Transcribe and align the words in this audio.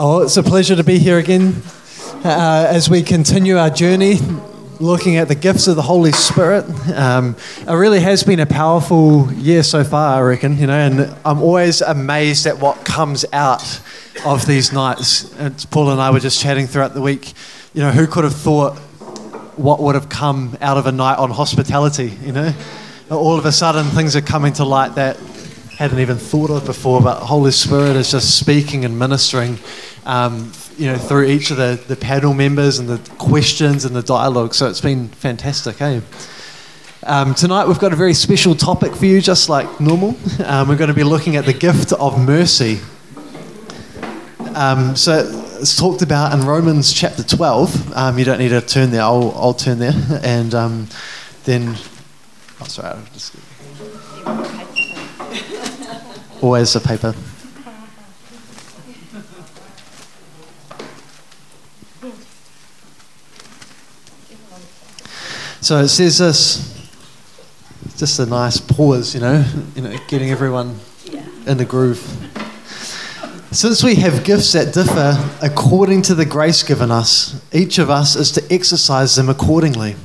Oh, 0.00 0.22
it's 0.22 0.36
a 0.36 0.44
pleasure 0.44 0.76
to 0.76 0.84
be 0.84 1.00
here 1.00 1.18
again 1.18 1.60
uh, 2.24 2.68
as 2.70 2.88
we 2.88 3.02
continue 3.02 3.56
our 3.56 3.68
journey 3.68 4.18
looking 4.78 5.16
at 5.16 5.26
the 5.26 5.34
gifts 5.34 5.66
of 5.66 5.74
the 5.74 5.82
Holy 5.82 6.12
Spirit. 6.12 6.66
Um, 6.94 7.34
it 7.66 7.72
really 7.72 7.98
has 7.98 8.22
been 8.22 8.38
a 8.38 8.46
powerful 8.46 9.32
year 9.32 9.64
so 9.64 9.82
far, 9.82 10.18
I 10.18 10.20
reckon, 10.20 10.56
you 10.56 10.68
know, 10.68 10.78
and 10.78 11.16
I'm 11.24 11.42
always 11.42 11.80
amazed 11.80 12.46
at 12.46 12.60
what 12.60 12.84
comes 12.84 13.24
out 13.32 13.80
of 14.24 14.46
these 14.46 14.72
nights. 14.72 15.24
Paul 15.72 15.90
and 15.90 16.00
I 16.00 16.12
were 16.12 16.20
just 16.20 16.40
chatting 16.40 16.68
throughout 16.68 16.94
the 16.94 17.02
week, 17.02 17.32
you 17.74 17.82
know, 17.82 17.90
who 17.90 18.06
could 18.06 18.22
have 18.22 18.36
thought 18.36 18.76
what 19.56 19.80
would 19.80 19.96
have 19.96 20.08
come 20.08 20.56
out 20.60 20.76
of 20.76 20.86
a 20.86 20.92
night 20.92 21.18
on 21.18 21.32
hospitality, 21.32 22.16
you 22.22 22.30
know? 22.30 22.54
All 23.10 23.36
of 23.36 23.44
a 23.46 23.52
sudden, 23.52 23.86
things 23.86 24.14
are 24.14 24.20
coming 24.20 24.52
to 24.52 24.64
light 24.64 24.94
that 24.94 25.16
hadn't 25.78 26.00
even 26.00 26.16
thought 26.18 26.50
of 26.50 26.64
before, 26.66 27.00
but 27.00 27.20
Holy 27.20 27.52
Spirit 27.52 27.94
is 27.94 28.10
just 28.10 28.36
speaking 28.36 28.84
and 28.84 28.98
ministering, 28.98 29.58
um, 30.08 30.50
you 30.78 30.86
know, 30.86 30.96
through 30.96 31.26
each 31.26 31.50
of 31.50 31.58
the, 31.58 31.78
the 31.86 31.94
panel 31.94 32.32
members 32.32 32.78
and 32.78 32.88
the 32.88 32.98
questions 33.16 33.84
and 33.84 33.94
the 33.94 34.02
dialogue. 34.02 34.54
So 34.54 34.66
it's 34.68 34.80
been 34.80 35.08
fantastic, 35.08 35.80
eh? 35.82 36.00
Um, 37.04 37.34
tonight 37.34 37.68
we've 37.68 37.78
got 37.78 37.92
a 37.92 37.96
very 37.96 38.14
special 38.14 38.54
topic 38.54 38.94
for 38.96 39.04
you, 39.04 39.20
just 39.20 39.48
like 39.48 39.80
normal. 39.80 40.16
Um, 40.44 40.68
we're 40.68 40.76
going 40.76 40.88
to 40.88 40.94
be 40.94 41.04
looking 41.04 41.36
at 41.36 41.44
the 41.44 41.52
gift 41.52 41.92
of 41.92 42.18
mercy. 42.18 42.80
Um, 44.54 44.96
so 44.96 45.28
it's 45.60 45.76
talked 45.76 46.00
about 46.00 46.32
in 46.32 46.46
Romans 46.46 46.90
chapter 46.90 47.22
12. 47.22 47.92
Um, 47.94 48.18
you 48.18 48.24
don't 48.24 48.38
need 48.38 48.48
to 48.48 48.62
turn 48.62 48.90
there, 48.90 49.02
I'll, 49.02 49.32
I'll 49.36 49.52
turn 49.52 49.78
there. 49.78 49.92
And 50.22 50.54
um, 50.54 50.88
then, 51.44 51.76
oh, 52.60 52.64
sorry, 52.64 52.88
I'll 52.88 53.04
just. 53.12 53.36
Always 56.40 56.74
a 56.76 56.80
paper. 56.80 57.14
So 65.60 65.78
it 65.78 65.88
says 65.88 66.18
this, 66.18 66.88
just 67.96 68.20
a 68.20 68.26
nice 68.26 68.58
pause, 68.58 69.14
you 69.14 69.20
know, 69.20 69.44
you 69.74 69.82
know, 69.82 69.96
getting 70.06 70.30
everyone 70.30 70.78
in 71.46 71.58
the 71.58 71.64
groove. 71.64 71.98
Since 73.50 73.82
we 73.82 73.96
have 73.96 74.24
gifts 74.24 74.52
that 74.52 74.72
differ 74.72 75.16
according 75.42 76.02
to 76.02 76.14
the 76.14 76.24
grace 76.24 76.62
given 76.62 76.92
us, 76.92 77.44
each 77.52 77.78
of 77.78 77.90
us 77.90 78.14
is 78.14 78.30
to 78.32 78.54
exercise 78.54 79.16
them 79.16 79.28
accordingly 79.28 79.96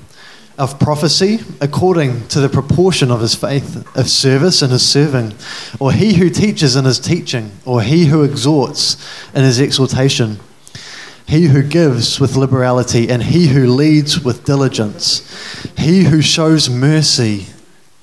of 0.57 0.79
prophecy 0.79 1.39
according 1.61 2.27
to 2.29 2.39
the 2.39 2.49
proportion 2.49 3.11
of 3.11 3.21
his 3.21 3.35
faith, 3.35 3.85
of 3.95 4.09
service 4.09 4.61
in 4.61 4.71
his 4.71 4.87
serving, 4.87 5.33
or 5.79 5.91
he 5.91 6.15
who 6.15 6.29
teaches 6.29 6.75
in 6.75 6.85
his 6.85 6.99
teaching, 6.99 7.51
or 7.65 7.81
he 7.81 8.05
who 8.05 8.23
exhorts 8.23 8.97
in 9.35 9.43
his 9.43 9.61
exhortation, 9.61 10.39
he 11.27 11.47
who 11.47 11.63
gives 11.63 12.19
with 12.19 12.35
liberality, 12.35 13.09
and 13.09 13.23
he 13.23 13.47
who 13.47 13.67
leads 13.67 14.23
with 14.23 14.45
diligence, 14.45 15.21
he 15.77 16.03
who 16.03 16.21
shows 16.21 16.69
mercy 16.69 17.47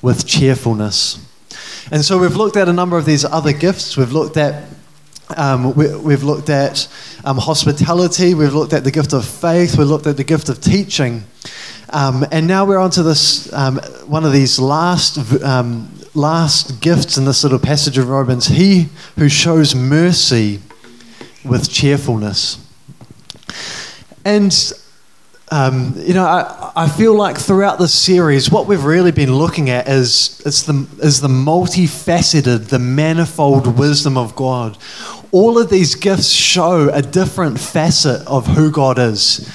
with 0.02 0.26
cheerfulness. 0.26 1.26
And 1.90 2.04
so 2.04 2.18
we've 2.18 2.36
looked 2.36 2.56
at 2.56 2.68
a 2.68 2.72
number 2.72 2.96
of 2.96 3.04
these 3.04 3.24
other 3.24 3.52
gifts. 3.52 3.96
We've 3.96 4.12
looked 4.12 4.36
at 4.36 4.68
um, 5.36 5.74
we, 5.74 6.12
have 6.12 6.24
looked 6.24 6.50
at 6.50 6.88
um, 7.24 7.38
hospitality, 7.38 8.34
we've 8.34 8.52
looked 8.52 8.72
at 8.72 8.82
the 8.82 8.90
gift 8.90 9.12
of 9.12 9.24
faith, 9.24 9.78
we've 9.78 9.86
looked 9.86 10.08
at 10.08 10.16
the 10.16 10.24
gift 10.24 10.48
of 10.48 10.60
teaching. 10.60 11.22
Um, 11.90 12.26
and 12.32 12.46
now 12.46 12.64
we're 12.64 12.78
on 12.78 12.90
to 12.92 13.02
this 13.02 13.52
um, 13.52 13.78
one 14.06 14.24
of 14.24 14.32
these 14.32 14.58
last 14.58 15.18
um, 15.42 15.92
last 16.14 16.80
gifts 16.80 17.16
in 17.16 17.24
this 17.24 17.42
little 17.42 17.58
passage 17.58 17.98
of 17.98 18.08
Romans. 18.08 18.46
He 18.46 18.88
who 19.16 19.28
shows 19.28 19.74
mercy 19.74 20.60
with 21.44 21.70
cheerfulness. 21.70 22.58
And 24.24 24.52
um, 25.52 25.94
you 25.96 26.14
know, 26.14 26.24
I, 26.24 26.72
I 26.76 26.88
feel 26.88 27.14
like 27.14 27.36
throughout 27.36 27.80
this 27.80 27.92
series, 27.92 28.50
what 28.52 28.66
we've 28.66 28.84
really 28.84 29.10
been 29.10 29.34
looking 29.34 29.68
at 29.68 29.88
is, 29.88 30.40
is, 30.46 30.64
the, 30.64 30.86
is 31.02 31.20
the 31.20 31.28
multifaceted, 31.28 32.68
the 32.68 32.78
manifold 32.78 33.78
wisdom 33.78 34.16
of 34.16 34.36
God. 34.36 34.78
All 35.32 35.58
of 35.58 35.68
these 35.68 35.96
gifts 35.96 36.28
show 36.28 36.88
a 36.90 37.02
different 37.02 37.58
facet 37.58 38.24
of 38.28 38.46
who 38.46 38.70
God 38.70 39.00
is 39.00 39.48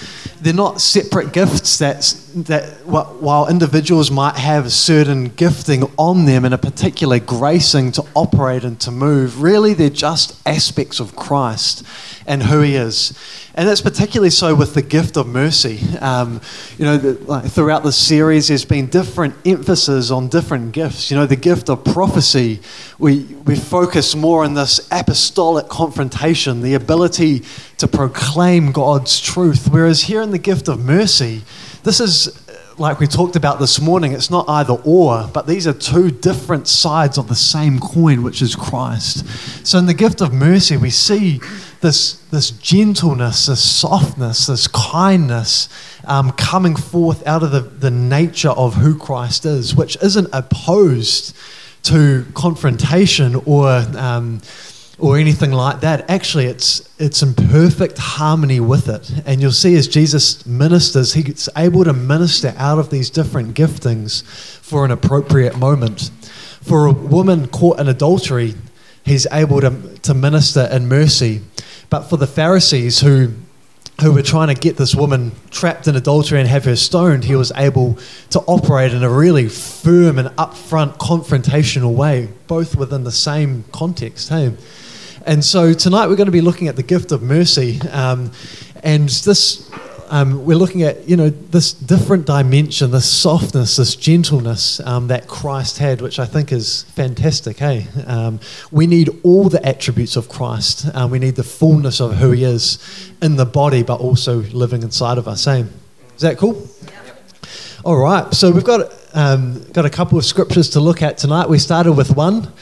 they're 0.45 0.53
not 0.53 0.79
separate 0.79 1.33
gifts 1.33 1.79
that, 1.79 2.15
that 2.35 2.85
while 2.85 3.47
individuals 3.47 4.11
might 4.11 4.35
have 4.35 4.71
certain 4.71 5.29
gifting 5.29 5.83
on 5.97 6.25
them 6.25 6.43
and 6.43 6.53
a 6.53 6.57
particular 6.57 7.17
gracing 7.17 7.93
to 7.93 8.03
operate 8.13 8.65
and 8.65 8.77
to 8.81 8.91
move, 8.91 9.41
really 9.41 9.73
they're 9.73 9.89
just 9.89 10.37
aspects 10.45 10.99
of 10.99 11.15
Christ 11.15 11.83
and 12.27 12.43
who 12.43 12.59
he 12.59 12.75
is. 12.75 13.17
And 13.53 13.69
that's 13.69 13.79
particularly 13.79 14.31
so 14.31 14.53
with 14.53 14.73
the 14.73 14.81
gift 14.81 15.15
of 15.15 15.27
mercy. 15.27 15.79
Um, 16.01 16.41
you 16.77 16.83
know, 16.83 16.97
the, 16.97 17.13
like 17.23 17.45
throughout 17.45 17.83
the 17.83 17.91
series, 17.93 18.49
there's 18.49 18.65
been 18.65 18.87
different 18.87 19.33
emphasis 19.45 20.11
on 20.11 20.27
different 20.27 20.73
gifts. 20.73 21.09
You 21.09 21.15
know, 21.15 21.25
the 21.25 21.37
gift 21.37 21.69
of 21.69 21.85
prophecy, 21.85 22.59
we, 22.99 23.23
we 23.45 23.55
focus 23.55 24.13
more 24.13 24.43
on 24.43 24.55
this 24.55 24.85
apostolic 24.91 25.69
confrontation, 25.69 26.61
the 26.61 26.73
ability 26.73 27.43
to 27.77 27.87
proclaim 27.87 28.73
God's 28.73 29.21
truth. 29.21 29.69
Whereas 29.71 30.01
here 30.01 30.21
in 30.21 30.31
the 30.31 30.39
gift 30.39 30.67
of 30.67 30.83
mercy, 30.83 31.43
this 31.85 31.99
is 31.99 32.41
like 32.77 32.99
we 32.99 33.07
talked 33.07 33.35
about 33.35 33.59
this 33.59 33.79
morning, 33.79 34.11
it's 34.11 34.29
not 34.29 34.49
either 34.49 34.73
or, 34.83 35.29
but 35.33 35.47
these 35.47 35.65
are 35.65 35.73
two 35.73 36.11
different 36.11 36.67
sides 36.67 37.17
of 37.17 37.27
the 37.29 37.35
same 37.35 37.79
coin, 37.79 38.21
which 38.21 38.41
is 38.41 38.55
Christ. 38.55 39.25
So 39.65 39.77
in 39.77 39.85
the 39.85 39.93
gift 39.93 40.19
of 40.19 40.33
mercy, 40.33 40.75
we 40.75 40.89
see 40.89 41.39
this, 41.79 42.15
this 42.31 42.51
gentleness, 42.51 43.45
this 43.45 43.63
softness, 43.63 44.47
this 44.47 44.67
kindness 44.67 45.69
um, 46.05 46.31
coming 46.33 46.75
forth 46.75 47.25
out 47.25 47.43
of 47.43 47.51
the, 47.51 47.61
the 47.61 47.91
nature 47.91 48.49
of 48.49 48.73
who 48.75 48.97
Christ 48.97 49.45
is, 49.45 49.73
which 49.73 49.95
isn't 50.03 50.27
opposed 50.33 51.35
to 51.83 52.25
confrontation 52.33 53.35
or. 53.45 53.85
Um, 53.95 54.41
or 54.97 55.17
anything 55.17 55.51
like 55.51 55.81
that. 55.81 56.09
Actually, 56.09 56.45
it's, 56.45 56.89
it's 56.99 57.21
in 57.21 57.33
perfect 57.33 57.97
harmony 57.97 58.59
with 58.59 58.87
it. 58.87 59.11
And 59.25 59.41
you'll 59.41 59.51
see 59.51 59.75
as 59.75 59.87
Jesus 59.87 60.45
ministers, 60.45 61.13
he's 61.13 61.49
able 61.57 61.83
to 61.83 61.93
minister 61.93 62.53
out 62.57 62.79
of 62.79 62.89
these 62.89 63.09
different 63.09 63.55
giftings 63.55 64.23
for 64.59 64.85
an 64.85 64.91
appropriate 64.91 65.57
moment. 65.57 66.11
For 66.61 66.85
a 66.85 66.91
woman 66.91 67.47
caught 67.47 67.79
in 67.79 67.87
adultery, 67.87 68.55
he's 69.03 69.27
able 69.31 69.61
to, 69.61 69.97
to 69.99 70.13
minister 70.13 70.67
in 70.71 70.87
mercy. 70.87 71.41
But 71.89 72.03
for 72.03 72.17
the 72.17 72.27
Pharisees 72.27 73.01
who, 73.01 73.33
who 74.01 74.13
were 74.13 74.23
trying 74.23 74.53
to 74.53 74.59
get 74.59 74.77
this 74.77 74.95
woman 74.95 75.33
trapped 75.51 75.87
in 75.87 75.95
adultery 75.95 76.39
and 76.39 76.47
have 76.47 76.65
her 76.65 76.75
stoned, 76.75 77.25
he 77.25 77.35
was 77.35 77.51
able 77.55 77.97
to 78.29 78.39
operate 78.41 78.93
in 78.93 79.03
a 79.03 79.09
really 79.09 79.49
firm 79.49 80.17
and 80.17 80.29
upfront 80.29 80.97
confrontational 80.97 81.93
way, 81.93 82.29
both 82.47 82.75
within 82.75 83.03
the 83.03 83.11
same 83.11 83.65
context. 83.71 84.29
Hey? 84.29 84.53
And 85.25 85.43
so 85.43 85.73
tonight 85.73 86.05
we're 86.05 86.17
going 86.17 86.27
to 86.27 86.31
be 86.31 86.41
looking 86.41 86.67
at 86.67 86.75
the 86.75 86.83
gift 86.83 87.11
of 87.11 87.23
mercy. 87.23 87.81
Um, 87.91 88.31
and 88.83 89.09
this 89.09 89.71
um, 90.11 90.45
we're 90.45 90.57
looking 90.57 90.83
at 90.83 91.09
you 91.09 91.17
know 91.17 91.29
this 91.29 91.73
different 91.73 92.27
dimension, 92.27 92.91
this 92.91 93.09
softness, 93.09 93.77
this 93.77 93.95
gentleness 93.95 94.79
um, 94.81 95.07
that 95.07 95.27
Christ 95.27 95.79
had, 95.79 95.99
which 95.99 96.19
I 96.19 96.25
think 96.25 96.51
is 96.51 96.83
fantastic. 96.93 97.57
Hey, 97.57 97.87
um, 98.05 98.39
we 98.69 98.85
need 98.85 99.09
all 99.23 99.49
the 99.49 99.65
attributes 99.65 100.15
of 100.15 100.29
Christ. 100.29 100.93
Um, 100.93 101.09
we 101.09 101.17
need 101.17 101.35
the 101.35 101.43
fullness 101.43 101.99
of 101.99 102.17
who 102.17 102.29
He 102.31 102.43
is 102.43 102.77
in 103.19 103.35
the 103.35 103.47
body, 103.47 103.81
but 103.81 103.99
also 103.99 104.41
living 104.41 104.83
inside 104.83 105.17
of 105.17 105.27
us. 105.27 105.45
Hey, 105.45 105.65
is 106.15 106.21
that 106.21 106.37
cool? 106.37 106.67
All 107.83 107.97
right. 107.97 108.31
So 108.31 108.51
we've 108.51 108.63
got 108.63 108.93
um, 109.15 109.63
got 109.71 109.85
a 109.85 109.89
couple 109.89 110.19
of 110.19 110.25
scriptures 110.25 110.69
to 110.71 110.79
look 110.79 111.01
at 111.01 111.17
tonight. 111.17 111.49
We 111.49 111.57
started 111.57 111.93
with 111.93 112.15
one, 112.15 112.53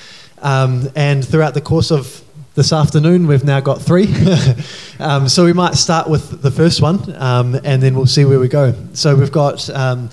um, 0.41 0.89
and 0.95 1.27
throughout 1.27 1.55
the 1.55 1.61
course 1.61 1.91
of 1.91 2.22
this 2.55 2.71
afternoon. 2.71 3.25
We've 3.27 3.43
now 3.43 3.59
got 3.59 3.81
three. 3.81 4.07
um, 4.99 5.27
so 5.27 5.45
we 5.45 5.53
might 5.53 5.75
start 5.75 6.09
with 6.09 6.41
the 6.41 6.51
first 6.51 6.81
one 6.81 7.15
um, 7.15 7.59
and 7.63 7.81
then 7.81 7.95
we'll 7.95 8.05
see 8.05 8.25
where 8.25 8.39
we 8.39 8.47
go. 8.47 8.73
So 8.93 9.15
we've 9.15 9.31
got 9.31 9.69
um, 9.71 10.09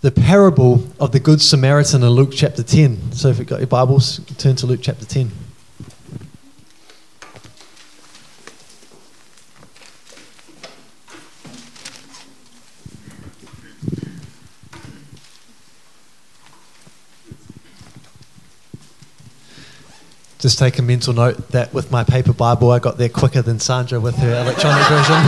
the 0.00 0.10
parable 0.10 0.84
of 0.98 1.12
the 1.12 1.20
Good 1.20 1.40
Samaritan 1.40 2.02
in 2.02 2.08
Luke 2.10 2.30
chapter 2.32 2.62
10. 2.62 3.12
So 3.12 3.28
if 3.28 3.38
you've 3.38 3.46
got 3.46 3.60
your 3.60 3.68
Bibles, 3.68 4.20
turn 4.38 4.56
to 4.56 4.66
Luke 4.66 4.80
chapter 4.82 5.04
10. 5.04 5.30
Just 20.38 20.58
take 20.58 20.78
a 20.78 20.82
mental 20.82 21.12
note 21.12 21.48
that 21.48 21.74
with 21.74 21.90
my 21.90 22.04
paper 22.04 22.32
Bible, 22.32 22.70
I 22.70 22.78
got 22.78 22.96
there 22.96 23.08
quicker 23.08 23.42
than 23.42 23.58
Sandra 23.58 23.98
with 23.98 24.14
her 24.16 24.40
electronic 24.40 24.86
version. 24.86 25.16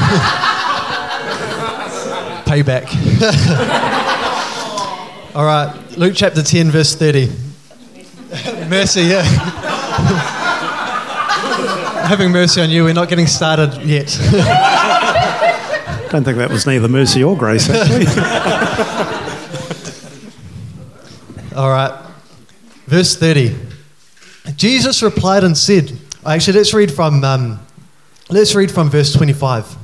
Payback. 2.47 2.87
All 5.35 5.45
right, 5.45 5.75
Luke 5.97 6.15
chapter 6.17 6.43
10, 6.43 6.71
verse 6.71 6.95
30. 6.95 7.29
Mercy, 8.69 9.03
yeah. 9.03 9.23
having 12.07 12.31
mercy 12.31 12.61
on 12.61 12.71
you. 12.71 12.85
We're 12.85 12.93
not 12.95 13.09
getting 13.09 13.27
started 13.27 13.75
yet. 13.83 14.07
Don't 16.11 16.25
think 16.25 16.39
that 16.39 16.51
was 16.51 16.67
neither 16.67 16.89
mercy 16.89 17.23
or 17.23 17.37
grace, 17.37 17.69
actually. 17.69 18.07
All 21.57 21.69
right. 21.69 21.93
Verse 22.87 23.17
30. 23.17 23.70
Jesus 24.57 25.03
replied 25.03 25.45
and 25.45 25.57
said, 25.57 25.93
actually, 26.25 26.59
let's 26.59 26.75
read 26.75 26.91
from, 26.91 27.23
um, 27.25 27.61
let's 28.29 28.55
read 28.55 28.71
from 28.71 28.91
verse 28.91 29.13
25. 29.13 29.77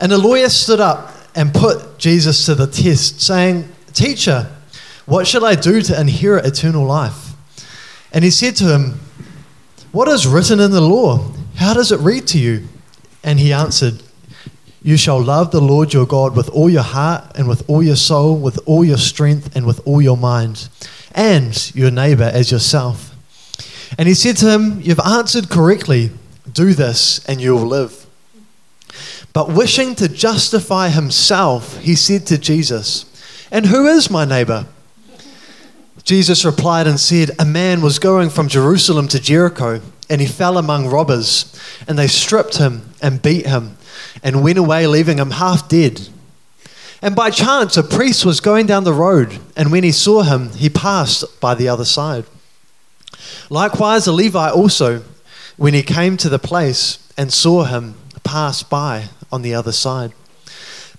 And 0.00 0.10
the 0.10 0.18
lawyer 0.18 0.48
stood 0.48 0.80
up 0.80 1.12
and 1.34 1.52
put 1.52 1.98
Jesus 1.98 2.46
to 2.46 2.54
the 2.54 2.66
test, 2.66 3.20
saying, 3.20 3.68
Teacher, 3.92 4.48
what 5.06 5.26
shall 5.26 5.44
I 5.44 5.54
do 5.54 5.80
to 5.82 6.00
inherit 6.00 6.46
eternal 6.46 6.84
life? 6.84 7.32
And 8.12 8.24
he 8.24 8.30
said 8.30 8.56
to 8.56 8.64
him, 8.64 9.00
What 9.92 10.08
is 10.08 10.26
written 10.26 10.60
in 10.60 10.70
the 10.70 10.80
law? 10.80 11.32
How 11.56 11.74
does 11.74 11.92
it 11.92 12.00
read 12.00 12.26
to 12.28 12.38
you? 12.38 12.68
And 13.22 13.38
he 13.38 13.52
answered, 13.52 14.02
You 14.82 14.96
shall 14.96 15.22
love 15.22 15.50
the 15.50 15.60
Lord 15.60 15.92
your 15.92 16.06
God 16.06 16.36
with 16.36 16.48
all 16.50 16.68
your 16.68 16.82
heart 16.82 17.32
and 17.36 17.48
with 17.48 17.68
all 17.68 17.82
your 17.82 17.96
soul, 17.96 18.36
with 18.36 18.58
all 18.66 18.84
your 18.84 18.98
strength 18.98 19.54
and 19.54 19.66
with 19.66 19.80
all 19.86 20.02
your 20.02 20.16
mind, 20.16 20.68
and 21.14 21.74
your 21.74 21.90
neighbor 21.90 22.30
as 22.32 22.50
yourself. 22.50 23.11
And 23.98 24.08
he 24.08 24.14
said 24.14 24.36
to 24.38 24.50
him, 24.50 24.80
You've 24.80 25.00
answered 25.00 25.50
correctly. 25.50 26.10
Do 26.50 26.74
this 26.74 27.24
and 27.26 27.40
you 27.40 27.54
will 27.54 27.66
live. 27.66 28.06
But 29.32 29.52
wishing 29.52 29.94
to 29.96 30.08
justify 30.08 30.90
himself, 30.90 31.78
he 31.78 31.94
said 31.94 32.26
to 32.26 32.38
Jesus, 32.38 33.06
And 33.50 33.66
who 33.66 33.86
is 33.86 34.10
my 34.10 34.24
neighbor? 34.24 34.66
Jesus 36.04 36.44
replied 36.44 36.86
and 36.86 36.98
said, 36.98 37.30
A 37.38 37.44
man 37.44 37.80
was 37.80 37.98
going 37.98 38.28
from 38.28 38.48
Jerusalem 38.48 39.08
to 39.08 39.20
Jericho, 39.20 39.80
and 40.10 40.20
he 40.20 40.26
fell 40.26 40.58
among 40.58 40.88
robbers, 40.88 41.58
and 41.86 41.98
they 41.98 42.08
stripped 42.08 42.58
him 42.58 42.90
and 43.00 43.22
beat 43.22 43.46
him, 43.46 43.76
and 44.22 44.42
went 44.42 44.58
away, 44.58 44.86
leaving 44.86 45.18
him 45.18 45.30
half 45.30 45.68
dead. 45.68 46.08
And 47.00 47.16
by 47.16 47.30
chance, 47.30 47.76
a 47.76 47.82
priest 47.82 48.26
was 48.26 48.40
going 48.40 48.66
down 48.66 48.84
the 48.84 48.92
road, 48.92 49.38
and 49.56 49.72
when 49.72 49.84
he 49.84 49.92
saw 49.92 50.22
him, 50.22 50.50
he 50.50 50.68
passed 50.68 51.40
by 51.40 51.54
the 51.54 51.68
other 51.68 51.84
side. 51.84 52.24
Likewise, 53.50 54.06
a 54.06 54.12
Levite 54.12 54.52
also, 54.52 55.02
when 55.56 55.74
he 55.74 55.82
came 55.82 56.16
to 56.18 56.28
the 56.28 56.38
place 56.38 56.98
and 57.16 57.32
saw 57.32 57.64
him, 57.64 57.94
passed 58.24 58.70
by 58.70 59.08
on 59.30 59.42
the 59.42 59.54
other 59.54 59.72
side. 59.72 60.12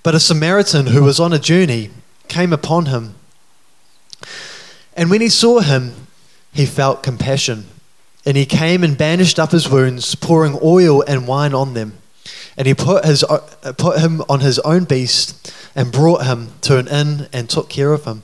But 0.03 0.15
a 0.15 0.19
Samaritan 0.19 0.87
who 0.87 1.03
was 1.03 1.19
on 1.19 1.33
a 1.33 1.39
journey 1.39 1.89
came 2.27 2.51
upon 2.51 2.87
him 2.87 3.15
and 4.95 5.09
when 5.09 5.21
he 5.21 5.29
saw 5.29 5.59
him, 5.59 5.93
he 6.53 6.65
felt 6.65 7.03
compassion. 7.03 7.65
And 8.25 8.37
he 8.37 8.45
came 8.45 8.83
and 8.83 8.97
bandaged 8.97 9.39
up 9.39 9.51
his 9.51 9.69
wounds, 9.69 10.15
pouring 10.15 10.57
oil 10.63 11.01
and 11.01 11.27
wine 11.27 11.53
on 11.53 11.73
them. 11.73 11.97
And 12.55 12.67
he 12.67 12.73
put, 12.73 13.05
his, 13.05 13.23
uh, 13.23 13.73
put 13.77 13.99
him 13.99 14.21
on 14.29 14.39
his 14.39 14.59
own 14.59 14.85
beast 14.85 15.53
and 15.75 15.91
brought 15.91 16.25
him 16.25 16.49
to 16.61 16.77
an 16.77 16.87
inn 16.87 17.27
and 17.33 17.49
took 17.49 17.69
care 17.69 17.91
of 17.91 18.05
him. 18.05 18.21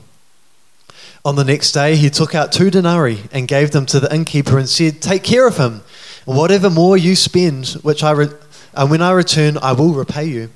On 1.24 1.36
the 1.36 1.44
next 1.44 1.72
day, 1.72 1.96
he 1.96 2.08
took 2.08 2.34
out 2.34 2.52
two 2.52 2.70
denarii 2.70 3.24
and 3.30 3.46
gave 3.46 3.72
them 3.72 3.86
to 3.86 4.00
the 4.00 4.12
innkeeper 4.14 4.58
and 4.58 4.68
said, 4.68 5.02
Take 5.02 5.22
care 5.22 5.46
of 5.46 5.58
him, 5.58 5.82
whatever 6.24 6.70
more 6.70 6.96
you 6.96 7.14
spend, 7.14 7.68
which 7.82 8.02
I 8.02 8.12
re- 8.12 8.28
and 8.74 8.90
when 8.90 9.02
I 9.02 9.12
return, 9.12 9.58
I 9.58 9.72
will 9.72 9.92
repay 9.92 10.24
you. 10.24 10.50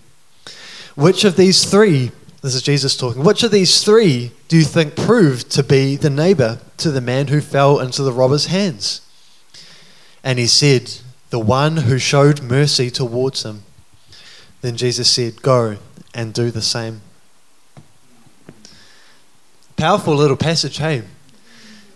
Which 0.94 1.24
of 1.24 1.36
these 1.36 1.64
three 1.64 2.12
this 2.44 2.54
is 2.54 2.60
Jesus 2.60 2.94
talking. 2.94 3.24
Which 3.24 3.42
of 3.42 3.52
these 3.52 3.82
three 3.82 4.30
do 4.48 4.58
you 4.58 4.64
think 4.64 4.96
proved 4.96 5.50
to 5.52 5.62
be 5.62 5.96
the 5.96 6.10
neighbor 6.10 6.58
to 6.76 6.90
the 6.90 7.00
man 7.00 7.28
who 7.28 7.40
fell 7.40 7.80
into 7.80 8.02
the 8.02 8.12
robber's 8.12 8.46
hands? 8.46 9.00
And 10.22 10.38
he 10.38 10.46
said, 10.46 10.92
The 11.30 11.38
one 11.38 11.78
who 11.78 11.98
showed 11.98 12.42
mercy 12.42 12.90
towards 12.90 13.44
him. 13.44 13.62
Then 14.60 14.76
Jesus 14.76 15.10
said, 15.10 15.40
Go 15.40 15.78
and 16.12 16.34
do 16.34 16.50
the 16.50 16.60
same. 16.60 17.00
Powerful 19.76 20.14
little 20.14 20.36
passage, 20.36 20.78
hey? 20.78 21.02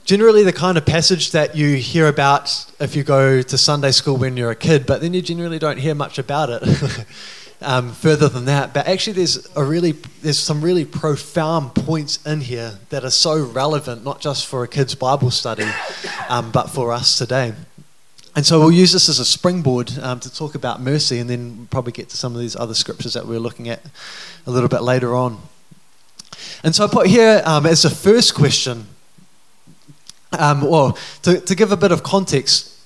Generally, 0.04 0.44
the 0.44 0.52
kind 0.52 0.78
of 0.78 0.86
passage 0.86 1.32
that 1.32 1.54
you 1.54 1.76
hear 1.76 2.08
about 2.08 2.66
if 2.80 2.96
you 2.96 3.04
go 3.04 3.42
to 3.42 3.58
Sunday 3.58 3.90
school 3.92 4.16
when 4.16 4.36
you're 4.36 4.50
a 4.50 4.56
kid, 4.56 4.86
but 4.86 5.00
then 5.00 5.14
you 5.14 5.22
generally 5.22 5.58
don't 5.58 5.78
hear 5.78 5.94
much 5.94 6.18
about 6.18 6.48
it. 6.50 6.62
um, 7.60 7.92
further 7.92 8.28
than 8.28 8.46
that. 8.46 8.72
But 8.72 8.86
actually, 8.86 9.14
there's 9.14 9.48
a 9.56 9.64
really 9.64 9.92
there's 10.22 10.38
some 10.38 10.62
really 10.62 10.84
profound 10.84 11.74
points 11.74 12.24
in 12.26 12.40
here 12.40 12.78
that 12.90 13.04
are 13.04 13.10
so 13.10 13.44
relevant, 13.44 14.04
not 14.04 14.20
just 14.20 14.46
for 14.46 14.64
a 14.64 14.68
kid's 14.68 14.94
Bible 14.94 15.30
study, 15.30 15.66
um, 16.28 16.50
but 16.50 16.68
for 16.68 16.92
us 16.92 17.18
today. 17.18 17.52
And 18.36 18.46
so 18.46 18.60
we'll 18.60 18.72
use 18.72 18.92
this 18.92 19.08
as 19.08 19.18
a 19.18 19.24
springboard 19.24 19.98
um, 20.00 20.20
to 20.20 20.32
talk 20.32 20.54
about 20.54 20.80
mercy, 20.80 21.18
and 21.18 21.28
then 21.28 21.66
probably 21.70 21.92
get 21.92 22.08
to 22.10 22.16
some 22.16 22.34
of 22.34 22.40
these 22.40 22.54
other 22.54 22.74
scriptures 22.74 23.14
that 23.14 23.26
we're 23.26 23.40
looking 23.40 23.68
at 23.68 23.82
a 24.46 24.50
little 24.50 24.68
bit 24.68 24.82
later 24.82 25.14
on. 25.14 25.40
And 26.64 26.74
so 26.74 26.84
I 26.84 26.88
put 26.88 27.06
here 27.06 27.42
um, 27.44 27.66
as 27.66 27.82
the 27.82 27.90
first 27.90 28.34
question, 28.34 28.86
um, 30.38 30.62
well, 30.62 30.98
to, 31.22 31.40
to 31.40 31.54
give 31.54 31.72
a 31.72 31.76
bit 31.76 31.92
of 31.92 32.02
context, 32.02 32.78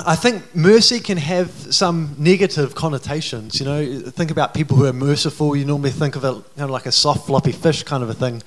I 0.00 0.16
think 0.16 0.56
mercy 0.56 0.98
can 0.98 1.18
have 1.18 1.50
some 1.72 2.16
negative 2.18 2.74
connotations. 2.74 3.60
You 3.60 3.66
know, 3.66 4.00
think 4.10 4.32
about 4.32 4.52
people 4.52 4.76
who 4.76 4.86
are 4.86 4.92
merciful. 4.92 5.54
You 5.54 5.64
normally 5.64 5.92
think 5.92 6.16
of 6.16 6.24
it 6.24 6.34
you 6.34 6.44
know, 6.56 6.66
like 6.66 6.86
a 6.86 6.92
soft, 6.92 7.26
floppy 7.26 7.52
fish 7.52 7.84
kind 7.84 8.02
of 8.02 8.10
a 8.10 8.14
thing, 8.14 8.42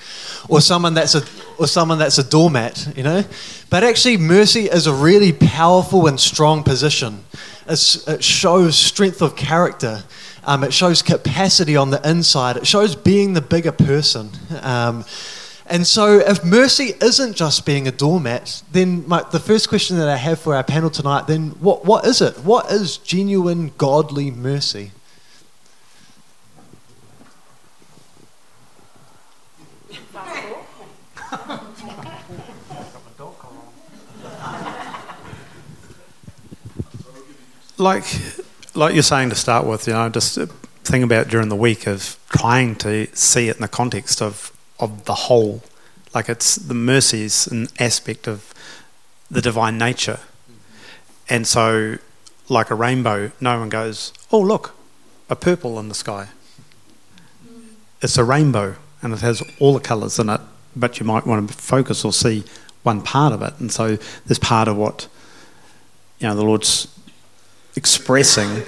or 0.49 0.59
someone 0.59 0.93
that's 0.93 1.15
a 1.15 1.23
or 1.57 1.67
someone 1.67 1.99
that's 1.99 2.17
a 2.17 2.29
doormat. 2.29 2.93
You 2.97 3.03
know, 3.03 3.23
but 3.69 3.85
actually, 3.85 4.17
mercy 4.17 4.65
is 4.65 4.87
a 4.87 4.93
really 4.93 5.31
powerful 5.31 6.07
and 6.07 6.19
strong 6.19 6.63
position. 6.63 7.23
It's, 7.69 8.05
it 8.07 8.23
shows 8.23 8.77
strength 8.77 9.21
of 9.21 9.37
character. 9.37 10.03
Um, 10.47 10.63
it 10.63 10.73
shows 10.73 11.01
capacity 11.01 11.75
on 11.75 11.91
the 11.91 12.09
inside. 12.09 12.55
It 12.55 12.65
shows 12.65 12.95
being 12.95 13.33
the 13.33 13.41
bigger 13.41 13.73
person. 13.73 14.31
Um, 14.61 15.03
and 15.65 15.85
so, 15.85 16.19
if 16.19 16.45
mercy 16.45 16.93
isn't 17.01 17.35
just 17.35 17.65
being 17.65 17.85
a 17.85 17.91
doormat, 17.91 18.63
then 18.71 19.05
my, 19.09 19.23
the 19.29 19.41
first 19.41 19.67
question 19.67 19.97
that 19.97 20.07
I 20.07 20.15
have 20.15 20.39
for 20.39 20.55
our 20.55 20.63
panel 20.63 20.89
tonight, 20.89 21.27
then 21.27 21.49
what, 21.59 21.83
what 21.83 22.05
is 22.05 22.21
it? 22.21 22.39
What 22.39 22.71
is 22.71 22.95
genuine 22.95 23.73
godly 23.77 24.31
mercy? 24.31 24.91
like, 37.77 38.05
like 38.77 38.93
you're 38.93 39.03
saying 39.03 39.29
to 39.31 39.35
start 39.35 39.65
with, 39.65 39.87
you 39.87 39.93
know, 39.93 40.07
just 40.07 40.37
think 40.83 41.03
about 41.03 41.27
during 41.27 41.49
the 41.49 41.55
week 41.55 41.87
of 41.87 42.17
trying 42.29 42.75
to 42.75 43.07
see 43.15 43.49
it 43.49 43.55
in 43.55 43.61
the 43.61 43.67
context 43.67 44.21
of 44.21 44.55
of 44.79 45.05
the 45.05 45.15
whole. 45.15 45.63
Like 46.13 46.29
it's 46.29 46.55
the 46.55 46.75
mercy 46.75 47.23
is 47.23 47.47
an 47.47 47.67
aspect 47.79 48.27
of 48.27 48.53
the 49.29 49.41
divine 49.41 49.77
nature. 49.77 50.19
And 51.27 51.45
so, 51.45 51.97
like 52.47 52.69
a 52.69 52.75
rainbow, 52.75 53.31
no 53.41 53.59
one 53.59 53.67
goes, 53.67 54.13
oh, 54.31 54.39
look, 54.39 54.73
a 55.29 55.35
purple 55.35 55.77
in 55.79 55.89
the 55.89 55.95
sky. 55.95 56.29
It's 58.01 58.17
a 58.17 58.23
rainbow 58.23 58.75
and 59.01 59.11
it 59.11 59.19
has 59.19 59.43
all 59.59 59.73
the 59.73 59.81
colours 59.81 60.19
in 60.19 60.29
it, 60.29 60.39
but 60.75 60.99
you 60.99 61.05
might 61.05 61.25
want 61.25 61.49
to 61.49 61.53
focus 61.53 62.05
or 62.05 62.13
see 62.13 62.45
one 62.83 63.01
part 63.01 63.33
of 63.33 63.41
it. 63.41 63.53
And 63.59 63.71
so, 63.71 63.97
there's 64.27 64.39
part 64.39 64.67
of 64.67 64.77
what 64.77 65.07
you 66.19 66.27
know 66.27 66.35
the 66.35 66.43
Lord's 66.43 66.87
expressing 67.77 68.63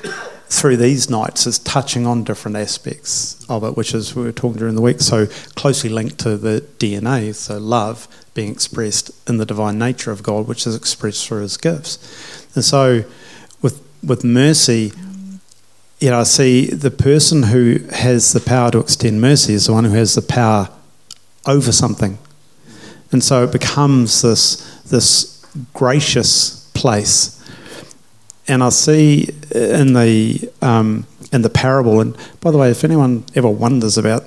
through 0.49 0.77
these 0.77 1.09
nights 1.09 1.45
is 1.45 1.59
touching 1.59 2.07
on 2.07 2.23
different 2.23 2.55
aspects 2.55 3.43
of 3.49 3.63
it, 3.63 3.75
which 3.75 3.93
is 3.93 4.15
we 4.15 4.23
were 4.23 4.31
talking 4.31 4.57
during 4.57 4.75
the 4.75 4.81
week, 4.81 5.01
so 5.01 5.27
closely 5.55 5.89
linked 5.89 6.19
to 6.19 6.37
the 6.37 6.61
DNA, 6.77 7.33
so 7.35 7.57
love 7.57 8.07
being 8.33 8.51
expressed 8.51 9.11
in 9.29 9.37
the 9.37 9.45
divine 9.45 9.77
nature 9.77 10.11
of 10.11 10.23
God, 10.23 10.47
which 10.47 10.65
is 10.65 10.75
expressed 10.75 11.27
through 11.27 11.41
His 11.41 11.57
gifts. 11.57 12.47
And 12.55 12.63
so, 12.63 13.03
with 13.61 13.83
with 14.03 14.23
mercy, 14.23 14.91
you 15.99 16.09
know, 16.09 16.21
I 16.21 16.23
see 16.23 16.67
the 16.67 16.91
person 16.91 17.43
who 17.43 17.79
has 17.91 18.33
the 18.33 18.39
power 18.39 18.71
to 18.71 18.79
extend 18.79 19.21
mercy 19.21 19.53
is 19.53 19.67
the 19.67 19.73
one 19.73 19.83
who 19.83 19.91
has 19.91 20.15
the 20.15 20.21
power 20.21 20.69
over 21.45 21.71
something, 21.71 22.17
and 23.11 23.23
so 23.23 23.43
it 23.43 23.51
becomes 23.51 24.21
this 24.21 24.81
this 24.83 25.45
gracious 25.73 26.69
place 26.73 27.38
and 28.49 28.63
I 28.63 28.69
see 28.69 29.29
in 29.53 29.93
the 29.93 30.51
um, 30.61 31.05
in 31.31 31.43
the 31.43 31.49
parable. 31.49 32.01
And 32.01 32.17
by 32.41 32.51
the 32.51 32.57
way, 32.57 32.71
if 32.71 32.83
anyone 32.83 33.23
ever 33.35 33.47
wonders 33.47 33.97
about 33.97 34.23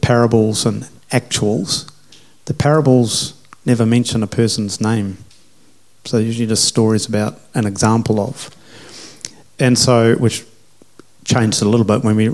parables 0.00 0.64
and 0.64 0.88
actuals, 1.12 1.88
the 2.46 2.54
parables 2.54 3.34
never 3.64 3.84
mention 3.84 4.22
a 4.22 4.26
person's 4.26 4.80
name. 4.80 5.18
So 6.06 6.18
usually 6.18 6.46
just 6.46 6.64
stories 6.64 7.06
about 7.06 7.38
an 7.54 7.66
example 7.66 8.20
of. 8.20 8.50
And 9.58 9.78
so, 9.78 10.14
which 10.16 10.44
changed 11.24 11.60
a 11.62 11.68
little 11.68 11.86
bit 11.86 12.04
when 12.04 12.16
we 12.16 12.30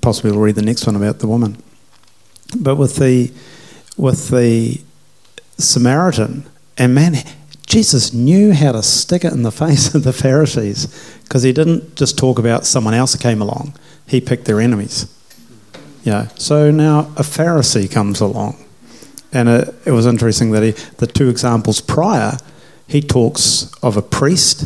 possibly 0.00 0.32
will 0.32 0.40
read 0.40 0.56
the 0.56 0.62
next 0.62 0.86
one 0.86 0.96
about 0.96 1.20
the 1.20 1.28
woman. 1.28 1.62
But 2.56 2.76
with 2.76 2.96
the 2.96 3.32
with 3.96 4.28
the 4.28 4.80
Samaritan, 5.58 6.46
and 6.76 6.94
man, 6.94 7.16
Jesus 7.68 8.14
knew 8.14 8.54
how 8.54 8.72
to 8.72 8.82
stick 8.82 9.24
it 9.24 9.32
in 9.32 9.42
the 9.42 9.52
face 9.64 9.94
of 9.94 10.02
the 10.02 10.12
Pharisees 10.12 10.86
because 11.24 11.42
he 11.42 11.52
didn't 11.52 11.94
just 11.94 12.18
talk 12.18 12.38
about 12.38 12.64
someone 12.64 12.94
else 12.94 13.12
that 13.12 13.20
came 13.20 13.42
along, 13.42 13.74
he 14.06 14.20
picked 14.20 14.46
their 14.46 14.60
enemies. 14.60 15.06
Yeah. 16.02 16.28
So 16.36 16.70
now 16.70 17.00
a 17.16 17.22
Pharisee 17.22 17.90
comes 17.90 18.20
along. 18.20 18.64
And 19.30 19.48
it, 19.48 19.74
it 19.84 19.90
was 19.90 20.06
interesting 20.06 20.52
that 20.52 20.62
he, 20.62 20.70
the 20.96 21.06
two 21.06 21.28
examples 21.28 21.82
prior, 21.82 22.38
he 22.86 23.02
talks 23.02 23.70
of 23.82 23.98
a 23.98 24.02
priest 24.02 24.64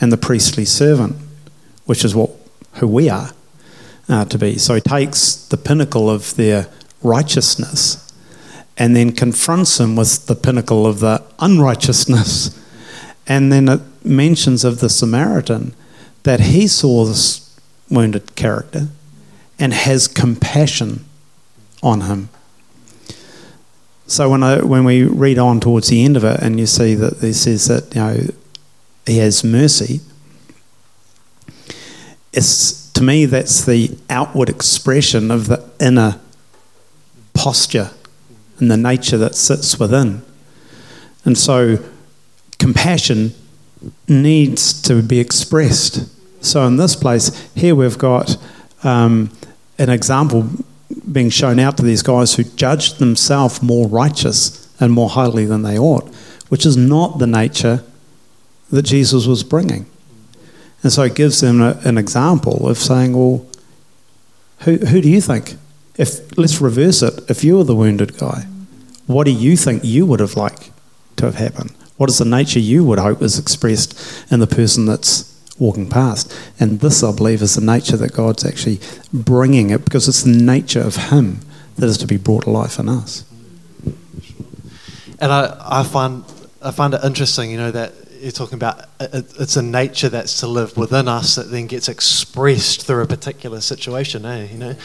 and 0.00 0.12
the 0.12 0.16
priestly 0.16 0.64
servant, 0.64 1.16
which 1.86 2.04
is 2.04 2.14
what 2.14 2.30
who 2.74 2.86
we 2.86 3.10
are 3.10 3.32
uh, 4.08 4.24
to 4.26 4.38
be. 4.38 4.58
So 4.58 4.76
he 4.76 4.80
takes 4.80 5.34
the 5.34 5.56
pinnacle 5.56 6.08
of 6.08 6.36
their 6.36 6.68
righteousness 7.02 8.09
and 8.80 8.96
then 8.96 9.12
confronts 9.12 9.78
him 9.78 9.94
with 9.94 10.24
the 10.26 10.34
pinnacle 10.34 10.86
of 10.86 11.00
the 11.00 11.22
unrighteousness. 11.38 12.58
And 13.26 13.52
then 13.52 13.68
it 13.68 13.80
mentions 14.02 14.64
of 14.64 14.80
the 14.80 14.88
Samaritan 14.88 15.74
that 16.22 16.40
he 16.40 16.66
saw 16.66 17.04
this 17.04 17.60
wounded 17.90 18.34
character 18.34 18.88
and 19.58 19.74
has 19.74 20.08
compassion 20.08 21.04
on 21.82 22.00
him. 22.00 22.30
So 24.06 24.30
when 24.30 24.42
I, 24.42 24.62
when 24.62 24.84
we 24.84 25.04
read 25.04 25.38
on 25.38 25.60
towards 25.60 25.88
the 25.88 26.02
end 26.02 26.16
of 26.16 26.24
it, 26.24 26.40
and 26.40 26.58
you 26.58 26.66
see 26.66 26.94
that 26.94 27.18
he 27.18 27.34
says 27.34 27.66
that 27.66 27.94
you 27.94 28.00
know 28.00 28.34
he 29.06 29.18
has 29.18 29.44
mercy, 29.44 30.00
it's 32.32 32.90
to 32.92 33.02
me 33.02 33.26
that's 33.26 33.64
the 33.64 33.96
outward 34.08 34.48
expression 34.48 35.30
of 35.30 35.48
the 35.48 35.68
inner 35.78 36.18
posture 37.34 37.90
and 38.60 38.70
the 38.70 38.76
nature 38.76 39.18
that 39.18 39.34
sits 39.34 39.78
within. 39.78 40.22
And 41.24 41.36
so 41.36 41.78
compassion 42.58 43.34
needs 44.08 44.80
to 44.82 45.02
be 45.02 45.18
expressed. 45.18 46.08
So 46.44 46.66
in 46.66 46.76
this 46.76 46.94
place, 46.94 47.50
here 47.54 47.74
we've 47.74 47.98
got 47.98 48.36
um, 48.82 49.30
an 49.78 49.88
example 49.90 50.48
being 51.10 51.30
shown 51.30 51.58
out 51.58 51.76
to 51.76 51.82
these 51.82 52.02
guys 52.02 52.34
who 52.34 52.44
judged 52.44 52.98
themselves 52.98 53.62
more 53.62 53.88
righteous 53.88 54.68
and 54.80 54.92
more 54.92 55.08
highly 55.08 55.44
than 55.46 55.62
they 55.62 55.78
ought, 55.78 56.08
which 56.48 56.66
is 56.66 56.76
not 56.76 57.18
the 57.18 57.26
nature 57.26 57.84
that 58.70 58.82
Jesus 58.82 59.26
was 59.26 59.42
bringing. 59.42 59.86
And 60.82 60.92
so 60.92 61.02
it 61.02 61.14
gives 61.14 61.40
them 61.40 61.60
a, 61.60 61.78
an 61.84 61.98
example 61.98 62.68
of 62.68 62.78
saying, 62.78 63.16
well, 63.16 63.46
who, 64.60 64.76
who 64.76 65.00
do 65.00 65.08
you 65.08 65.20
think? 65.20 65.56
If 66.00 66.38
let's 66.38 66.62
reverse 66.62 67.02
it. 67.02 67.30
If 67.30 67.44
you 67.44 67.58
were 67.58 67.64
the 67.64 67.76
wounded 67.76 68.16
guy, 68.16 68.46
what 69.06 69.24
do 69.24 69.32
you 69.32 69.54
think 69.54 69.84
you 69.84 70.06
would 70.06 70.20
have 70.20 70.34
liked 70.34 70.70
to 71.16 71.26
have 71.26 71.34
happened? 71.34 71.72
What 71.98 72.08
is 72.08 72.16
the 72.16 72.24
nature 72.24 72.58
you 72.58 72.82
would 72.84 72.98
hope 72.98 73.20
is 73.20 73.38
expressed 73.38 73.92
in 74.32 74.40
the 74.40 74.46
person 74.46 74.86
that's 74.86 75.26
walking 75.58 75.90
past? 75.90 76.34
And 76.58 76.80
this, 76.80 77.02
I 77.02 77.14
believe, 77.14 77.42
is 77.42 77.56
the 77.56 77.60
nature 77.60 77.98
that 77.98 78.14
God's 78.14 78.46
actually 78.46 78.80
bringing 79.12 79.68
it 79.68 79.84
because 79.84 80.08
it's 80.08 80.22
the 80.22 80.30
nature 80.30 80.80
of 80.80 80.96
Him 80.96 81.40
that 81.76 81.84
is 81.84 81.98
to 81.98 82.06
be 82.06 82.16
brought 82.16 82.44
to 82.44 82.50
life 82.50 82.78
in 82.78 82.88
us. 82.88 83.26
And 85.18 85.30
I, 85.30 85.54
I 85.60 85.82
find 85.82 86.24
I 86.62 86.70
find 86.70 86.94
it 86.94 87.04
interesting, 87.04 87.50
you 87.50 87.58
know, 87.58 87.72
that 87.72 87.92
you're 88.20 88.32
talking 88.32 88.56
about 88.56 88.84
it's 89.00 89.56
a 89.56 89.62
nature 89.62 90.08
that's 90.08 90.40
to 90.40 90.46
live 90.46 90.76
within 90.76 91.08
us 91.08 91.36
that 91.36 91.50
then 91.50 91.66
gets 91.66 91.88
expressed 91.88 92.86
through 92.86 93.02
a 93.02 93.06
particular 93.06 93.60
situation, 93.60 94.24
eh? 94.24 94.48
You 94.52 94.58
know, 94.58 94.76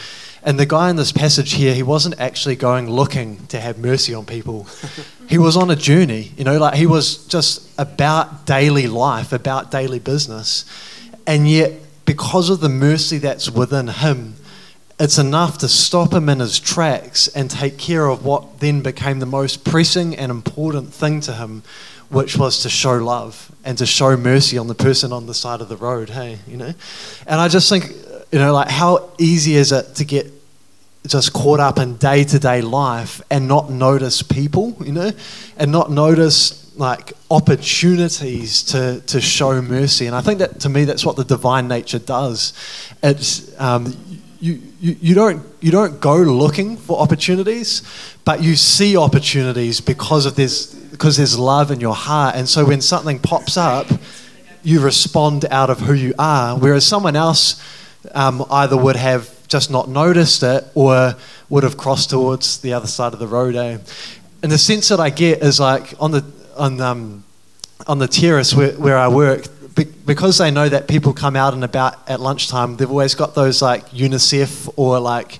and 0.46 0.60
the 0.60 0.64
guy 0.64 0.90
in 0.90 0.96
this 0.96 1.10
passage 1.10 1.54
here, 1.54 1.74
he 1.74 1.82
wasn't 1.82 2.20
actually 2.20 2.54
going 2.54 2.88
looking 2.88 3.44
to 3.48 3.58
have 3.58 3.78
mercy 3.78 4.14
on 4.14 4.24
people. 4.24 4.68
he 5.28 5.38
was 5.38 5.56
on 5.56 5.72
a 5.72 5.76
journey, 5.76 6.30
you 6.36 6.44
know, 6.44 6.56
like 6.58 6.74
he 6.74 6.86
was 6.86 7.26
just 7.26 7.68
about 7.76 8.46
daily 8.46 8.86
life, 8.86 9.32
about 9.32 9.72
daily 9.72 9.98
business. 9.98 10.64
And 11.26 11.50
yet, 11.50 11.72
because 12.04 12.48
of 12.48 12.60
the 12.60 12.68
mercy 12.68 13.18
that's 13.18 13.50
within 13.50 13.88
him, 13.88 14.36
it's 15.00 15.18
enough 15.18 15.58
to 15.58 15.68
stop 15.68 16.12
him 16.12 16.28
in 16.28 16.38
his 16.38 16.60
tracks 16.60 17.26
and 17.26 17.50
take 17.50 17.76
care 17.76 18.06
of 18.06 18.24
what 18.24 18.60
then 18.60 18.82
became 18.82 19.18
the 19.18 19.26
most 19.26 19.64
pressing 19.64 20.14
and 20.14 20.30
important 20.30 20.94
thing 20.94 21.20
to 21.22 21.32
him, 21.32 21.64
which 22.08 22.36
was 22.36 22.62
to 22.62 22.68
show 22.68 22.94
love 22.94 23.50
and 23.64 23.76
to 23.78 23.84
show 23.84 24.16
mercy 24.16 24.58
on 24.58 24.68
the 24.68 24.76
person 24.76 25.12
on 25.12 25.26
the 25.26 25.34
side 25.34 25.60
of 25.60 25.68
the 25.68 25.76
road, 25.76 26.10
hey, 26.10 26.38
you 26.46 26.56
know? 26.56 26.72
And 27.26 27.40
I 27.40 27.48
just 27.48 27.68
think, 27.68 27.90
you 28.30 28.38
know, 28.38 28.54
like 28.54 28.70
how 28.70 29.10
easy 29.18 29.56
is 29.56 29.72
it 29.72 29.96
to 29.96 30.04
get 30.04 30.35
just 31.08 31.32
caught 31.32 31.60
up 31.60 31.78
in 31.78 31.96
day 31.96 32.24
to 32.24 32.38
day 32.38 32.60
life 32.62 33.20
and 33.30 33.48
not 33.48 33.70
notice 33.70 34.22
people, 34.22 34.76
you 34.84 34.92
know, 34.92 35.10
and 35.56 35.72
not 35.72 35.90
notice 35.90 36.66
like 36.78 37.12
opportunities 37.30 38.62
to, 38.62 39.00
to 39.06 39.20
show 39.20 39.62
mercy. 39.62 40.06
And 40.06 40.14
I 40.14 40.20
think 40.20 40.40
that 40.40 40.60
to 40.60 40.68
me, 40.68 40.84
that's 40.84 41.04
what 41.06 41.16
the 41.16 41.24
divine 41.24 41.68
nature 41.68 41.98
does. 41.98 42.52
It's, 43.02 43.58
um, 43.60 43.96
you, 44.40 44.60
you, 44.80 44.96
you, 45.00 45.14
don't, 45.14 45.42
you 45.60 45.70
don't 45.70 46.00
go 46.00 46.16
looking 46.16 46.76
for 46.76 47.00
opportunities, 47.00 47.82
but 48.24 48.42
you 48.42 48.56
see 48.56 48.96
opportunities 48.96 49.80
because, 49.80 50.26
of 50.26 50.36
this, 50.36 50.74
because 50.74 51.16
there's 51.16 51.38
love 51.38 51.70
in 51.70 51.80
your 51.80 51.94
heart. 51.94 52.36
And 52.36 52.48
so 52.48 52.66
when 52.66 52.82
something 52.82 53.18
pops 53.18 53.56
up, 53.56 53.86
you 54.62 54.80
respond 54.80 55.46
out 55.50 55.70
of 55.70 55.80
who 55.80 55.94
you 55.94 56.12
are, 56.18 56.58
whereas 56.58 56.86
someone 56.86 57.16
else 57.16 57.62
um, 58.14 58.44
either 58.50 58.76
would 58.76 58.96
have 58.96 59.35
just 59.48 59.70
not 59.70 59.88
noticed 59.88 60.42
it 60.42 60.64
or 60.74 61.14
would 61.48 61.62
have 61.62 61.76
crossed 61.76 62.10
towards 62.10 62.58
the 62.58 62.72
other 62.72 62.86
side 62.86 63.12
of 63.12 63.18
the 63.18 63.26
road. 63.26 63.54
Eh? 63.54 63.78
And 64.42 64.52
the 64.52 64.58
sense 64.58 64.88
that 64.88 65.00
I 65.00 65.10
get 65.10 65.42
is 65.42 65.60
like 65.60 65.94
on 66.00 66.10
the 66.10 66.24
on 66.56 66.80
um, 66.80 67.24
on 67.86 67.98
the 67.98 68.08
terrace 68.08 68.54
where, 68.54 68.72
where 68.72 68.96
I 68.96 69.08
work, 69.08 69.46
because 70.06 70.38
they 70.38 70.50
know 70.50 70.68
that 70.68 70.88
people 70.88 71.12
come 71.12 71.36
out 71.36 71.54
and 71.54 71.64
about 71.64 72.08
at 72.08 72.20
lunchtime, 72.20 72.76
they've 72.76 72.90
always 72.90 73.14
got 73.14 73.34
those 73.34 73.60
like 73.60 73.88
UNICEF 73.90 74.72
or 74.76 74.98
like 74.98 75.38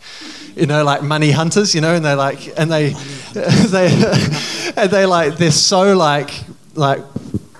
you 0.57 0.65
know, 0.67 0.83
like 0.83 1.03
money 1.03 1.31
hunters, 1.31 1.75
you 1.75 1.83
know, 1.83 1.95
and 1.95 2.05
they 2.05 2.15
like, 2.15 2.59
and 2.59 2.73
they, 2.73 2.89
they, 3.35 4.73
and 4.77 4.91
they 4.91 5.05
like, 5.05 5.37
they're 5.37 5.51
so 5.51 5.95
like, 5.95 6.31
like 6.75 7.01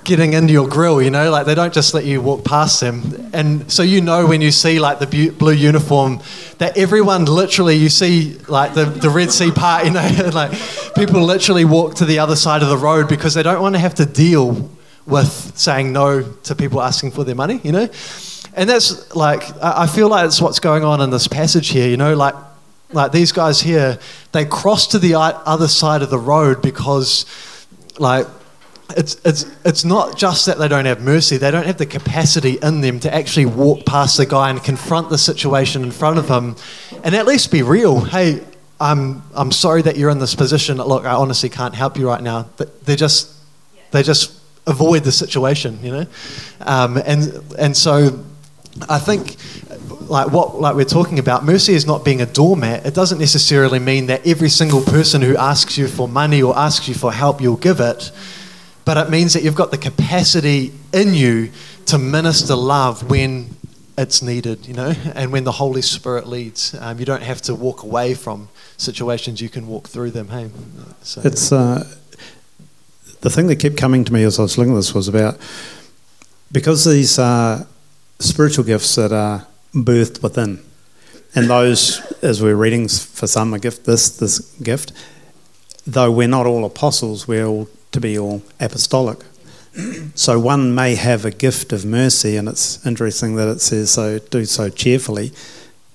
getting 0.07 0.33
into 0.33 0.53
your 0.53 0.69
grill, 0.69 1.03
you 1.03 1.11
know, 1.11 1.31
like 1.31 1.45
they 1.45 1.55
don't 1.55 1.75
just 1.75 1.93
let 1.93 2.05
you 2.05 2.23
walk 2.23 2.45
past 2.45 2.81
them. 2.81 3.31
And 3.35 3.71
so 3.71 3.83
you 3.83 4.01
know 4.01 4.27
when 4.27 4.41
you 4.41 4.51
see 4.51 4.79
like 4.79 5.01
the 5.01 5.35
blue 5.37 5.53
uniform 5.53 6.21
that 6.59 6.79
everyone 6.79 7.27
literally, 7.27 7.75
you 7.75 7.91
see 7.91 8.39
like 8.49 8.73
the, 8.73 8.85
the 8.87 9.11
Red 9.11 9.31
Sea 9.31 9.51
part, 9.51 9.85
you 9.85 9.91
know, 9.91 10.09
like 10.33 10.53
people 10.95 11.23
literally 11.23 11.65
walk 11.65 11.97
to 11.97 12.05
the 12.05 12.21
other 12.21 12.37
side 12.37 12.63
of 12.63 12.69
the 12.69 12.79
road 12.79 13.09
because 13.09 13.35
they 13.35 13.43
don't 13.43 13.61
want 13.61 13.75
to 13.75 13.79
have 13.79 13.97
to 13.97 14.07
deal 14.07 14.71
with 15.07 15.53
saying 15.57 15.93
no 15.93 16.23
to 16.23 16.55
people 16.55 16.81
asking 16.81 17.11
for 17.11 17.25
their 17.25 17.35
money, 17.35 17.61
you 17.63 17.73
know. 17.73 17.89
And 18.55 18.71
that's 18.71 19.15
like, 19.15 19.43
I 19.63 19.87
feel 19.87 20.09
like 20.09 20.27
it's 20.27 20.41
what's 20.41 20.61
going 20.61 20.83
on 20.83 21.03
in 21.03 21.11
this 21.11 21.29
passage 21.29 21.69
here, 21.69 21.89
you 21.89 21.99
know, 21.99 22.15
like 22.15 22.35
like 22.93 23.13
these 23.13 23.33
guys 23.33 23.61
here, 23.61 23.99
they 24.33 24.45
cross 24.45 24.87
to 24.89 24.99
the 24.99 25.15
other 25.15 25.67
side 25.69 26.03
of 26.03 26.11
the 26.11 26.19
road 26.19 26.63
because, 26.63 27.27
like, 27.99 28.27
it's, 28.91 29.17
it's, 29.25 29.47
it's 29.65 29.85
not 29.85 30.17
just 30.17 30.47
that 30.47 30.59
they 30.59 30.69
don't 30.69 30.85
have 30.85 31.01
mercy, 31.01 31.37
they 31.37 31.51
don't 31.51 31.67
have 31.67 31.79
the 31.79 31.87
capacity 31.87 32.59
in 32.63 32.81
them 32.81 33.01
to 33.01 33.13
actually 33.13 33.47
walk 33.47 33.85
past 33.85 34.17
the 34.17 34.27
guy 34.27 34.51
and 34.51 34.63
confront 34.63 35.11
the 35.11 35.19
situation 35.19 35.83
in 35.83 35.91
front 35.91 36.19
of 36.19 36.29
him 36.29 36.57
and 37.03 37.15
at 37.15 37.27
least 37.27 37.51
be 37.51 37.63
real. 37.63 38.01
Hey, 38.01 38.45
I'm, 38.79 39.23
I'm 39.35 39.53
sorry 39.53 39.83
that 39.83 39.97
you're 39.97 40.11
in 40.11 40.19
this 40.19 40.35
position. 40.35 40.77
Look, 40.77 41.05
I 41.05 41.13
honestly 41.13 41.49
can't 41.49 41.75
help 41.75 41.97
you 41.97 42.07
right 42.07 42.23
now. 42.23 42.49
They 42.85 42.97
just, 42.97 43.33
they 43.91 44.03
just 44.03 44.39
avoid 44.67 45.05
the 45.05 45.13
situation, 45.13 45.79
you 45.83 45.91
know? 45.93 46.07
Um, 46.61 46.99
and, 46.99 47.43
and 47.59 47.77
so 47.77 48.25
I 48.89 48.99
think 48.99 49.37
like 50.09 50.31
what 50.31 50.61
like 50.61 50.77
we're 50.77 50.85
talking 50.85 51.19
about 51.19 51.45
mercy 51.45 51.73
is 51.73 51.87
not 51.87 52.05
being 52.05 52.21
a 52.21 52.27
doormat 52.27 52.87
it 52.87 52.95
doesn't 52.95 53.19
necessarily 53.19 53.79
mean 53.79 54.07
that 54.07 54.25
every 54.27 54.49
single 54.49 54.81
person 54.81 55.21
who 55.21 55.37
asks 55.37 55.77
you 55.77 55.89
for 55.89 56.07
money 56.07 56.43
or 56.43 56.57
asks 56.57 56.87
you 56.87 56.95
for 56.95 57.13
help 57.13 57.41
you'll 57.41 57.57
give 57.57 57.81
it 57.81 58.13
but 58.87 58.97
it 58.97 59.11
means 59.11 59.35
that 59.35 59.43
you've 59.43 59.57
got 59.57 59.73
the 59.73 59.79
capacity 59.79 60.73
in 60.95 61.13
you 61.13 61.51
to 61.87 61.99
minister 61.99 62.55
love 62.55 63.11
when 63.11 63.51
it's 63.99 64.23
needed, 64.23 64.65
you 64.67 64.75
know, 64.75 64.95
and 65.15 65.33
when 65.33 65.43
the 65.45 65.53
Holy 65.53 65.83
Spirit 65.83 66.27
leads. 66.27 66.75
Um, 66.81 66.99
you 66.99 67.05
don't 67.05 67.23
have 67.23 67.43
to 67.43 67.55
walk 67.55 67.83
away 67.83 68.15
from 68.15 68.49
situations, 68.77 69.41
you 69.41 69.49
can 69.49 69.67
walk 69.67 69.89
through 69.89 70.13
them. 70.13 70.29
Hey, 70.29 70.51
so. 71.03 71.21
It's 71.25 71.51
uh, 71.51 71.85
the 73.23 73.29
thing 73.31 73.49
that 73.49 73.57
kept 73.57 73.77
coming 73.77 74.05
to 74.05 74.13
me 74.13 74.23
as 74.23 74.39
I 74.39 74.43
was 74.43 74.57
looking 74.57 74.73
at 74.73 74.77
this 74.77 74.95
was 74.95 75.09
about 75.09 75.37
because 76.53 76.85
these 76.85 77.19
are 77.19 77.67
spiritual 78.21 78.65
gifts 78.65 78.95
that 78.95 79.13
are 79.13 79.47
birthed 79.75 80.23
within. 80.23 80.63
And 81.35 81.51
those, 81.51 82.01
as 82.23 82.41
we're 82.41 82.55
reading 82.55 82.89
for 82.89 83.27
some, 83.27 83.53
a 83.53 83.59
gift, 83.59 83.85
this, 83.85 84.17
this 84.17 84.39
gift, 84.59 84.93
though 85.87 86.11
we're 86.11 86.29
not 86.29 86.47
all 86.47 86.65
apostles, 86.65 87.27
we're 87.27 87.47
all 87.47 87.69
to 87.97 88.01
be 88.01 88.19
all 88.19 88.43
apostolic. 88.61 89.19
So 90.15 90.39
one 90.39 90.75
may 90.75 90.97
have 90.97 91.25
a 91.25 91.31
gift 91.31 91.73
of 91.73 91.87
mercy, 91.87 92.37
and 92.37 92.47
it's 92.47 92.85
interesting 92.87 93.37
that 93.37 93.49
it 93.49 93.61
says 93.63 93.91
so, 93.91 94.19
do 94.19 94.45
so 94.45 94.69
cheerfully. 94.69 95.33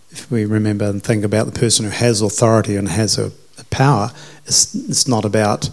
If 0.10 0.29
we 0.31 0.46
remember 0.46 0.86
and 0.86 1.03
think 1.03 1.24
about 1.24 1.46
the 1.46 1.60
person 1.60 1.86
who 1.86 1.91
has 1.91 2.22
authority 2.22 2.75
and 2.75 2.89
has 2.89 3.20
a, 3.20 3.31
a 3.60 3.63
power, 3.65 4.12
it's, 4.46 4.74
it's 4.74 5.08
not 5.08 5.25
about 5.25 5.70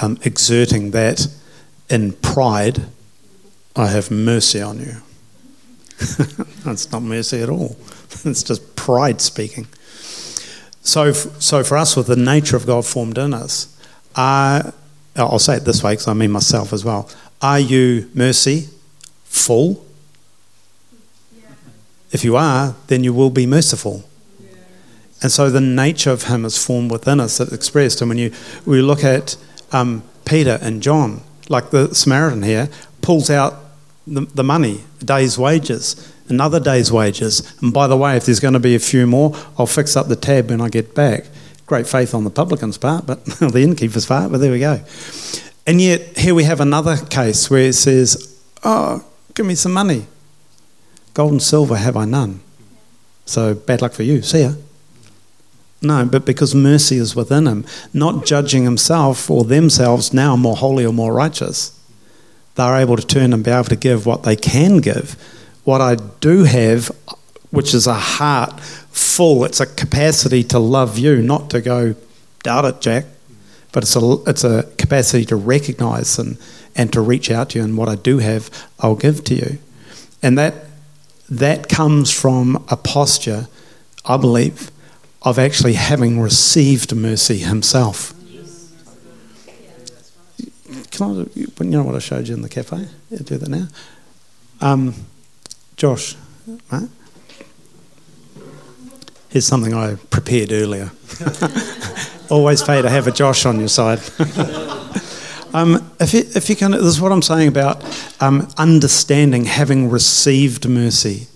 um, 0.00 0.18
exerting 0.22 0.92
that 0.92 1.26
in 1.90 2.12
pride, 2.12 2.86
I 3.76 3.88
have 3.88 4.10
mercy 4.10 4.62
on 4.62 4.78
you. 4.78 4.96
That's 6.64 6.90
not 6.90 7.02
mercy 7.02 7.42
at 7.42 7.50
all. 7.50 7.76
It's 8.24 8.42
just 8.42 8.76
pride 8.76 9.20
speaking. 9.20 9.66
So, 10.82 11.12
so 11.12 11.64
for 11.64 11.76
us, 11.76 11.96
with 11.96 12.06
the 12.06 12.16
nature 12.16 12.56
of 12.56 12.66
God 12.66 12.84
formed 12.86 13.18
in 13.18 13.34
us, 13.34 13.74
are, 14.14 14.74
I'll 15.16 15.38
say 15.38 15.56
it 15.56 15.64
this 15.64 15.82
way 15.82 15.92
because 15.92 16.08
I 16.08 16.14
mean 16.14 16.30
myself 16.30 16.72
as 16.72 16.84
well. 16.84 17.10
Are 17.40 17.60
you 17.60 18.10
mercy 18.14 18.68
full? 19.24 19.84
If 22.12 22.24
you 22.24 22.36
are, 22.36 22.74
then 22.88 23.04
you 23.04 23.12
will 23.12 23.30
be 23.30 23.46
merciful. 23.46 24.04
And 25.22 25.30
so 25.30 25.50
the 25.50 25.60
nature 25.60 26.10
of 26.10 26.24
Him 26.24 26.44
is 26.44 26.62
formed 26.62 26.90
within 26.90 27.20
us, 27.20 27.40
it's 27.40 27.52
expressed. 27.52 28.00
And 28.00 28.08
when 28.08 28.18
you 28.18 28.32
we 28.66 28.82
look 28.82 29.04
at 29.04 29.36
um, 29.70 30.02
Peter 30.24 30.58
and 30.60 30.82
John, 30.82 31.22
like 31.48 31.70
the 31.70 31.94
Samaritan 31.94 32.42
here, 32.42 32.68
pulls 33.02 33.30
out 33.30 33.54
the, 34.06 34.22
the 34.34 34.44
money, 34.44 34.82
a 35.00 35.04
day's 35.04 35.38
wages, 35.38 36.12
another 36.28 36.58
day's 36.58 36.90
wages. 36.90 37.54
And 37.62 37.72
by 37.72 37.86
the 37.86 37.96
way, 37.96 38.16
if 38.16 38.26
there's 38.26 38.40
going 38.40 38.54
to 38.54 38.60
be 38.60 38.74
a 38.74 38.80
few 38.80 39.06
more, 39.06 39.34
I'll 39.58 39.66
fix 39.66 39.96
up 39.96 40.08
the 40.08 40.16
tab 40.16 40.50
when 40.50 40.60
I 40.60 40.68
get 40.68 40.94
back. 40.94 41.26
Great 41.66 41.86
faith 41.86 42.14
on 42.14 42.24
the 42.24 42.30
publican's 42.30 42.78
part, 42.78 43.06
but 43.06 43.24
the 43.24 43.62
innkeeper's 43.62 44.06
part, 44.06 44.30
but 44.32 44.38
there 44.38 44.52
we 44.52 44.60
go. 44.60 44.80
And 45.66 45.80
yet, 45.80 46.18
here 46.18 46.34
we 46.34 46.44
have 46.44 46.60
another 46.60 46.96
case 46.96 47.48
where 47.48 47.68
it 47.68 47.74
says, 47.74 48.40
Oh, 48.64 49.04
give 49.34 49.46
me 49.46 49.54
some 49.54 49.72
money. 49.72 50.06
Gold 51.14 51.32
and 51.32 51.42
silver 51.42 51.76
have 51.76 51.96
I 51.96 52.04
none. 52.04 52.40
So 53.26 53.54
bad 53.54 53.82
luck 53.82 53.92
for 53.92 54.02
you. 54.02 54.22
See 54.22 54.42
ya. 54.42 54.54
No, 55.80 56.04
but 56.04 56.24
because 56.24 56.54
mercy 56.54 56.96
is 56.96 57.16
within 57.16 57.46
him, 57.46 57.64
not 57.92 58.24
judging 58.24 58.62
himself 58.62 59.28
or 59.30 59.44
themselves 59.44 60.14
now 60.14 60.36
more 60.36 60.56
holy 60.56 60.86
or 60.86 60.92
more 60.92 61.12
righteous. 61.12 61.78
They're 62.54 62.76
able 62.76 62.96
to 62.96 63.06
turn 63.06 63.32
and 63.32 63.42
be 63.42 63.50
able 63.50 63.64
to 63.64 63.76
give 63.76 64.06
what 64.06 64.22
they 64.22 64.36
can 64.36 64.78
give. 64.78 65.16
What 65.64 65.80
I 65.80 65.96
do 66.20 66.44
have, 66.44 66.90
which 67.52 67.74
is 67.74 67.86
a 67.86 67.94
heart 67.94 68.58
full, 68.60 69.44
it's 69.44 69.60
a 69.60 69.66
capacity 69.66 70.42
to 70.42 70.58
love 70.58 70.98
you, 70.98 71.22
not 71.22 71.50
to 71.50 71.60
go, 71.60 71.94
doubt 72.42 72.64
it, 72.64 72.80
Jack, 72.80 73.04
but 73.72 73.84
it's 73.84 73.94
a, 73.94 74.16
it's 74.26 74.42
a 74.42 74.64
capacity 74.78 75.24
to 75.26 75.36
recognize 75.36 76.18
and, 76.18 76.38
and 76.74 76.92
to 76.94 77.00
reach 77.00 77.30
out 77.30 77.50
to 77.50 77.58
you. 77.58 77.64
And 77.64 77.76
what 77.76 77.90
I 77.90 77.94
do 77.94 78.18
have, 78.18 78.50
I'll 78.80 78.96
give 78.96 79.22
to 79.24 79.34
you. 79.34 79.58
And 80.22 80.38
that, 80.38 80.54
that 81.28 81.68
comes 81.68 82.10
from 82.10 82.64
a 82.70 82.76
posture, 82.76 83.48
I 84.06 84.16
believe, 84.16 84.70
of 85.20 85.38
actually 85.38 85.74
having 85.74 86.20
received 86.20 86.94
mercy 86.96 87.38
himself. 87.38 88.14
Can 90.90 91.06
I, 91.06 91.26
you 91.34 91.48
know 91.64 91.82
what 91.82 91.94
I 91.94 91.98
showed 91.98 92.28
you 92.28 92.34
in 92.34 92.42
the 92.42 92.48
cafe? 92.48 92.86
Yeah, 93.10 93.18
do 93.22 93.36
that 93.36 93.48
now. 93.48 93.68
Um, 94.60 94.94
Josh, 95.76 96.16
right? 96.70 96.88
Here's 99.32 99.46
something 99.46 99.72
I 99.72 99.94
prepared 100.10 100.52
earlier. 100.52 100.90
Always 102.30 102.62
pay 102.62 102.82
to 102.82 102.90
have 102.90 103.06
a 103.06 103.10
Josh 103.10 103.46
on 103.46 103.58
your 103.58 103.68
side. 103.68 103.98
um, 105.54 105.90
if, 105.98 106.12
you, 106.12 106.20
if 106.36 106.50
you 106.50 106.56
can, 106.56 106.72
this 106.72 106.82
is 106.82 107.00
what 107.00 107.12
I'm 107.12 107.22
saying 107.22 107.48
about 107.48 107.82
um, 108.20 108.46
understanding, 108.58 109.46
having 109.46 109.88
received 109.88 110.68
mercy 110.68 111.28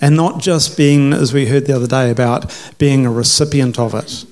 and 0.00 0.16
not 0.16 0.40
just 0.40 0.78
being, 0.78 1.12
as 1.12 1.34
we 1.34 1.46
heard 1.46 1.66
the 1.66 1.76
other 1.76 1.86
day, 1.86 2.10
about 2.10 2.72
being 2.78 3.04
a 3.04 3.10
recipient 3.10 3.78
of 3.78 3.94
it. 3.94 4.24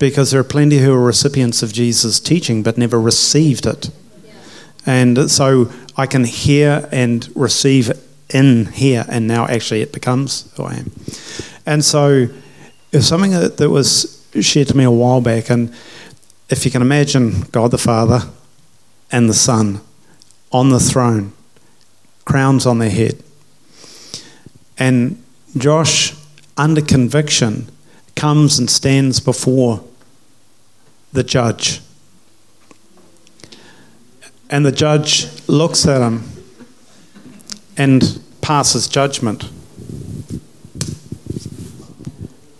Because 0.00 0.32
there 0.32 0.40
are 0.40 0.44
plenty 0.44 0.78
who 0.78 0.92
are 0.92 1.04
recipients 1.04 1.62
of 1.62 1.72
Jesus' 1.72 2.18
teaching 2.18 2.64
but 2.64 2.76
never 2.76 3.00
received 3.00 3.64
it. 3.64 3.90
And 4.84 5.30
so 5.30 5.70
I 5.96 6.06
can 6.06 6.24
hear 6.24 6.88
and 6.90 7.28
receive 7.36 7.92
in 8.34 8.66
here, 8.66 9.04
and 9.08 9.28
now 9.28 9.46
actually 9.46 9.82
it 9.82 9.92
becomes 9.92 10.52
who 10.56 10.64
I 10.64 10.74
am. 10.74 10.90
And 11.66 11.84
so 11.84 12.28
it's 12.92 13.06
something 13.06 13.32
that, 13.32 13.56
that 13.56 13.70
was 13.70 14.26
shared 14.40 14.68
to 14.68 14.76
me 14.76 14.84
a 14.84 14.90
while 14.90 15.20
back, 15.20 15.50
and 15.50 15.74
if 16.48 16.64
you 16.64 16.70
can 16.70 16.80
imagine 16.80 17.42
God 17.52 17.72
the 17.72 17.78
Father 17.78 18.20
and 19.10 19.28
the 19.28 19.34
Son 19.34 19.80
on 20.52 20.70
the 20.70 20.78
throne, 20.78 21.32
crowns 22.24 22.66
on 22.66 22.78
their 22.78 22.90
head, 22.90 23.22
and 24.78 25.22
Josh, 25.56 26.14
under 26.56 26.82
conviction, 26.82 27.68
comes 28.14 28.58
and 28.58 28.70
stands 28.70 29.20
before 29.20 29.82
the 31.12 31.24
judge. 31.24 31.80
And 34.50 34.64
the 34.64 34.72
judge 34.72 35.28
looks 35.48 35.86
at 35.86 36.02
him 36.02 36.24
and 37.76 38.20
passes 38.42 38.86
judgment. 38.86 39.50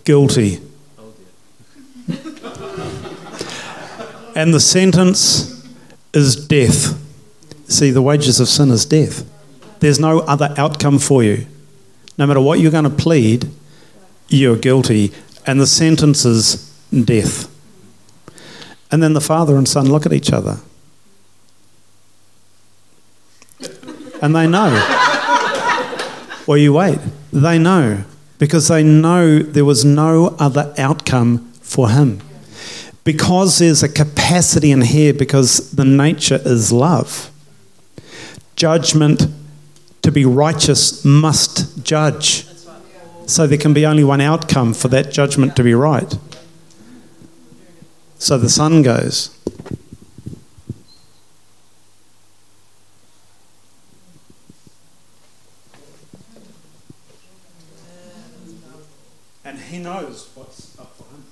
Guilty. 0.07 0.61
and 4.37 4.53
the 4.53 4.59
sentence 4.61 5.67
is 6.13 6.37
death. 6.47 6.97
See, 7.69 7.91
the 7.91 8.01
wages 8.01 8.39
of 8.39 8.47
sin 8.47 8.69
is 8.71 8.85
death. 8.85 9.29
There's 9.81 9.99
no 9.99 10.19
other 10.19 10.53
outcome 10.55 10.99
for 10.99 11.23
you. 11.23 11.45
No 12.17 12.25
matter 12.25 12.39
what 12.39 12.61
you're 12.61 12.71
going 12.71 12.85
to 12.85 12.89
plead, 12.89 13.49
you're 14.29 14.55
guilty, 14.55 15.11
and 15.45 15.59
the 15.59 15.67
sentence 15.67 16.23
is 16.23 16.73
death. 17.03 17.53
And 18.89 19.03
then 19.03 19.11
the 19.11 19.19
father 19.19 19.57
and 19.57 19.67
son 19.67 19.91
look 19.91 20.05
at 20.05 20.13
each 20.13 20.31
other. 20.31 20.59
And 24.21 24.33
they 24.33 24.47
know. 24.47 24.71
well, 26.47 26.57
you 26.57 26.71
wait. 26.71 26.99
They 27.33 27.59
know 27.59 28.05
because 28.39 28.67
they 28.67 28.83
know 28.83 29.39
there 29.39 29.65
was 29.65 29.83
no 29.83 30.35
other 30.39 30.73
outcome 30.77 31.51
for 31.61 31.89
him. 31.89 32.21
Because 33.03 33.59
there's 33.59 33.83
a 33.83 33.89
capacity 33.89 34.71
in 34.71 34.81
here, 34.81 35.13
because 35.13 35.71
the 35.71 35.85
nature 35.85 36.39
is 36.43 36.71
love. 36.71 37.31
Judgment 38.55 39.27
to 40.01 40.11
be 40.11 40.25
righteous 40.25 41.03
must 41.05 41.83
judge. 41.83 42.45
So 43.25 43.45
there 43.47 43.57
can 43.57 43.73
be 43.73 43.85
only 43.85 44.03
one 44.03 44.21
outcome 44.21 44.73
for 44.73 44.87
that 44.89 45.11
judgment 45.11 45.55
to 45.55 45.63
be 45.63 45.73
right. 45.73 46.17
So 48.17 48.37
the 48.37 48.49
son 48.49 48.81
goes. 48.83 49.37
And 59.47 59.57
he 59.57 59.79
knows 59.79 60.29
what's 60.35 60.77
up 60.77 60.93
for 60.97 61.05
him. 61.05 61.23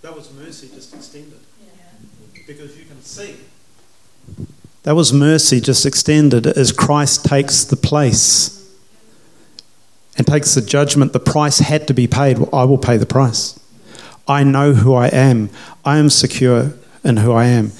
That 0.00 0.14
was 0.14 0.32
mercy 0.32 0.70
just 0.72 0.94
extended. 0.94 1.40
Because 2.46 2.78
you 2.78 2.84
can 2.84 3.02
see 3.02 3.36
that 4.84 4.94
was 4.94 5.12
mercy 5.12 5.60
just 5.60 5.86
extended 5.86 6.46
as 6.46 6.70
Christ 6.70 7.24
takes 7.24 7.64
the 7.64 7.76
place 7.76 8.78
and 10.16 10.26
takes 10.26 10.54
the 10.54 10.60
judgment. 10.60 11.12
The 11.12 11.20
price 11.20 11.58
had 11.58 11.88
to 11.88 11.94
be 11.94 12.06
paid. 12.06 12.38
I 12.52 12.64
will 12.64 12.78
pay 12.78 12.96
the 12.96 13.06
price. 13.06 13.58
I 14.28 14.44
know 14.44 14.74
who 14.74 14.94
I 14.94 15.08
am. 15.08 15.50
I 15.84 15.98
am 15.98 16.10
secure 16.10 16.74
in 17.02 17.16
who 17.16 17.32
I 17.32 17.46
am. 17.46 17.72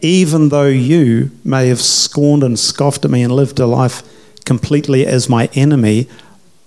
Even 0.00 0.48
though 0.48 0.68
you 0.68 1.30
may 1.44 1.68
have 1.68 1.80
scorned 1.80 2.42
and 2.42 2.58
scoffed 2.58 3.04
at 3.04 3.10
me 3.10 3.22
and 3.22 3.34
lived 3.34 3.60
a 3.60 3.66
life 3.66 4.02
completely 4.44 5.06
as 5.06 5.28
my 5.28 5.48
enemy, 5.54 6.08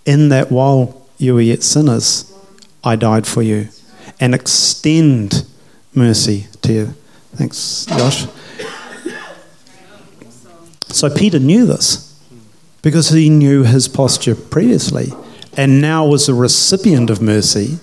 in 0.05 0.29
that 0.29 0.51
while 0.51 1.07
you 1.17 1.33
were 1.33 1.41
yet 1.41 1.63
sinners, 1.63 2.31
I 2.83 2.95
died 2.95 3.25
for 3.27 3.41
you. 3.41 3.69
And 4.19 4.33
extend 4.33 5.45
mercy 5.93 6.47
to 6.61 6.73
you. 6.73 6.95
Thanks, 7.33 7.85
Josh. 7.85 8.27
So 10.87 11.09
Peter 11.09 11.39
knew 11.39 11.65
this 11.65 12.17
because 12.81 13.09
he 13.09 13.29
knew 13.29 13.63
his 13.63 13.89
posture 13.89 14.35
previously 14.35 15.11
and 15.57 15.81
now 15.81 16.05
was 16.05 16.29
a 16.29 16.33
recipient 16.33 17.09
of 17.09 17.21
mercy. 17.21 17.79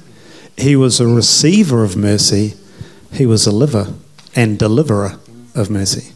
He 0.56 0.76
was 0.76 1.00
a 1.00 1.06
receiver 1.06 1.84
of 1.84 1.96
mercy. 1.96 2.54
He 3.12 3.26
was 3.26 3.46
a 3.46 3.52
liver 3.52 3.92
and 4.34 4.58
deliverer 4.58 5.18
of 5.54 5.70
mercy. 5.70 6.12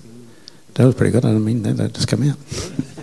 That 0.74 0.86
was 0.86 0.94
pretty 0.94 1.12
good. 1.12 1.24
I 1.24 1.32
don't 1.32 1.44
mean 1.44 1.62
that. 1.62 1.76
That 1.76 1.94
just 1.94 2.08
come 2.08 2.22
out. 2.22 2.36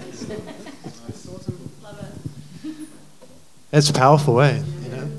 It's 3.73 3.89
powerful, 3.91 4.39
eh? 4.39 4.61
You 4.83 4.89
know? 4.89 5.09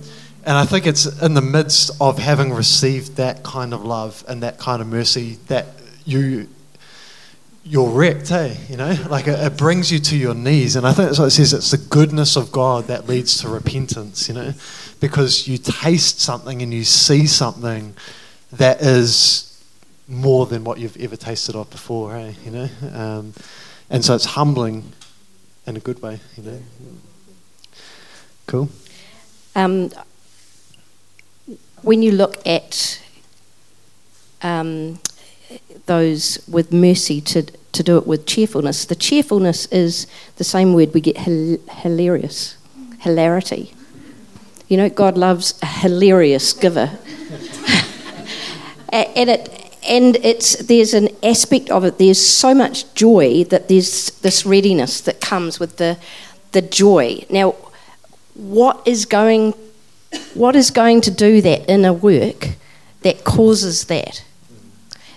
And 0.44 0.56
I 0.56 0.64
think 0.64 0.86
it's 0.86 1.06
in 1.20 1.34
the 1.34 1.42
midst 1.42 1.90
of 2.00 2.18
having 2.18 2.52
received 2.52 3.16
that 3.16 3.42
kind 3.42 3.74
of 3.74 3.84
love 3.84 4.24
and 4.28 4.44
that 4.44 4.58
kind 4.58 4.80
of 4.80 4.86
mercy 4.86 5.38
that 5.48 5.66
you 6.04 6.48
you're 7.66 7.88
wrecked, 7.88 8.28
hey? 8.28 8.56
You 8.68 8.76
know, 8.76 8.94
like 9.08 9.26
it, 9.26 9.40
it, 9.40 9.56
brings 9.56 9.90
you 9.90 9.98
to 9.98 10.16
your 10.16 10.34
knees. 10.34 10.76
And 10.76 10.86
I 10.86 10.92
think 10.92 11.08
that's 11.08 11.18
what 11.18 11.26
it 11.26 11.30
says 11.30 11.52
it's 11.52 11.70
the 11.72 11.78
goodness 11.78 12.36
of 12.36 12.52
God 12.52 12.84
that 12.84 13.08
leads 13.08 13.38
to 13.38 13.48
repentance, 13.48 14.28
you 14.28 14.34
know, 14.34 14.52
because 15.00 15.48
you 15.48 15.58
taste 15.58 16.20
something 16.20 16.62
and 16.62 16.72
you 16.72 16.84
see 16.84 17.26
something 17.26 17.94
that 18.52 18.82
is 18.82 19.50
more 20.06 20.46
than 20.46 20.62
what 20.62 20.78
you've 20.78 20.98
ever 20.98 21.16
tasted 21.16 21.56
of 21.56 21.70
before, 21.70 22.14
eh? 22.14 22.34
You 22.44 22.50
know, 22.50 22.68
um, 22.92 23.32
and 23.90 24.04
so 24.04 24.14
it's 24.14 24.26
humbling 24.26 24.92
in 25.66 25.76
a 25.76 25.80
good 25.80 26.02
way, 26.02 26.20
you 26.36 26.42
know. 26.42 26.60
Cool. 28.46 28.68
Um, 29.54 29.90
when 31.83 32.02
you 32.02 32.12
look 32.12 32.44
at 32.46 33.00
um, 34.42 34.98
those 35.87 36.46
with 36.48 36.72
mercy 36.72 37.20
to 37.20 37.42
to 37.72 37.83
do 37.83 37.98
it 37.98 38.07
with 38.07 38.24
cheerfulness, 38.24 38.85
the 38.85 38.94
cheerfulness 38.94 39.66
is 39.66 40.07
the 40.37 40.44
same 40.44 40.74
word 40.74 40.94
we 40.94 41.00
get 41.00 41.18
hil- 41.18 41.59
hilarious, 41.68 42.57
hilarity. 43.00 43.74
You 44.68 44.76
know, 44.76 44.88
God 44.88 45.18
loves 45.18 45.59
a 45.61 45.66
hilarious 45.66 46.52
giver, 46.52 46.90
and 48.92 49.30
it 49.30 49.64
and 49.87 50.16
it's 50.16 50.57
there's 50.57 50.94
an 50.94 51.09
aspect 51.22 51.70
of 51.70 51.85
it. 51.85 51.98
There's 51.98 52.24
so 52.24 52.54
much 52.54 52.94
joy 52.94 53.44
that 53.44 53.68
there's 53.68 54.11
this 54.20 54.46
readiness 54.46 55.00
that 55.02 55.20
comes 55.20 55.61
with 55.61 55.76
the 55.76 55.98
the 56.52 56.62
joy. 56.62 57.24
Now, 57.28 57.54
what 58.34 58.86
is 58.86 59.04
going 59.04 59.54
what 60.34 60.54
is 60.54 60.70
going 60.70 61.00
to 61.00 61.10
do 61.10 61.40
that 61.40 61.68
inner 61.68 61.92
work 61.92 62.50
that 63.02 63.24
causes 63.24 63.84
that? 63.86 64.24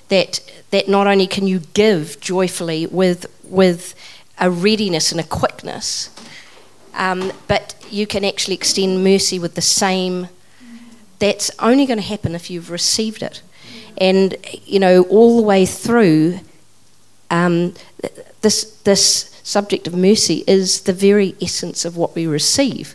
That 0.10 0.39
that 0.71 0.88
not 0.88 1.08
only 1.08 1.27
can 1.27 1.47
you 1.47 1.60
give 1.73 2.19
joyfully 2.19 2.88
with 2.88 3.25
with 3.43 3.95
a 4.39 4.49
readiness 4.49 5.12
and 5.12 5.19
a 5.19 5.23
quickness, 5.23 6.10
um, 6.93 7.32
but 7.47 7.75
you 7.89 8.08
can 8.08 8.25
actually 8.25 8.56
extend 8.56 9.03
mercy 9.03 9.39
with 9.39 9.56
the 9.56 9.62
same. 9.62 10.30
That's 11.19 11.49
only 11.60 11.86
going 11.86 11.97
to 11.97 12.06
happen 12.06 12.36
if 12.36 12.49
you've 12.49 12.69
received 12.69 13.23
it. 13.23 13.41
And, 13.97 14.36
you 14.65 14.80
know, 14.80 15.03
all 15.03 15.38
the 15.38 15.41
way 15.41 15.65
through, 15.65 16.39
um, 17.32 17.73
this, 18.41 18.80
this 18.84 19.39
subject 19.43 19.88
of 19.88 19.95
mercy 19.95 20.43
is 20.45 20.82
the 20.82 20.93
very 20.93 21.36
essence 21.41 21.86
of 21.86 21.97
what 21.97 22.13
we 22.13 22.27
receive. 22.27 22.93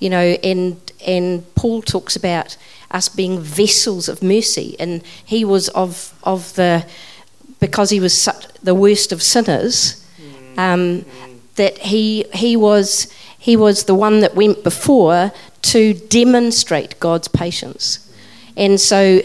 You 0.00 0.10
know, 0.10 0.36
and, 0.42 0.92
and 1.06 1.54
Paul 1.54 1.82
talks 1.82 2.16
about 2.16 2.56
us 2.90 3.08
being 3.08 3.38
vessels 3.40 4.08
of 4.08 4.22
mercy, 4.22 4.74
and 4.80 5.02
he 5.24 5.44
was 5.44 5.68
of, 5.68 6.12
of 6.24 6.54
the, 6.54 6.84
because 7.60 7.90
he 7.90 8.00
was 8.00 8.16
such, 8.16 8.48
the 8.62 8.74
worst 8.74 9.12
of 9.12 9.22
sinners, 9.22 10.04
um, 10.56 11.04
that 11.54 11.78
he, 11.78 12.24
he, 12.34 12.56
was, 12.56 13.12
he 13.38 13.56
was 13.56 13.84
the 13.84 13.94
one 13.94 14.20
that 14.20 14.34
went 14.34 14.64
before 14.64 15.32
to 15.62 15.94
demonstrate 15.94 16.98
God's 17.00 17.28
patience. 17.28 18.10
And 18.56 18.80
so 18.80 19.20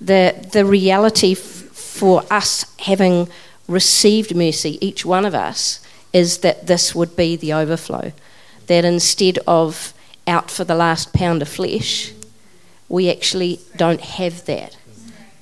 the, 0.00 0.48
the 0.52 0.64
reality 0.64 1.32
f- 1.32 1.38
for 1.38 2.22
us 2.30 2.64
having 2.78 3.28
received 3.66 4.34
mercy, 4.34 4.78
each 4.80 5.04
one 5.04 5.24
of 5.24 5.34
us, 5.34 5.80
is 6.12 6.38
that 6.38 6.66
this 6.66 6.94
would 6.94 7.16
be 7.16 7.36
the 7.36 7.52
overflow. 7.52 8.12
That 8.68 8.84
instead 8.84 9.38
of 9.46 9.92
out 10.26 10.50
for 10.50 10.64
the 10.64 10.74
last 10.74 11.12
pound 11.12 11.42
of 11.42 11.48
flesh, 11.48 12.12
we 12.88 13.10
actually 13.10 13.60
don't 13.76 14.00
have 14.00 14.44
that 14.46 14.76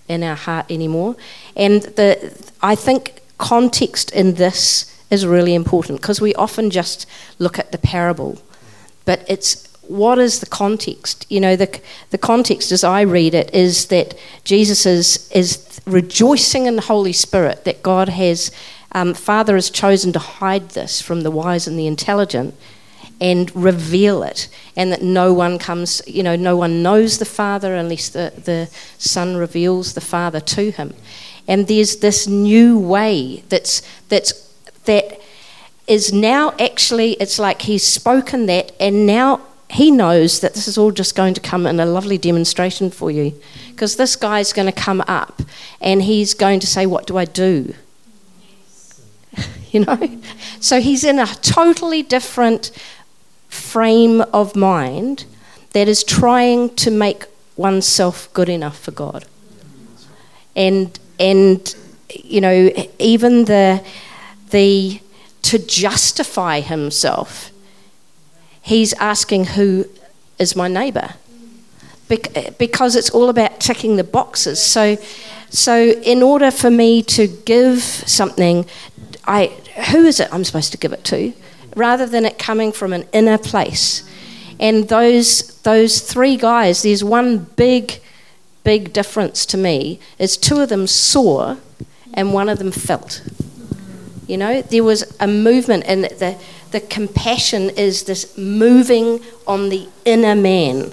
in 0.09 0.23
our 0.23 0.37
heart 0.37 0.67
anymore. 0.71 1.17
And 1.57 1.83
the, 1.83 2.53
I 2.62 2.75
think 2.75 3.21
context 3.39 4.11
in 4.12 4.35
this 4.35 4.93
is 5.11 5.27
really 5.27 5.55
important 5.55 6.01
because 6.01 6.21
we 6.21 6.35
often 6.35 6.71
just 6.71 7.07
look 7.39 7.59
at 7.59 7.73
the 7.73 7.79
parable, 7.79 8.39
but 9.05 9.25
it's 9.29 9.67
what 9.83 10.19
is 10.19 10.41
the 10.41 10.47
context? 10.47 11.27
You 11.29 11.41
know, 11.41 11.55
the, 11.55 11.81
the 12.11 12.19
context 12.19 12.73
as 12.73 12.83
I 12.83 13.03
read 13.03 13.35
it 13.35 13.55
is 13.55 13.87
that 13.87 14.15
Jesus 14.43 14.85
is, 14.85 15.31
is 15.31 15.81
rejoicing 15.87 16.67
in 16.67 16.75
the 16.75 16.83
Holy 16.83 17.12
Spirit, 17.12 17.65
that 17.65 17.85
God 17.85 18.09
has, 18.09 18.51
um, 18.93 19.15
Father 19.15 19.55
has 19.55 19.71
chosen 19.71 20.12
to 20.12 20.19
hide 20.19 20.71
this 20.71 21.01
from 21.01 21.23
the 21.23 21.31
wise 21.31 21.69
and 21.69 21.79
the 21.79 21.87
intelligent 21.87 22.55
and 23.20 23.55
reveal 23.57 24.22
it, 24.22 24.48
and 24.76 24.92
that 24.92 25.02
no 25.02 25.33
one 25.33 25.59
comes, 25.59 26.02
you 26.07 26.22
know, 26.22 26.37
no 26.37 26.57
one 26.57 26.83
knows 26.83 27.18
the 27.18 27.24
Father 27.24 27.74
unless 27.74 28.11
the, 28.11 28.33
the 28.37 28.68
Son 28.98 29.37
reveals 29.37 29.94
the 29.94 30.00
Father 30.00 30.40
to 30.40 30.70
him. 30.70 30.94
And 31.48 31.66
there's 31.66 31.98
this 31.98 32.26
new 32.26 32.79
way 32.79 33.42
that's, 33.48 33.83
that's, 34.09 34.33
that 34.85 35.20
is 35.87 36.12
now 36.12 36.55
actually, 36.59 37.12
it's 37.12 37.38
like 37.38 37.62
he's 37.62 37.85
spoken 37.85 38.46
that, 38.46 38.72
and 38.81 39.07
now 39.07 39.40
he 39.70 39.90
knows 39.90 40.40
that 40.40 40.55
this 40.55 40.68
is 40.68 40.79
all 40.79 40.92
just 40.92 41.14
going 41.14 41.35
to 41.35 41.40
come 41.40 41.66
in 41.66 41.81
a 41.81 41.87
lovely 41.87 42.18
demonstration 42.18 42.90
for 42.90 43.11
you. 43.11 43.35
Because 43.70 43.96
this 43.96 44.16
guy's 44.16 44.52
going 44.52 44.66
to 44.66 44.72
come 44.72 45.02
up 45.07 45.42
and 45.81 46.02
he's 46.02 46.35
going 46.35 46.61
to 46.61 46.66
say, 46.66 46.87
What 46.87 47.07
do 47.07 47.16
I 47.16 47.24
do? 47.24 47.74
you 49.70 49.85
know? 49.85 50.20
So 50.61 50.81
he's 50.81 51.05
in 51.05 51.18
a 51.18 51.26
totally 51.26 52.02
different 52.02 52.70
frame 53.57 54.21
of 54.33 54.55
mind 54.55 55.25
that 55.73 55.88
is 55.88 56.05
trying 56.05 56.75
to 56.77 56.90
make 56.90 57.25
oneself 57.57 58.33
good 58.33 58.49
enough 58.49 58.79
for 58.79 58.90
God. 58.90 59.25
And, 60.55 60.99
and 61.19 61.75
you 62.09 62.40
know, 62.40 62.71
even 62.99 63.45
the, 63.45 63.85
the 64.51 65.01
to 65.42 65.59
justify 65.59 66.61
himself 66.61 67.53
he's 68.66 68.92
asking 68.95 69.45
who 69.45 69.87
is 70.40 70.57
my 70.57 70.66
neighbour 70.66 71.14
because 72.09 72.97
it's 72.97 73.11
all 73.11 73.29
about 73.29 73.61
ticking 73.61 73.97
the 73.97 74.05
boxes. 74.05 74.61
So 74.61 74.97
so 75.51 75.90
in 76.03 76.23
order 76.23 76.51
for 76.51 76.71
me 76.71 77.03
to 77.03 77.29
give 77.29 77.81
something 77.81 78.66
i 79.25 79.47
who 79.90 80.05
is 80.05 80.19
it 80.19 80.29
i'm 80.33 80.42
supposed 80.42 80.73
to 80.73 80.79
give 80.79 80.92
it 80.92 81.05
to 81.05 81.33
rather 81.77 82.07
than 82.07 82.25
it 82.25 82.39
coming 82.39 82.73
from 82.73 82.93
an 82.93 83.07
inner 83.12 83.39
place 83.39 84.03
and 84.59 84.89
those 84.89 85.61
those 85.62 86.01
three 86.01 86.37
guys 86.37 86.83
there's 86.83 87.05
one 87.05 87.39
big 87.39 88.01
big 88.65 88.93
difference 88.93 89.47
to 89.47 89.57
me 89.57 90.01
is 90.19 90.37
two 90.37 90.61
of 90.61 90.69
them 90.69 90.87
saw 90.87 91.57
and 92.15 92.33
one 92.33 92.49
of 92.49 92.59
them 92.59 92.73
felt 92.73 93.23
you 94.27 94.37
know 94.37 94.61
there 94.62 94.83
was 94.83 95.17
a 95.21 95.29
movement 95.29 95.85
and 95.87 96.05
the 96.05 96.37
the 96.77 96.81
compassion 96.81 97.71
is 97.71 98.05
this 98.05 98.37
moving 98.37 99.21
on 99.47 99.69
the 99.69 99.89
inner 100.05 100.35
man. 100.35 100.93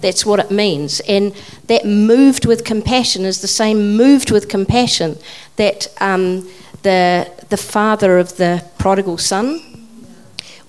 That's 0.00 0.24
what 0.24 0.40
it 0.40 0.50
means. 0.50 1.00
And 1.00 1.34
that 1.66 1.84
moved 1.84 2.46
with 2.46 2.64
compassion 2.64 3.24
is 3.24 3.40
the 3.40 3.46
same 3.48 3.96
moved 3.96 4.30
with 4.30 4.48
compassion 4.48 5.18
that 5.54 5.86
um, 6.00 6.48
the, 6.82 7.30
the 7.50 7.56
father 7.56 8.18
of 8.18 8.38
the 8.38 8.64
prodigal 8.78 9.18
son, 9.18 9.69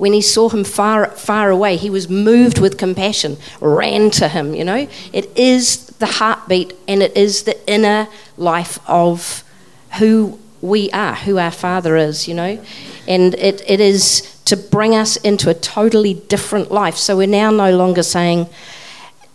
when 0.01 0.13
he 0.13 0.21
saw 0.21 0.49
him 0.49 0.63
far, 0.63 1.11
far 1.11 1.51
away, 1.51 1.77
he 1.77 1.87
was 1.87 2.09
moved 2.09 2.57
with 2.57 2.75
compassion, 2.75 3.37
ran 3.59 4.09
to 4.09 4.27
him, 4.27 4.55
you 4.55 4.63
know. 4.63 4.87
It 5.13 5.29
is 5.37 5.85
the 5.99 6.07
heartbeat 6.07 6.73
and 6.87 7.03
it 7.03 7.15
is 7.15 7.43
the 7.43 7.55
inner 7.71 8.07
life 8.35 8.79
of 8.89 9.43
who 9.99 10.39
we 10.59 10.89
are, 10.89 11.13
who 11.13 11.37
our 11.37 11.51
Father 11.51 11.97
is, 11.97 12.27
you 12.27 12.33
know. 12.33 12.59
And 13.07 13.35
it, 13.35 13.61
it 13.67 13.79
is 13.79 14.41
to 14.45 14.57
bring 14.57 14.95
us 14.95 15.17
into 15.17 15.51
a 15.51 15.53
totally 15.53 16.15
different 16.15 16.71
life. 16.71 16.97
So 16.97 17.17
we're 17.17 17.27
now 17.27 17.51
no 17.51 17.69
longer 17.69 18.01
saying, 18.01 18.49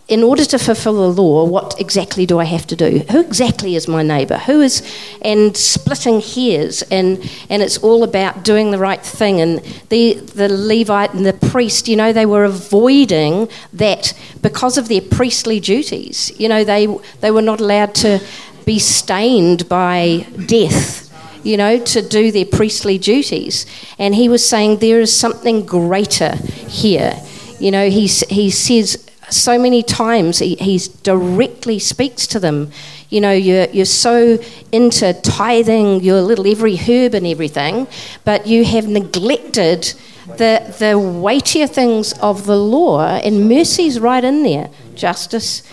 in 0.07 0.23
order 0.23 0.45
to 0.45 0.57
fulfill 0.57 1.11
the 1.11 1.21
law, 1.21 1.43
what 1.43 1.75
exactly 1.79 2.25
do 2.25 2.39
I 2.39 2.45
have 2.45 2.65
to 2.67 2.75
do? 2.77 2.99
Who 3.11 3.19
exactly 3.19 3.75
is 3.75 3.89
my 3.89 4.03
neighbour? 4.03 4.37
Who 4.37 4.61
is, 4.61 4.81
and 5.21 5.55
splitting 5.55 6.21
hairs, 6.21 6.81
and, 6.83 7.29
and 7.49 7.61
it's 7.61 7.77
all 7.79 8.03
about 8.03 8.43
doing 8.43 8.71
the 8.71 8.77
right 8.77 9.01
thing. 9.01 9.41
And 9.41 9.59
the, 9.89 10.13
the 10.13 10.47
Levite 10.47 11.13
and 11.13 11.25
the 11.25 11.33
priest, 11.33 11.89
you 11.89 11.97
know, 11.97 12.13
they 12.13 12.25
were 12.25 12.45
avoiding 12.45 13.49
that 13.73 14.13
because 14.41 14.77
of 14.77 14.87
their 14.87 15.01
priestly 15.01 15.59
duties. 15.59 16.31
You 16.39 16.47
know, 16.47 16.63
they, 16.63 16.87
they 17.19 17.31
were 17.31 17.41
not 17.41 17.59
allowed 17.59 17.93
to 17.95 18.21
be 18.65 18.79
stained 18.79 19.67
by 19.67 20.25
death 20.45 21.03
you 21.43 21.55
know, 21.55 21.79
to 21.79 22.01
do 22.01 22.29
their 22.29 22.45
priestly 22.45 22.97
duties. 22.97 23.65
And 23.97 24.13
he 24.13 24.27
was 24.27 24.45
saying 24.45 24.79
there 24.79 24.99
is 24.99 25.15
something 25.15 25.65
greater 25.65 26.35
here. 26.67 27.13
You 27.57 27.71
know, 27.71 27.89
he, 27.89 28.07
he 28.07 28.49
says 28.49 29.07
so 29.29 29.59
many 29.59 29.83
times, 29.83 30.39
he 30.39 30.55
he's 30.55 30.87
directly 30.87 31.79
speaks 31.79 32.27
to 32.27 32.39
them. 32.39 32.71
You 33.09 33.21
know, 33.21 33.31
you're, 33.31 33.65
you're 33.69 33.85
so 33.85 34.37
into 34.71 35.13
tithing 35.13 36.01
your 36.01 36.21
little 36.21 36.45
every 36.47 36.75
herb 36.75 37.13
and 37.13 37.25
everything, 37.25 37.87
but 38.25 38.47
you 38.47 38.65
have 38.65 38.87
neglected 38.87 39.93
the, 40.35 40.75
the 40.79 40.99
weightier 40.99 41.67
things 41.67 42.13
of 42.19 42.45
the 42.45 42.57
law, 42.57 43.01
and 43.01 43.47
mercy's 43.47 43.99
right 43.99 44.23
in 44.23 44.43
there. 44.43 44.69
Justice, 44.95 45.63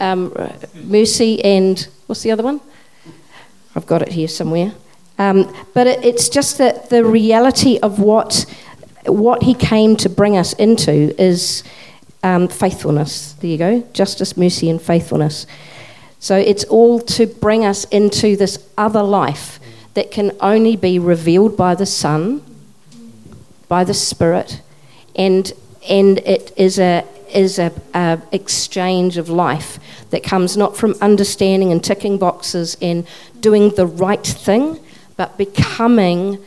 um, 0.00 0.34
mercy, 0.74 1.44
and 1.44 1.88
what's 2.06 2.22
the 2.22 2.32
other 2.32 2.42
one? 2.42 2.60
I've 3.76 3.86
got 3.86 4.02
it 4.02 4.08
here 4.08 4.28
somewhere. 4.28 4.72
Um, 5.18 5.54
but 5.74 5.86
it, 5.86 6.04
it's 6.04 6.28
just 6.28 6.58
that 6.58 6.90
the 6.90 7.04
reality 7.04 7.78
of 7.78 8.00
what, 8.00 8.46
what 9.06 9.42
he 9.42 9.54
came 9.54 9.96
to 9.96 10.08
bring 10.08 10.36
us 10.36 10.54
into 10.54 11.14
is 11.22 11.62
um, 12.22 12.48
faithfulness. 12.48 13.32
There 13.34 13.50
you 13.50 13.58
go 13.58 13.80
justice, 13.92 14.36
mercy, 14.36 14.68
and 14.70 14.80
faithfulness. 14.80 15.46
So 16.18 16.36
it's 16.36 16.64
all 16.64 17.00
to 17.00 17.26
bring 17.26 17.64
us 17.64 17.84
into 17.84 18.36
this 18.36 18.68
other 18.76 19.02
life 19.02 19.58
that 19.94 20.10
can 20.10 20.32
only 20.40 20.76
be 20.76 20.98
revealed 20.98 21.56
by 21.56 21.74
the 21.74 21.86
Son, 21.86 22.42
by 23.68 23.84
the 23.84 23.94
Spirit, 23.94 24.60
and 25.16 25.52
and 25.88 26.18
it 26.18 26.52
is 26.56 26.78
a 26.78 27.06
is 27.32 27.58
a, 27.58 27.72
a, 27.94 28.20
exchange 28.32 29.16
of 29.16 29.28
life 29.28 29.78
that 30.10 30.22
comes 30.22 30.56
not 30.56 30.76
from 30.76 30.94
understanding 31.00 31.70
and 31.70 31.82
ticking 31.82 32.18
boxes 32.18 32.76
and 32.82 33.06
doing 33.38 33.70
the 33.70 33.86
right 33.86 34.26
thing, 34.26 34.80
but 35.16 35.38
becoming 35.38 36.38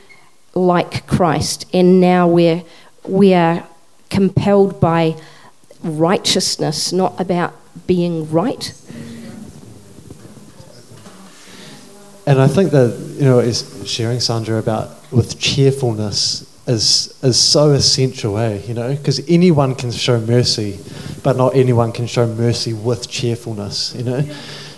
like 0.54 1.08
Christ. 1.08 1.66
And 1.74 2.00
now 2.00 2.28
we're 2.28 2.64
we 3.06 3.34
are 3.34 3.68
compelled 4.10 4.80
by 4.80 5.16
righteousness, 5.84 6.92
not 6.92 7.20
about 7.20 7.54
being 7.88 8.30
right. 8.32 8.74
And 12.26 12.40
I 12.40 12.48
think 12.48 12.72
that 12.72 12.98
you 13.18 13.26
know, 13.26 13.40
is 13.40 13.84
sharing 13.86 14.20
Sandra 14.20 14.58
about 14.58 14.90
with 15.12 15.40
cheerfulness 15.40 16.50
is 16.68 17.20
is 17.22 17.40
so 17.40 17.72
essential, 17.72 18.38
eh? 18.38 18.62
You 18.66 18.74
know, 18.74 18.96
because 18.96 19.28
anyone 19.30 19.76
can 19.76 19.92
show 19.92 20.20
mercy, 20.20 20.80
but 21.24 21.36
not 21.36 21.56
anyone 21.56 21.92
can 21.92 22.08
show 22.08 22.26
mercy 22.26 22.74
with 22.74 23.10
cheerfulness. 23.10 23.94
You 23.96 24.04
know, 24.04 24.22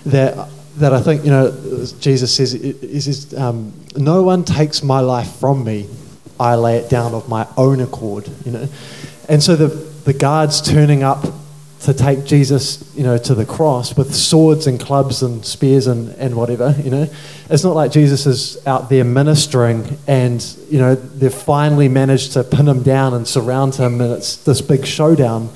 that 0.07 0.49
that 0.77 0.93
I 0.93 1.01
think 1.01 1.23
you 1.23 1.31
know 1.31 1.51
Jesus 1.99 2.33
says 2.33 2.53
he 2.53 2.99
says 2.99 3.33
um, 3.35 3.73
no 3.95 4.23
one 4.23 4.43
takes 4.43 4.81
my 4.81 4.99
life 4.99 5.31
from 5.35 5.63
me, 5.63 5.87
I 6.39 6.55
lay 6.55 6.77
it 6.77 6.89
down 6.89 7.13
of 7.13 7.29
my 7.29 7.47
own 7.57 7.79
accord. 7.79 8.27
You 8.45 8.51
know, 8.53 8.67
and 9.29 9.43
so 9.43 9.55
the 9.55 9.94
the 10.05 10.13
guards 10.13 10.61
turning 10.61 11.03
up 11.03 11.25
to 11.81 11.93
take 11.93 12.25
Jesus, 12.25 12.91
you 12.95 13.03
know, 13.03 13.17
to 13.17 13.35
the 13.35 13.45
cross 13.45 13.95
with 13.95 14.13
swords 14.15 14.65
and 14.65 14.79
clubs 14.79 15.21
and 15.21 15.45
spears 15.45 15.85
and, 15.85 16.09
and 16.15 16.35
whatever, 16.35 16.73
you 16.83 16.89
know. 16.89 17.07
It's 17.49 17.63
not 17.63 17.75
like 17.75 17.91
Jesus 17.91 18.25
is 18.25 18.65
out 18.65 18.89
there 18.89 19.03
ministering 19.03 19.97
and, 20.07 20.43
you 20.69 20.79
know, 20.79 20.95
they've 20.95 21.33
finally 21.33 21.87
managed 21.89 22.33
to 22.33 22.43
pin 22.43 22.67
him 22.67 22.81
down 22.81 23.13
and 23.13 23.27
surround 23.27 23.75
him 23.75 24.01
and 24.01 24.13
it's 24.13 24.37
this 24.37 24.61
big 24.61 24.85
showdown. 24.85 25.49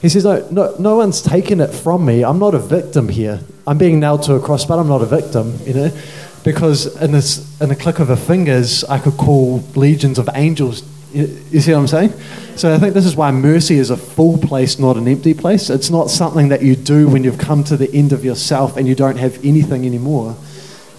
He 0.00 0.08
says, 0.08 0.24
no, 0.24 0.48
no, 0.50 0.74
no 0.80 0.96
one's 0.96 1.22
taken 1.22 1.60
it 1.60 1.72
from 1.72 2.04
me. 2.04 2.24
I'm 2.24 2.40
not 2.40 2.54
a 2.54 2.58
victim 2.58 3.08
here. 3.08 3.40
I'm 3.66 3.78
being 3.78 4.00
nailed 4.00 4.24
to 4.24 4.34
a 4.34 4.40
cross, 4.40 4.64
but 4.64 4.80
I'm 4.80 4.88
not 4.88 5.02
a 5.02 5.06
victim, 5.06 5.58
you 5.64 5.74
know. 5.74 5.92
Because 6.42 7.00
in, 7.00 7.12
this, 7.12 7.60
in 7.60 7.70
a 7.70 7.76
click 7.76 8.00
of 8.00 8.10
a 8.10 8.16
fingers, 8.16 8.82
I 8.84 8.98
could 8.98 9.16
call 9.16 9.58
legions 9.76 10.18
of 10.18 10.28
angels 10.34 10.82
you, 11.12 11.44
you 11.50 11.60
see 11.60 11.72
what 11.72 11.80
I'm 11.80 11.86
saying? 11.86 12.12
So 12.56 12.74
I 12.74 12.78
think 12.78 12.94
this 12.94 13.06
is 13.06 13.16
why 13.16 13.30
mercy 13.30 13.76
is 13.76 13.90
a 13.90 13.96
full 13.96 14.38
place, 14.38 14.78
not 14.78 14.96
an 14.96 15.08
empty 15.08 15.34
place. 15.34 15.70
It's 15.70 15.90
not 15.90 16.10
something 16.10 16.48
that 16.48 16.62
you 16.62 16.76
do 16.76 17.08
when 17.08 17.24
you've 17.24 17.38
come 17.38 17.64
to 17.64 17.76
the 17.76 17.92
end 17.94 18.12
of 18.12 18.24
yourself 18.24 18.76
and 18.76 18.86
you 18.86 18.94
don't 18.94 19.16
have 19.16 19.42
anything 19.44 19.86
anymore. 19.86 20.36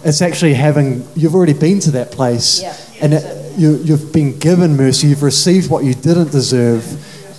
It's 0.04 0.20
actually 0.20 0.54
having, 0.54 1.06
you've 1.14 1.34
already 1.34 1.54
been 1.54 1.80
to 1.80 1.90
that 1.92 2.10
place 2.10 2.60
yeah. 2.60 2.76
and 3.00 3.14
it, 3.14 3.58
you, 3.58 3.76
you've 3.76 4.12
been 4.12 4.38
given 4.38 4.76
mercy, 4.76 5.08
you've 5.08 5.22
received 5.22 5.70
what 5.70 5.84
you 5.84 5.94
didn't 5.94 6.32
deserve, 6.32 6.84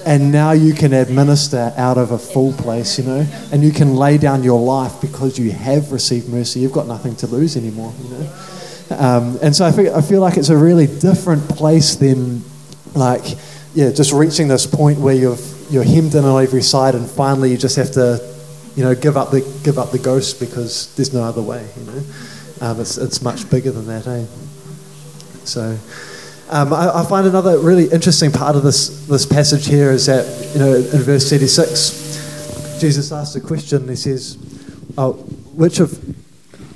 and 0.05 0.31
now 0.31 0.51
you 0.51 0.73
can 0.73 0.93
administer 0.93 1.73
out 1.77 1.97
of 1.97 2.11
a 2.11 2.17
full 2.17 2.53
place, 2.53 2.97
you 2.97 3.03
know, 3.03 3.25
and 3.51 3.63
you 3.63 3.71
can 3.71 3.95
lay 3.95 4.17
down 4.17 4.43
your 4.43 4.61
life 4.61 5.01
because 5.01 5.37
you 5.37 5.51
have 5.51 5.91
received 5.91 6.29
mercy. 6.29 6.59
You've 6.59 6.71
got 6.71 6.87
nothing 6.87 7.15
to 7.17 7.27
lose 7.27 7.57
anymore, 7.57 7.93
you 8.01 8.09
know. 8.09 8.33
Um, 8.91 9.39
and 9.41 9.55
so 9.55 9.65
I 9.65 9.71
feel, 9.71 9.95
I 9.95 10.01
feel 10.01 10.21
like 10.21 10.37
it's 10.37 10.49
a 10.49 10.57
really 10.57 10.85
different 10.85 11.49
place 11.49 11.95
than 11.95 12.43
like, 12.95 13.37
yeah, 13.73 13.91
just 13.91 14.13
reaching 14.13 14.47
this 14.47 14.65
point 14.65 14.99
where 14.99 15.13
you've, 15.13 15.67
you're 15.69 15.83
hemmed 15.83 16.15
in 16.15 16.23
on 16.23 16.41
every 16.41 16.61
side 16.61 16.95
and 16.95 17.09
finally 17.09 17.51
you 17.51 17.57
just 17.57 17.75
have 17.75 17.91
to, 17.91 18.35
you 18.75 18.83
know, 18.83 18.95
give 18.95 19.17
up 19.17 19.31
the, 19.31 19.41
give 19.63 19.77
up 19.77 19.91
the 19.91 19.99
ghost 19.99 20.39
because 20.39 20.93
there's 20.95 21.13
no 21.13 21.23
other 21.23 21.41
way, 21.41 21.67
you 21.77 21.83
know. 21.83 22.03
Um, 22.61 22.79
it's, 22.79 22.97
it's 22.97 23.21
much 23.21 23.49
bigger 23.49 23.71
than 23.71 23.85
that, 23.87 24.07
eh? 24.07 24.25
So 25.43 25.77
um, 26.49 26.73
I, 26.73 26.99
I, 26.99 27.05
find 27.05 27.27
another 27.27 27.59
really 27.59 27.89
interesting 27.89 28.31
part 28.31 28.55
of 28.55 28.63
this, 28.63 29.07
this 29.07 29.25
passage 29.25 29.67
here 29.67 29.91
is 29.91 30.05
that, 30.05 30.53
you 30.53 30.59
know, 30.59 30.73
in 30.75 31.01
verse 31.01 31.29
36, 31.29 32.79
Jesus 32.79 33.11
asks 33.11 33.35
a 33.35 33.41
question. 33.41 33.87
He 33.87 33.95
says, 33.95 34.37
oh, 34.97 35.13
which 35.53 35.79
of, 35.79 35.97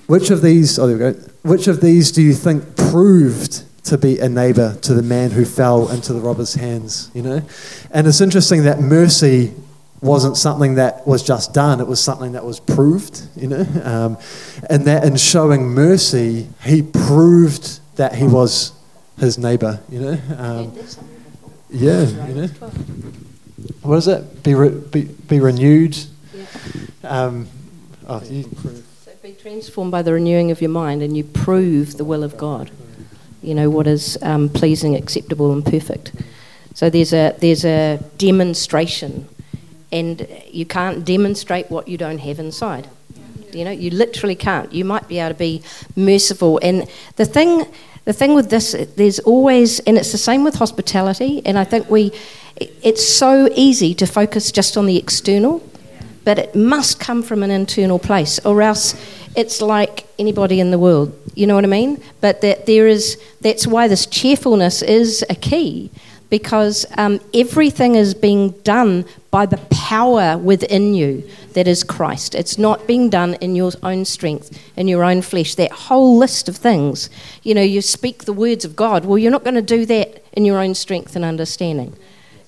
which 0.09 0.31
of 0.31 0.41
these, 0.41 0.79
oh, 0.79 0.87
there 0.87 0.97
we 0.97 1.13
go, 1.13 1.19
which 1.43 1.67
of 1.67 1.81
these 1.81 2.11
do 2.11 2.21
you 2.21 2.33
think 2.33 2.75
proved 2.75 3.63
to 3.89 3.97
be 3.97 4.19
a 4.19 4.29
neighbor 4.29 4.77
to 4.83 4.93
the 4.93 5.01
man 5.01 5.31
who 5.31 5.43
fell 5.43 5.89
into 5.89 6.13
the 6.13 6.19
robber's 6.19 6.53
hands, 6.53 7.09
you 7.13 7.23
know? 7.23 7.41
And 7.91 8.05
it's 8.05 8.21
interesting 8.21 8.63
that 8.63 8.79
mercy 8.79 9.51
wasn't 10.01 10.37
something 10.37 10.75
that 10.75 11.05
was 11.07 11.23
just 11.23 11.53
done, 11.53 11.81
it 11.81 11.87
was 11.87 11.99
something 11.99 12.33
that 12.33 12.45
was 12.45 12.59
proved, 12.59 13.21
you 13.35 13.47
know? 13.47 13.65
Um, 13.83 14.17
and 14.69 14.85
that 14.85 15.03
in 15.03 15.17
showing 15.17 15.69
mercy, 15.69 16.47
he 16.63 16.83
proved 16.83 17.79
that 17.97 18.13
he 18.13 18.27
was 18.27 18.73
his 19.17 19.37
neighbor, 19.39 19.79
you 19.89 19.99
know? 19.99 20.19
Um, 20.37 20.77
yeah, 21.71 22.05
you 22.27 22.35
know? 22.35 22.47
What 23.81 23.97
is 23.97 24.07
it? 24.07 24.43
Be, 24.43 24.53
re- 24.53 24.69
be, 24.69 25.01
be 25.03 25.39
renewed. 25.39 25.97
Um, 27.03 27.47
oh, 28.07 28.21
you, 28.23 28.43
so 29.03 29.11
be 29.23 29.33
transformed 29.33 29.91
by 29.91 30.03
the 30.03 30.13
renewing 30.13 30.51
of 30.51 30.61
your 30.61 30.69
mind, 30.69 31.01
and 31.01 31.17
you 31.17 31.23
prove 31.23 31.97
the 31.97 32.05
will 32.05 32.23
of 32.23 32.37
God 32.37 32.69
you 33.41 33.53
know, 33.53 33.69
what 33.69 33.87
is 33.87 34.17
um, 34.21 34.49
pleasing, 34.49 34.95
acceptable, 34.95 35.51
and 35.51 35.65
perfect. 35.65 36.11
So 36.73 36.89
there's 36.89 37.13
a, 37.13 37.35
there's 37.39 37.65
a 37.65 37.99
demonstration, 38.17 39.27
and 39.91 40.27
you 40.49 40.65
can't 40.65 41.03
demonstrate 41.05 41.69
what 41.69 41.87
you 41.87 41.97
don't 41.97 42.19
have 42.19 42.39
inside. 42.39 42.87
You 43.51 43.65
know, 43.65 43.71
you 43.71 43.89
literally 43.89 44.35
can't. 44.35 44.71
You 44.71 44.85
might 44.85 45.07
be 45.07 45.19
able 45.19 45.33
to 45.33 45.39
be 45.39 45.63
merciful. 45.95 46.59
And 46.61 46.87
the 47.15 47.25
thing, 47.25 47.65
the 48.05 48.13
thing 48.13 48.35
with 48.35 48.49
this, 48.49 48.75
there's 48.95 49.19
always, 49.19 49.79
and 49.81 49.97
it's 49.97 50.11
the 50.11 50.17
same 50.17 50.43
with 50.43 50.55
hospitality, 50.55 51.41
and 51.45 51.57
I 51.57 51.63
think 51.63 51.89
we, 51.89 52.11
it's 52.59 53.07
so 53.07 53.49
easy 53.55 53.93
to 53.95 54.05
focus 54.05 54.51
just 54.51 54.77
on 54.77 54.85
the 54.85 54.97
external, 54.97 55.63
but 56.23 56.39
it 56.39 56.55
must 56.55 56.99
come 56.99 57.23
from 57.23 57.43
an 57.43 57.51
internal 57.51 57.99
place, 57.99 58.39
or 58.45 58.61
else 58.61 58.95
it's 59.35 59.61
like 59.61 60.05
anybody 60.17 60.59
in 60.59 60.71
the 60.71 60.79
world. 60.79 61.13
You 61.35 61.47
know 61.47 61.55
what 61.55 61.63
I 61.63 61.67
mean? 61.67 62.01
But 62.21 62.41
that 62.41 62.65
there 62.65 62.87
is, 62.87 63.21
that's 63.41 63.65
why 63.65 63.87
this 63.87 64.05
cheerfulness 64.05 64.81
is 64.81 65.23
a 65.29 65.35
key 65.35 65.91
because 66.29 66.85
um, 66.97 67.19
everything 67.33 67.95
is 67.95 68.13
being 68.13 68.51
done 68.61 69.05
by 69.31 69.45
the 69.45 69.57
power 69.71 70.37
within 70.37 70.93
you 70.93 71.27
that 71.53 71.67
is 71.67 71.83
Christ. 71.83 72.35
It's 72.35 72.57
not 72.57 72.85
being 72.87 73.09
done 73.09 73.33
in 73.35 73.55
your 73.55 73.71
own 73.81 74.05
strength, 74.05 74.57
in 74.75 74.87
your 74.87 75.03
own 75.03 75.21
flesh. 75.21 75.55
That 75.55 75.71
whole 75.71 76.17
list 76.17 76.47
of 76.47 76.55
things, 76.55 77.09
you 77.43 77.55
know, 77.55 77.61
you 77.61 77.81
speak 77.81 78.25
the 78.25 78.33
words 78.33 78.63
of 78.63 78.75
God. 78.75 79.05
Well, 79.05 79.17
you're 79.17 79.31
not 79.31 79.43
going 79.43 79.55
to 79.55 79.61
do 79.61 79.85
that 79.87 80.23
in 80.33 80.45
your 80.45 80.59
own 80.59 80.75
strength 80.75 81.15
and 81.15 81.25
understanding 81.25 81.95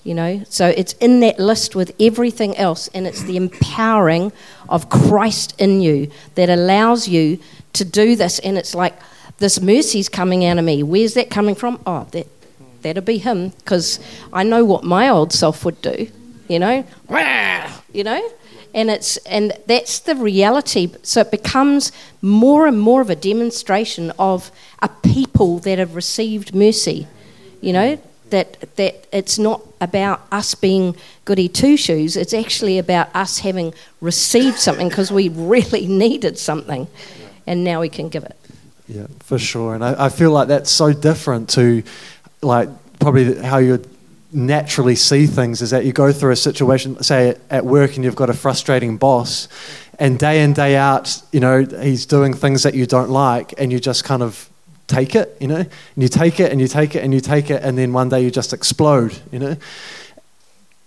you 0.04 0.14
know? 0.14 0.44
So 0.50 0.68
it's 0.68 0.94
in 0.94 1.20
that 1.22 1.40
list 1.40 1.76
with 1.76 1.94
everything 2.00 2.58
else 2.58 2.88
and 2.90 3.06
it's 3.08 3.24
the 3.24 3.38
empowering 3.38 4.32
of 4.70 4.90
christ 4.90 5.54
in 5.60 5.82
you 5.82 6.10
that 6.36 6.50
allows 6.50 7.08
you 7.08 7.40
to 7.74 7.86
do 7.86 8.16
this 8.16 8.40
and 8.40 8.58
it's 8.58 8.74
like 8.74 8.98
this 9.38 9.60
mercy's 9.60 10.10
coming 10.10 10.46
out 10.46 10.58
of 10.58 10.66
me. 10.66 10.84
Where's 10.84 11.16
that 11.16 11.30
coming 11.30 11.56
from? 11.56 11.82
Oh 11.86 12.08
that 12.12 12.28
that'll 12.82 13.04
be 13.04 13.20
him 13.20 13.50
because 13.50 14.00
i 14.34 14.42
know 14.42 14.66
what 14.66 14.84
my 14.84 15.08
old 15.08 15.32
self 15.32 15.64
would 15.64 15.80
do 15.84 16.08
you 16.52 16.60
know? 16.60 16.86
You 17.94 18.06
know? 18.06 18.30
And 18.74 18.90
it's 18.90 19.18
and 19.18 19.52
that's 19.68 20.00
the 20.00 20.16
reality. 20.16 20.94
So 21.04 21.22
it 21.22 21.32
becomes 21.32 21.92
more 22.22 22.68
and 22.68 22.80
more 22.80 23.02
of 23.02 23.10
a 23.10 23.16
demonstration 23.16 24.12
of 24.18 24.50
a 24.80 24.88
people 24.88 25.60
that 25.60 25.78
have 25.78 25.94
received 25.96 26.56
mercy 26.56 27.08
you 27.60 27.74
know 27.74 28.02
that 28.32 28.76
that 28.76 29.08
it's 29.14 29.38
not 29.38 29.62
about 29.80 30.22
us 30.32 30.56
being 30.56 30.96
goody 31.26 31.48
two 31.48 31.78
shoes. 31.78 32.18
It's 32.18 32.34
actually 32.34 32.78
about 32.78 33.16
us 33.16 33.40
having 33.40 33.74
received 34.02 34.58
something 34.58 34.90
because 34.90 35.12
we 35.12 35.30
really 35.30 35.88
needed 36.06 36.38
something, 36.38 36.88
and 37.46 37.64
now 37.64 37.82
we 37.82 37.90
can 37.90 38.10
give 38.10 38.24
it. 38.24 38.36
Yeah, 38.88 39.08
for 39.20 39.40
sure. 39.40 39.76
And 39.76 39.84
I, 39.84 40.06
I 40.06 40.10
feel 40.10 40.32
like 40.32 40.50
that's 40.50 40.70
so 40.70 40.92
different 40.92 41.50
to, 41.52 41.82
like, 42.42 42.68
probably 43.00 43.42
how 43.42 43.58
you 43.58 43.82
naturally 44.34 44.96
see 44.96 45.28
things 45.28 45.62
is 45.62 45.70
that 45.70 45.86
you 45.86 45.94
go 45.94 46.12
through 46.12 46.32
a 46.32 46.36
situation, 46.36 47.02
say 47.02 47.36
at 47.50 47.66
work, 47.66 47.96
and 47.96 48.04
you've 48.04 48.16
got 48.16 48.30
a 48.30 48.34
frustrating 48.34 48.98
boss, 48.98 49.48
and 50.00 50.18
day 50.20 50.44
in 50.44 50.54
day 50.54 50.76
out, 50.76 51.22
you 51.32 51.40
know, 51.40 51.64
he's 51.64 52.06
doing 52.06 52.34
things 52.34 52.64
that 52.64 52.74
you 52.74 52.86
don't 52.86 53.10
like, 53.10 53.54
and 53.58 53.72
you 53.72 53.80
just 53.80 54.04
kind 54.04 54.24
of 54.24 54.50
take 54.92 55.16
it, 55.16 55.38
you 55.40 55.48
know, 55.48 55.56
and 55.56 55.70
you 55.96 56.08
take 56.08 56.40
it 56.40 56.52
and 56.52 56.60
you 56.60 56.68
take 56.68 56.96
it 56.96 57.04
and 57.04 57.14
you 57.14 57.22
take 57.22 57.50
it, 57.50 57.64
and 57.64 57.78
then 57.78 57.94
one 57.94 58.10
day 58.10 58.22
you 58.22 58.32
just 58.32 58.54
explode, 58.54 59.18
you 59.32 59.40
know. 59.40 59.56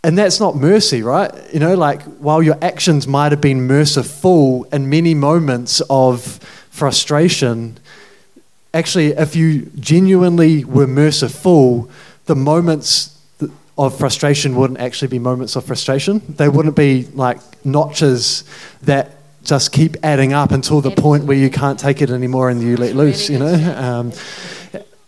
And 0.03 0.19
that's 0.19 0.38
not 0.38 0.55
mercy, 0.55 1.03
right? 1.03 1.33
You 1.53 1.61
know, 1.61 1.75
like 1.75 2.03
while 2.21 2.43
your 2.43 2.59
actions 2.61 3.09
might 3.09 3.33
have 3.33 3.40
been 3.40 3.67
merciful 3.67 4.64
in 4.64 4.90
many 4.90 5.14
moments 5.14 5.81
of 5.88 6.21
frustration, 6.71 7.79
actually, 8.75 9.12
if 9.12 9.35
you 9.35 9.71
genuinely 9.81 10.64
were 10.64 10.87
merciful, 10.87 11.88
the 12.27 12.37
moments 12.37 13.19
of 13.77 13.99
frustration 13.99 14.55
wouldn't 14.57 14.79
actually 14.79 15.09
be 15.09 15.19
moments 15.19 15.57
of 15.57 15.64
frustration. 15.64 16.23
They 16.29 16.49
wouldn't 16.49 16.77
be 16.77 17.05
like 17.14 17.38
notches 17.64 18.45
that 18.83 19.13
just 19.44 19.72
keep 19.72 19.96
adding 20.02 20.33
up 20.33 20.50
until 20.50 20.80
the 20.80 20.90
point 20.90 21.24
where 21.24 21.37
you 21.37 21.50
can't 21.50 21.78
take 21.78 22.02
it 22.02 22.11
anymore 22.11 22.50
and 22.50 22.62
you 22.62 22.76
let 22.76 22.96
loose. 22.96 23.28
You 23.28 23.38
know, 23.38 23.74
um, 23.76 24.12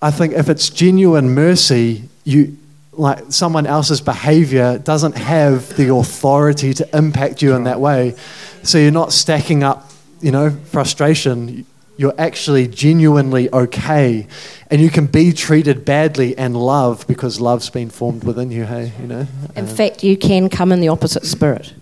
I 0.01 0.11
think 0.11 0.35
if 0.35 0.49
it's 0.49 0.69
genuine 0.71 1.31
mercy, 1.31 2.03
you 2.25 2.57
like 2.93 3.25
someone 3.31 3.67
else's 3.67 4.01
behavior 4.01 4.79
doesn't 4.79 5.17
have 5.17 5.77
the 5.77 5.95
authority 5.95 6.73
to 6.75 6.97
impact 6.97 7.43
you 7.43 7.55
in 7.55 7.65
that 7.65 7.81
way. 7.81 8.15
So 8.63 8.79
you're 8.79 8.91
not 8.91 9.13
stacking 9.13 9.63
up, 9.63 9.91
you 10.21 10.31
know, 10.31 10.51
frustration. 10.51 11.67
You're 11.99 12.15
actually 12.19 12.69
genuinely 12.69 13.51
okay, 13.51 14.27
and 14.71 14.83
you 14.83 14.91
can 14.91 15.07
be 15.07 15.33
treated 15.33 15.85
badly 15.87 16.37
and 16.37 16.55
love 16.55 17.07
because 17.07 17.41
love's 17.41 17.71
been 17.71 17.89
formed 17.89 18.23
within 18.25 18.51
you. 18.51 18.65
Hey, 18.65 18.93
you 19.01 19.07
know. 19.07 19.27
In 19.55 19.65
uh, 19.65 19.69
fact, 19.69 20.05
you 20.05 20.17
can 20.17 20.51
come 20.51 20.73
in 20.73 20.81
the 20.81 20.89
opposite 20.89 21.25
spirit, 21.25 21.73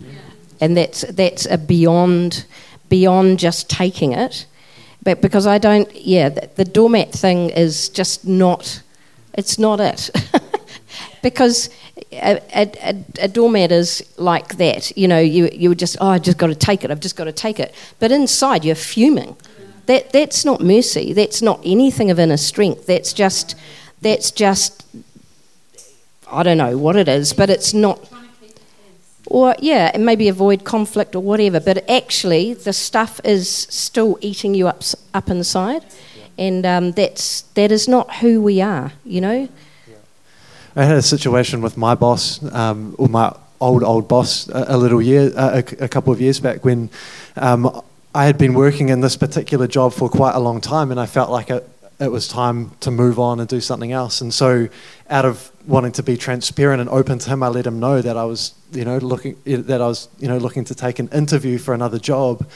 and 0.60 0.76
that's 0.76 1.02
that's 1.02 1.46
a 1.46 1.58
beyond 1.58 2.44
beyond 2.88 3.38
just 3.38 3.68
taking 3.68 4.12
it. 4.12 4.46
But 5.02 5.20
because 5.20 5.46
I 5.46 5.58
don't, 5.58 5.88
yeah, 5.94 6.30
the, 6.30 6.48
the 6.56 6.64
doormat 6.64 7.12
thing 7.12 7.50
is 7.50 7.88
just 7.90 8.26
not. 8.26 8.82
It's 9.34 9.58
not 9.58 9.80
it. 9.80 10.10
because 11.22 11.68
a, 12.12 12.40
a, 12.54 13.04
a, 13.20 13.28
doormat 13.28 13.72
is 13.72 14.02
like 14.16 14.56
that. 14.56 14.96
You 14.96 15.08
know, 15.08 15.18
you, 15.18 15.50
you 15.52 15.74
just, 15.74 15.96
oh, 16.00 16.08
I've 16.08 16.22
just 16.22 16.38
got 16.38 16.46
to 16.46 16.54
take 16.54 16.84
it, 16.84 16.90
I've 16.90 17.00
just 17.00 17.16
got 17.16 17.24
to 17.24 17.32
take 17.32 17.60
it. 17.60 17.74
But 17.98 18.12
inside, 18.12 18.64
you're 18.64 18.76
fuming. 18.76 19.36
That, 19.86 20.10
that's 20.12 20.44
not 20.44 20.60
mercy. 20.60 21.12
That's 21.12 21.42
not 21.42 21.60
anything 21.64 22.10
of 22.10 22.18
inner 22.18 22.38
strength. 22.38 22.86
That's 22.86 23.12
just, 23.12 23.56
that's 24.00 24.30
just, 24.30 24.86
I 26.30 26.42
don't 26.42 26.58
know 26.58 26.78
what 26.78 26.96
it 26.96 27.08
is, 27.08 27.32
but 27.32 27.50
it's 27.50 27.74
not. 27.74 28.08
Or, 29.26 29.54
yeah, 29.58 29.90
and 29.94 30.04
maybe 30.04 30.28
avoid 30.28 30.64
conflict 30.64 31.14
or 31.14 31.20
whatever. 31.20 31.60
But 31.60 31.88
actually, 31.88 32.54
the 32.54 32.72
stuff 32.72 33.20
is 33.24 33.48
still 33.48 34.18
eating 34.20 34.54
you 34.54 34.68
up, 34.68 34.82
up 35.14 35.30
inside. 35.30 35.84
And 36.36 36.66
um, 36.66 36.92
that's, 36.92 37.42
that 37.54 37.72
is 37.72 37.88
not 37.88 38.16
who 38.16 38.42
we 38.42 38.60
are, 38.60 38.92
you 39.04 39.20
know? 39.20 39.48
I 40.76 40.84
had 40.84 40.96
a 40.96 41.02
situation 41.02 41.62
with 41.62 41.76
my 41.76 41.94
boss, 41.94 42.42
um, 42.52 42.96
or 42.98 43.08
my 43.08 43.34
old 43.60 43.84
old 43.84 44.08
boss, 44.08 44.48
a, 44.48 44.64
a 44.68 44.76
little 44.76 45.00
year, 45.00 45.32
a, 45.36 45.58
a, 45.80 45.88
couple 45.88 46.12
of 46.12 46.20
years 46.20 46.40
back, 46.40 46.64
when 46.64 46.90
um, 47.36 47.82
I 48.14 48.26
had 48.26 48.36
been 48.38 48.54
working 48.54 48.88
in 48.88 49.00
this 49.00 49.16
particular 49.16 49.68
job 49.68 49.92
for 49.92 50.08
quite 50.08 50.34
a 50.34 50.40
long 50.40 50.60
time, 50.60 50.90
and 50.90 50.98
I 50.98 51.06
felt 51.06 51.30
like 51.30 51.50
it, 51.50 51.68
it 52.00 52.10
was 52.10 52.26
time 52.26 52.72
to 52.80 52.90
move 52.90 53.20
on 53.20 53.38
and 53.38 53.48
do 53.48 53.60
something 53.60 53.92
else. 53.92 54.20
And 54.20 54.34
so, 54.34 54.68
out 55.08 55.24
of 55.24 55.52
wanting 55.66 55.92
to 55.92 56.02
be 56.02 56.16
transparent 56.16 56.80
and 56.80 56.90
open 56.90 57.18
to 57.18 57.30
him, 57.30 57.42
I 57.42 57.48
let 57.48 57.66
him 57.66 57.80
know 57.80 58.02
that 58.02 58.16
I 58.16 58.24
was, 58.24 58.54
you 58.72 58.84
know, 58.84 58.98
looking 58.98 59.36
that 59.44 59.80
I 59.80 59.86
was, 59.86 60.08
you 60.18 60.28
know, 60.28 60.38
looking 60.38 60.64
to 60.64 60.74
take 60.74 60.98
an 60.98 61.08
interview 61.08 61.58
for 61.58 61.74
another 61.74 61.98
job. 61.98 62.46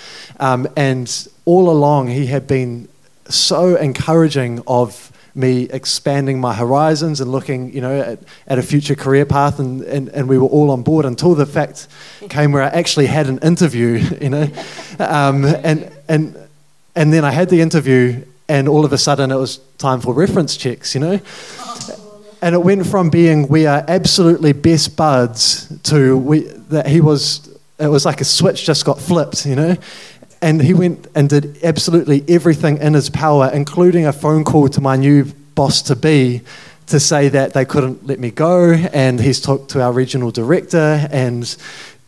Um, 0.40 0.68
and 0.77 1.29
all 1.44 1.71
along, 1.71 2.09
he 2.09 2.27
had 2.27 2.47
been 2.47 2.88
so 3.29 3.77
encouraging 3.77 4.62
of 4.66 5.12
me 5.35 5.68
expanding 5.71 6.40
my 6.40 6.53
horizons 6.53 7.21
and 7.21 7.31
looking, 7.31 7.73
you 7.73 7.81
know, 7.81 8.01
at, 8.01 8.18
at 8.47 8.59
a 8.59 8.62
future 8.62 8.97
career 8.97 9.25
path, 9.25 9.59
and, 9.61 9.83
and, 9.83 10.09
and 10.09 10.29
we 10.29 10.37
were 10.37 10.49
all 10.49 10.71
on 10.71 10.83
board 10.83 11.05
until 11.05 11.35
the 11.35 11.47
fact 11.47 11.87
came 12.29 12.51
where 12.51 12.62
I 12.62 12.68
actually 12.68 13.07
had 13.07 13.29
an 13.29 13.38
interview, 13.38 14.05
you 14.21 14.31
know, 14.31 14.49
um, 14.99 15.44
and 15.44 15.90
and 16.09 16.37
and 16.97 17.12
then 17.12 17.25
I 17.25 17.31
had 17.31 17.49
the 17.49 17.61
interview, 17.61 18.25
and 18.49 18.68
all 18.68 18.85
of 18.85 18.92
a 18.92 18.99
sudden 18.99 19.31
it 19.31 19.37
was 19.37 19.59
time 19.79 20.01
for 20.01 20.12
reference 20.12 20.57
checks, 20.57 20.94
you 20.94 21.01
know. 21.01 21.21
And 22.40 22.55
it 22.55 22.59
went 22.59 22.87
from 22.87 23.11
being 23.11 23.48
we 23.48 23.66
are 23.66 23.85
absolutely 23.88 24.53
best 24.53 24.96
buds 24.96 25.72
to 25.85 26.16
we 26.16 26.40
that 26.70 26.87
he 26.87 27.01
was 27.01 27.48
it 27.79 27.88
was 27.88 28.05
like 28.05 28.20
a 28.20 28.24
switch 28.24 28.64
just 28.64 28.85
got 28.85 29.01
flipped, 29.01 29.46
you 29.46 29.57
know. 29.57 29.77
And 30.40 30.62
he 30.62 30.74
went 30.74 31.09
and 31.14 31.29
did 31.29 31.62
absolutely 31.64 32.24
everything 32.29 32.79
in 32.79 32.94
his 32.94 33.11
power, 33.11 33.51
including 33.53 34.07
a 34.07 34.12
phone 34.12 34.44
call 34.44 34.68
to 34.68 34.81
my 34.81 34.96
new 34.96 35.24
boss 35.55 35.83
to 35.83 35.96
be 35.96 36.42
to 36.87 37.01
say 37.01 37.29
that 37.29 37.53
they 37.53 37.64
couldn't 37.64 38.07
let 38.07 38.18
me 38.18 38.31
go. 38.31 38.72
And 38.72 39.20
he's 39.20 39.40
talked 39.40 39.70
to 39.70 39.83
our 39.83 39.92
regional 39.92 40.31
director 40.31 41.09
and 41.11 41.57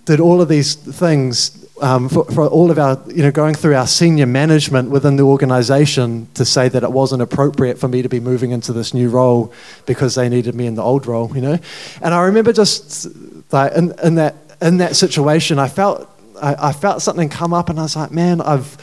did 0.05 0.21
all 0.21 0.40
of 0.40 0.49
these 0.49 0.75
things 0.75 1.60
um, 1.81 2.09
for, 2.09 2.25
for, 2.27 2.47
all 2.47 2.71
of 2.71 2.79
our, 2.79 3.01
you 3.09 3.23
know, 3.23 3.31
going 3.31 3.55
through 3.55 3.75
our 3.75 3.87
senior 3.87 4.27
management 4.27 4.90
within 4.90 5.16
the 5.16 5.23
organization 5.23 6.29
to 6.35 6.45
say 6.45 6.69
that 6.69 6.83
it 6.83 6.93
wasn't 6.93 7.23
appropriate 7.23 7.79
for 7.79 7.88
me 7.88 8.03
to 8.03 8.09
be 8.09 8.21
moving 8.21 8.51
into 8.51 8.73
this 8.73 8.93
new 8.93 9.09
role 9.09 9.53
because 9.87 10.14
they 10.14 10.29
needed 10.29 10.55
me 10.55 10.66
in 10.66 10.75
the 10.75 10.83
old 10.83 11.07
role, 11.07 11.35
you 11.35 11.40
know. 11.40 11.59
And 12.03 12.14
I 12.14 12.23
remember 12.25 12.53
just 12.53 13.07
like 13.53 13.73
in, 13.73 13.95
in 14.03 14.16
that 14.16 14.37
in 14.61 14.77
that 14.79 14.97
situation, 14.97 15.59
I 15.59 15.69
felt 15.69 16.09
I, 16.40 16.69
I 16.69 16.73
felt 16.73 17.03
something 17.03 17.29
come 17.29 17.55
up, 17.55 17.71
and 17.71 17.79
I 17.79 17.83
was 17.83 17.97
like, 17.97 18.11
man, 18.11 18.40
I've 18.40 18.77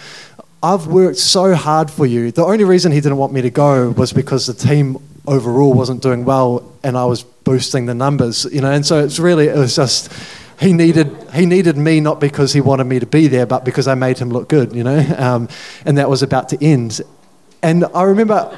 I've 0.61 0.87
worked 0.87 1.17
so 1.17 1.53
hard 1.53 1.91
for 1.91 2.05
you. 2.05 2.31
The 2.31 2.43
only 2.43 2.63
reason 2.63 2.91
he 2.91 2.99
didn't 2.99 3.17
want 3.17 3.33
me 3.33 3.41
to 3.41 3.49
go 3.49 3.91
was 3.91 4.11
because 4.11 4.47
the 4.47 4.53
team 4.53 4.97
overall 5.27 5.73
wasn't 5.73 6.01
doing 6.01 6.25
well, 6.25 6.71
and 6.83 6.97
I 6.97 7.05
was 7.05 7.23
boosting 7.23 7.85
the 7.85 7.93
numbers, 7.93 8.45
you 8.51 8.61
know. 8.61 8.71
And 8.71 8.85
so 8.85 9.03
it's 9.03 9.19
really 9.19 9.47
it 9.47 9.55
was 9.55 9.75
just 9.75 10.11
he 10.59 10.73
needed 10.73 11.15
he 11.33 11.45
needed 11.45 11.77
me 11.77 11.99
not 11.99 12.19
because 12.19 12.53
he 12.53 12.61
wanted 12.61 12.85
me 12.85 12.99
to 12.99 13.05
be 13.05 13.27
there, 13.27 13.45
but 13.45 13.63
because 13.63 13.87
I 13.87 13.95
made 13.95 14.17
him 14.17 14.29
look 14.29 14.49
good, 14.49 14.73
you 14.73 14.83
know. 14.83 14.97
Um, 15.17 15.49
and 15.85 15.97
that 15.97 16.09
was 16.09 16.21
about 16.21 16.49
to 16.49 16.63
end. 16.63 17.01
And 17.61 17.85
I 17.93 18.03
remember. 18.03 18.57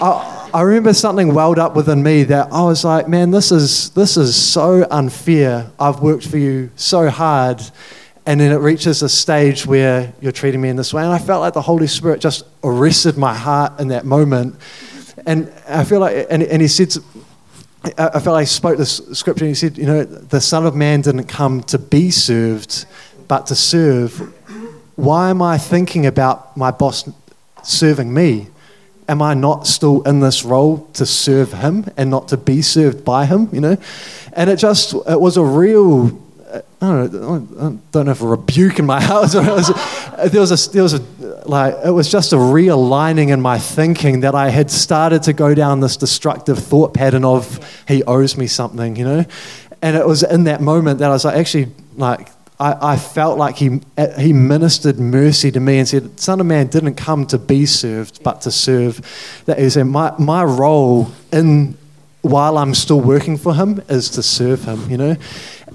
I, 0.00 0.36
I 0.54 0.62
remember 0.62 0.94
something 0.94 1.34
welled 1.34 1.58
up 1.58 1.76
within 1.76 2.02
me 2.02 2.22
that 2.24 2.50
I 2.50 2.62
was 2.62 2.82
like, 2.82 3.06
man, 3.06 3.30
this 3.30 3.52
is 3.52 3.90
this 3.90 4.16
is 4.16 4.34
so 4.34 4.86
unfair. 4.90 5.70
I've 5.78 6.00
worked 6.00 6.26
for 6.26 6.38
you 6.38 6.70
so 6.74 7.10
hard, 7.10 7.60
and 8.24 8.40
then 8.40 8.52
it 8.52 8.56
reaches 8.56 9.02
a 9.02 9.10
stage 9.10 9.66
where 9.66 10.12
you're 10.22 10.32
treating 10.32 10.62
me 10.62 10.70
in 10.70 10.76
this 10.76 10.94
way. 10.94 11.02
And 11.02 11.12
I 11.12 11.18
felt 11.18 11.42
like 11.42 11.52
the 11.52 11.60
Holy 11.60 11.86
Spirit 11.86 12.20
just 12.20 12.44
arrested 12.64 13.18
my 13.18 13.34
heart 13.34 13.78
in 13.78 13.88
that 13.88 14.06
moment. 14.06 14.56
And 15.26 15.52
I 15.68 15.84
feel 15.84 16.00
like, 16.00 16.26
and, 16.30 16.42
and 16.42 16.62
he 16.62 16.68
said, 16.68 16.94
I 17.84 18.20
felt 18.20 18.40
he 18.40 18.46
spoke 18.46 18.76
this 18.76 18.96
scripture 19.12 19.44
and 19.44 19.50
he 19.50 19.54
said, 19.54 19.78
you 19.78 19.86
know, 19.86 20.04
the 20.04 20.40
Son 20.40 20.66
of 20.66 20.74
Man 20.74 21.00
didn't 21.00 21.26
come 21.26 21.62
to 21.64 21.78
be 21.78 22.10
served, 22.10 22.86
but 23.28 23.46
to 23.46 23.54
serve. 23.54 24.18
Why 24.96 25.30
am 25.30 25.40
I 25.40 25.58
thinking 25.58 26.04
about 26.06 26.56
my 26.56 26.72
boss 26.72 27.08
serving 27.62 28.12
me? 28.12 28.48
Am 29.08 29.22
I 29.22 29.34
not 29.34 29.66
still 29.66 30.02
in 30.02 30.20
this 30.20 30.44
role 30.44 30.88
to 30.94 31.06
serve 31.06 31.52
him 31.52 31.86
and 31.96 32.10
not 32.10 32.28
to 32.28 32.36
be 32.36 32.62
served 32.62 33.04
by 33.04 33.26
him, 33.26 33.48
you 33.52 33.60
know? 33.60 33.76
And 34.32 34.50
it 34.50 34.56
just, 34.56 34.92
it 34.92 35.20
was 35.20 35.36
a 35.36 35.44
real 35.44 36.08
I 36.80 36.86
don't 36.86 37.12
know, 37.12 37.48
I 37.60 37.78
don't 37.90 38.06
know 38.06 38.12
if 38.12 38.20
a 38.20 38.26
rebuke 38.26 38.78
in 38.78 38.86
my 38.86 39.00
house 39.12 39.34
or 39.34 39.42
there 39.42 39.54
was 39.54 40.68
a 40.68 40.70
there 40.70 40.82
was 40.82 40.94
a 40.94 41.00
like 41.48 41.74
it 41.84 41.90
was 41.90 42.10
just 42.10 42.32
a 42.32 42.36
realigning 42.36 43.30
in 43.30 43.40
my 43.40 43.58
thinking 43.58 44.20
that 44.20 44.34
I 44.34 44.50
had 44.50 44.70
started 44.70 45.24
to 45.24 45.32
go 45.32 45.54
down 45.54 45.80
this 45.80 45.96
destructive 45.96 46.58
thought 46.58 46.94
pattern 46.94 47.24
of 47.24 47.82
he 47.88 48.04
owes 48.04 48.36
me 48.36 48.46
something, 48.46 48.94
you 48.94 49.04
know, 49.04 49.24
and 49.82 49.96
it 49.96 50.06
was 50.06 50.22
in 50.22 50.44
that 50.44 50.60
moment 50.60 51.00
that 51.00 51.10
I 51.10 51.14
was 51.14 51.24
like 51.24 51.36
actually 51.36 51.72
like 51.96 52.28
I, 52.60 52.92
I 52.92 52.96
felt 52.96 53.38
like 53.38 53.56
he 53.56 53.80
he 54.18 54.32
ministered 54.32 54.98
mercy 54.98 55.50
to 55.52 55.60
me 55.60 55.78
and 55.78 55.88
said, 55.88 56.18
"Son 56.18 56.40
of 56.40 56.46
Man 56.46 56.66
didn't 56.66 56.94
come 56.94 57.26
to 57.26 57.38
be 57.38 57.66
served, 57.66 58.22
but 58.22 58.40
to 58.42 58.50
serve." 58.50 59.00
That 59.46 59.58
is, 59.58 59.76
my 59.76 60.12
my 60.18 60.44
role 60.44 61.10
in 61.32 61.76
while 62.22 62.58
I'm 62.58 62.74
still 62.74 63.00
working 63.00 63.36
for 63.36 63.54
him 63.54 63.82
is 63.88 64.10
to 64.10 64.22
serve 64.22 64.64
him, 64.64 64.90
you 64.90 64.96
know. 64.96 65.16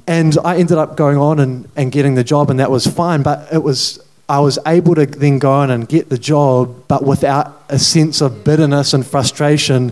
And 0.06 0.38
I 0.44 0.58
ended 0.58 0.78
up 0.78 0.98
going 0.98 1.18
on 1.18 1.40
and, 1.40 1.70
and 1.76 1.92
getting 1.92 2.16
the 2.16 2.24
job, 2.24 2.50
and 2.50 2.60
that 2.60 2.70
was 2.70 2.86
fine. 2.86 3.24
But 3.24 3.54
it 3.54 3.64
was 3.64 4.04
I 4.30 4.40
was 4.40 4.58
able 4.66 4.96
to 4.96 5.06
then 5.06 5.40
go 5.40 5.52
on 5.52 5.70
and 5.70 5.88
get 5.88 6.10
the 6.10 6.18
job, 6.18 6.88
but 6.88 7.04
without 7.04 7.64
a 7.70 7.78
sense 7.78 8.22
of 8.22 8.44
bitterness 8.44 8.94
and 8.94 9.06
frustration. 9.06 9.92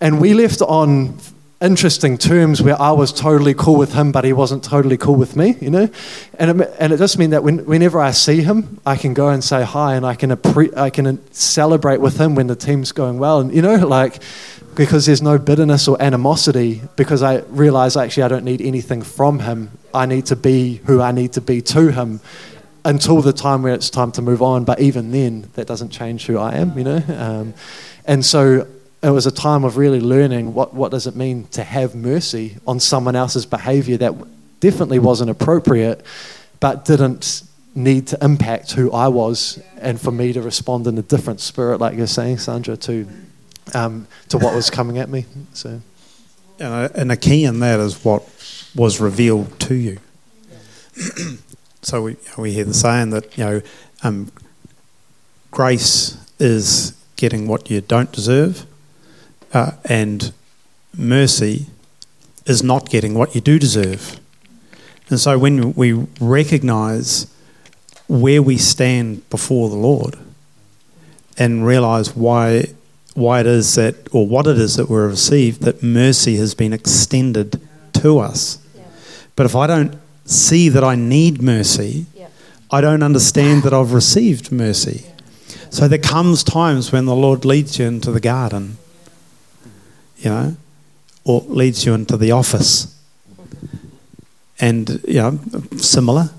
And 0.00 0.20
we 0.20 0.34
left 0.34 0.62
on 0.62 1.18
interesting 1.60 2.18
terms 2.18 2.62
where 2.62 2.80
I 2.80 2.92
was 2.92 3.12
totally 3.12 3.54
cool 3.54 3.76
with 3.76 3.92
him, 3.92 4.12
but 4.12 4.24
he 4.24 4.32
wasn't 4.32 4.62
totally 4.62 4.96
cool 4.96 5.16
with 5.16 5.36
me, 5.36 5.56
you 5.60 5.70
know? 5.70 5.88
And 6.38 6.60
it, 6.60 6.74
and 6.78 6.92
it 6.92 6.98
just 6.98 7.18
means 7.18 7.30
that 7.32 7.42
when, 7.42 7.64
whenever 7.64 7.98
I 7.98 8.12
see 8.12 8.42
him, 8.42 8.80
I 8.86 8.96
can 8.96 9.14
go 9.14 9.28
and 9.28 9.42
say 9.42 9.64
hi 9.64 9.96
and 9.96 10.06
I 10.06 10.14
can, 10.14 10.30
appre- 10.30 10.76
I 10.76 10.90
can 10.90 11.32
celebrate 11.32 12.00
with 12.00 12.20
him 12.20 12.34
when 12.34 12.46
the 12.46 12.56
team's 12.56 12.92
going 12.92 13.18
well. 13.18 13.40
And, 13.40 13.54
you 13.54 13.62
know, 13.62 13.76
like, 13.76 14.22
because 14.76 15.06
there's 15.06 15.22
no 15.22 15.38
bitterness 15.38 15.88
or 15.88 16.00
animosity 16.00 16.82
because 16.96 17.22
I 17.22 17.38
realize 17.48 17.96
actually 17.96 18.24
I 18.24 18.28
don't 18.28 18.44
need 18.44 18.60
anything 18.60 19.02
from 19.02 19.40
him. 19.40 19.70
I 19.94 20.06
need 20.06 20.26
to 20.26 20.36
be 20.36 20.76
who 20.84 21.00
I 21.00 21.12
need 21.12 21.32
to 21.32 21.40
be 21.40 21.62
to 21.62 21.90
him 21.90 22.20
until 22.84 23.20
the 23.22 23.32
time 23.32 23.62
where 23.62 23.74
it's 23.74 23.90
time 23.90 24.12
to 24.12 24.22
move 24.22 24.42
on. 24.42 24.64
But 24.64 24.80
even 24.80 25.10
then, 25.10 25.50
that 25.54 25.66
doesn't 25.66 25.88
change 25.88 26.26
who 26.26 26.38
I 26.38 26.56
am, 26.56 26.76
you 26.78 26.84
know? 26.84 27.02
Um, 27.08 27.54
and 28.04 28.24
so 28.24 28.68
it 29.02 29.10
was 29.10 29.26
a 29.26 29.30
time 29.30 29.64
of 29.64 29.76
really 29.78 30.00
learning 30.00 30.52
what, 30.52 30.74
what 30.74 30.90
does 30.90 31.06
it 31.06 31.16
mean 31.16 31.44
to 31.48 31.64
have 31.64 31.94
mercy 31.94 32.56
on 32.66 32.78
someone 32.78 33.16
else's 33.16 33.46
behavior 33.46 33.96
that 33.96 34.14
definitely 34.60 34.98
wasn't 34.98 35.30
appropriate, 35.30 36.04
but 36.60 36.84
didn't 36.84 37.42
need 37.74 38.06
to 38.08 38.18
impact 38.24 38.72
who 38.72 38.92
I 38.92 39.08
was 39.08 39.60
and 39.78 40.00
for 40.00 40.10
me 40.10 40.32
to 40.34 40.42
respond 40.42 40.86
in 40.86 40.96
a 40.98 41.02
different 41.02 41.40
spirit, 41.40 41.80
like 41.80 41.96
you're 41.96 42.06
saying, 42.06 42.38
Sandra, 42.38 42.76
to 42.78 43.06
um, 43.74 44.06
to 44.28 44.38
what 44.38 44.54
was 44.54 44.70
coming 44.70 44.98
at 44.98 45.08
me. 45.08 45.26
So, 45.52 45.80
and 46.58 46.72
a, 46.72 46.90
and 46.94 47.12
a 47.12 47.16
key 47.16 47.44
in 47.44 47.60
that 47.60 47.80
is 47.80 48.04
what 48.04 48.22
was 48.74 49.00
revealed 49.00 49.58
to 49.60 49.74
you. 49.74 49.98
so 51.82 52.02
we 52.02 52.16
we 52.38 52.52
hear 52.52 52.64
the 52.64 52.74
saying 52.74 53.10
that 53.10 53.36
you 53.36 53.44
know 53.44 53.62
um, 54.02 54.30
grace 55.50 56.18
is 56.38 56.96
getting 57.16 57.48
what 57.48 57.70
you 57.70 57.80
don't 57.80 58.12
deserve, 58.12 58.66
uh, 59.52 59.72
and 59.84 60.32
mercy 60.94 61.66
is 62.46 62.62
not 62.62 62.88
getting 62.88 63.14
what 63.14 63.34
you 63.34 63.40
do 63.40 63.58
deserve. 63.58 64.20
And 65.08 65.20
so 65.20 65.38
when 65.38 65.74
we 65.74 65.92
recognise 66.20 67.32
where 68.08 68.42
we 68.42 68.56
stand 68.56 69.28
before 69.30 69.68
the 69.68 69.76
Lord 69.76 70.16
and 71.38 71.66
realise 71.66 72.16
why 72.16 72.66
why 73.16 73.40
it 73.40 73.46
is 73.46 73.74
that 73.76 73.94
or 74.12 74.26
what 74.26 74.46
it 74.46 74.58
is 74.58 74.76
that 74.76 74.88
we're 74.88 75.08
received 75.08 75.62
that 75.62 75.82
mercy 75.82 76.36
has 76.36 76.54
been 76.54 76.72
extended 76.72 77.60
to 77.94 78.18
us. 78.18 78.58
Yeah. 78.76 78.82
But 79.34 79.46
if 79.46 79.56
I 79.56 79.66
don't 79.66 79.98
see 80.24 80.68
that 80.68 80.84
I 80.84 80.94
need 80.94 81.40
mercy, 81.40 82.06
yeah. 82.14 82.28
I 82.70 82.80
don't 82.80 83.02
understand 83.02 83.62
that 83.62 83.72
I've 83.72 83.92
received 83.92 84.52
mercy. 84.52 85.06
Yeah. 85.06 85.66
So 85.70 85.88
there 85.88 85.98
comes 85.98 86.44
times 86.44 86.92
when 86.92 87.06
the 87.06 87.14
Lord 87.14 87.44
leads 87.44 87.78
you 87.78 87.86
into 87.86 88.10
the 88.10 88.20
garden, 88.20 88.76
you 90.18 90.30
know, 90.30 90.56
or 91.24 91.40
leads 91.42 91.84
you 91.84 91.94
into 91.94 92.16
the 92.16 92.32
office, 92.32 92.94
and 94.60 95.00
you 95.06 95.20
know, 95.20 95.40
similar, 95.76 96.30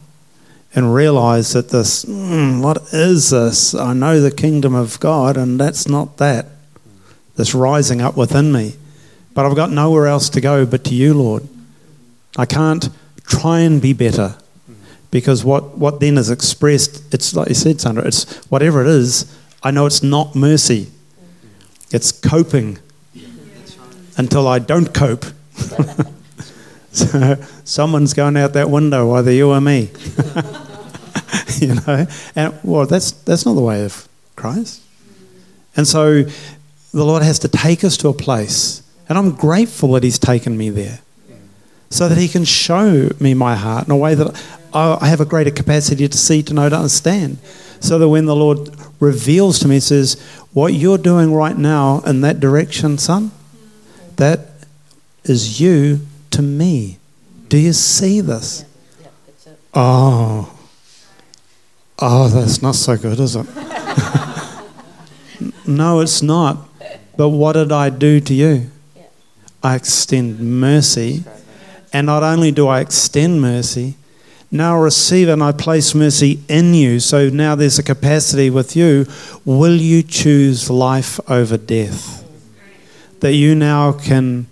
and 0.73 0.93
realize 0.93 1.53
that 1.53 1.69
this, 1.69 2.05
mm, 2.05 2.61
what 2.61 2.93
is 2.93 3.31
this? 3.31 3.73
I 3.75 3.93
know 3.93 4.21
the 4.21 4.31
kingdom 4.31 4.75
of 4.75 4.99
God, 4.99 5.37
and 5.37 5.59
that's 5.59 5.87
not 5.87 6.17
that. 6.17 6.45
That's 7.37 7.55
rising 7.55 8.01
up 8.01 8.17
within 8.17 8.51
me, 8.51 8.73
but 9.33 9.45
I've 9.45 9.55
got 9.55 9.71
nowhere 9.71 10.07
else 10.07 10.29
to 10.31 10.41
go 10.41 10.65
but 10.65 10.83
to 10.85 10.95
you, 10.95 11.13
Lord. 11.13 11.47
I 12.37 12.45
can't 12.45 12.89
try 13.25 13.59
and 13.59 13.81
be 13.81 13.93
better 13.93 14.35
because 15.11 15.45
what, 15.45 15.77
what 15.77 15.99
then 15.99 16.17
is 16.17 16.29
expressed, 16.29 17.13
it's 17.13 17.33
like 17.35 17.47
you 17.49 17.55
said, 17.55 17.79
Sandra, 17.79 18.05
it's 18.05 18.35
whatever 18.49 18.81
it 18.81 18.87
is, 18.87 19.33
I 19.63 19.71
know 19.71 19.85
it's 19.85 20.03
not 20.03 20.35
mercy. 20.35 20.91
It's 21.91 22.11
coping 22.11 22.79
until 24.17 24.47
I 24.47 24.59
don't 24.59 24.93
cope. 24.93 25.25
so 26.91 27.35
someone's 27.63 28.13
going 28.13 28.37
out 28.37 28.53
that 28.53 28.69
window, 28.69 29.13
either 29.13 29.31
you 29.31 29.51
or 29.51 29.61
me. 29.61 29.89
you 31.59 31.75
know, 31.75 32.07
and 32.35 32.59
well, 32.63 32.85
that's 32.85 33.11
that's 33.11 33.45
not 33.45 33.53
the 33.53 33.61
way 33.61 33.85
of 33.85 34.07
Christ. 34.35 34.81
And 35.75 35.87
so 35.87 36.25
the 36.97 37.05
Lord 37.05 37.23
has 37.23 37.39
to 37.39 37.47
take 37.47 37.83
us 37.83 37.95
to 37.97 38.09
a 38.09 38.13
place, 38.13 38.81
and 39.07 39.17
I'm 39.17 39.31
grateful 39.31 39.93
that 39.93 40.03
He's 40.03 40.19
taken 40.19 40.57
me 40.57 40.69
there 40.69 40.99
so 41.89 42.09
that 42.09 42.17
He 42.17 42.27
can 42.27 42.43
show 42.43 43.09
me 43.19 43.33
my 43.33 43.55
heart 43.55 43.85
in 43.85 43.91
a 43.91 43.97
way 43.97 44.15
that 44.15 44.43
I 44.73 45.07
have 45.07 45.21
a 45.21 45.25
greater 45.25 45.51
capacity 45.51 46.07
to 46.07 46.17
see, 46.17 46.43
to 46.43 46.53
know, 46.53 46.69
to 46.69 46.75
understand. 46.75 47.37
So 47.79 47.99
that 47.99 48.09
when 48.09 48.25
the 48.25 48.35
Lord 48.35 48.69
reveals 48.99 49.59
to 49.59 49.67
me, 49.67 49.79
says, 49.79 50.19
What 50.53 50.73
you're 50.73 50.97
doing 50.97 51.33
right 51.33 51.57
now 51.57 52.01
in 52.01 52.21
that 52.21 52.39
direction, 52.39 52.97
son, 52.97 53.31
that 54.15 54.39
is 55.23 55.61
you 55.61 56.01
to 56.31 56.41
me. 56.41 56.97
Do 57.49 57.57
you 57.57 57.73
see 57.73 58.21
this? 58.21 58.65
Oh. 59.73 60.53
Oh, 61.99 62.27
that's 62.27 62.61
not 62.61 62.75
so 62.75 62.97
good, 62.97 63.19
is 63.19 63.35
it? 63.35 63.45
no, 65.67 65.99
it's 65.99 66.21
not. 66.21 66.66
But 67.17 67.29
what 67.29 67.53
did 67.53 67.71
I 67.71 67.89
do 67.89 68.19
to 68.19 68.33
you? 68.33 68.69
I 69.63 69.75
extend 69.75 70.39
mercy 70.39 71.23
and 71.91 72.05
not 72.05 72.23
only 72.23 72.51
do 72.51 72.67
I 72.67 72.81
extend 72.81 73.41
mercy, 73.41 73.95
now 74.51 74.79
receive 74.79 75.29
and 75.29 75.43
I 75.43 75.51
place 75.51 75.93
mercy 75.95 76.39
in 76.47 76.73
you. 76.73 76.99
So 76.99 77.29
now 77.29 77.55
there's 77.55 77.79
a 77.79 77.83
capacity 77.83 78.49
with 78.49 78.75
you. 78.75 79.07
Will 79.45 79.75
you 79.75 80.03
choose 80.03 80.69
life 80.69 81.19
over 81.29 81.57
death? 81.57 82.23
That 83.19 83.33
you 83.33 83.55
now 83.55 83.93
can 83.93 84.47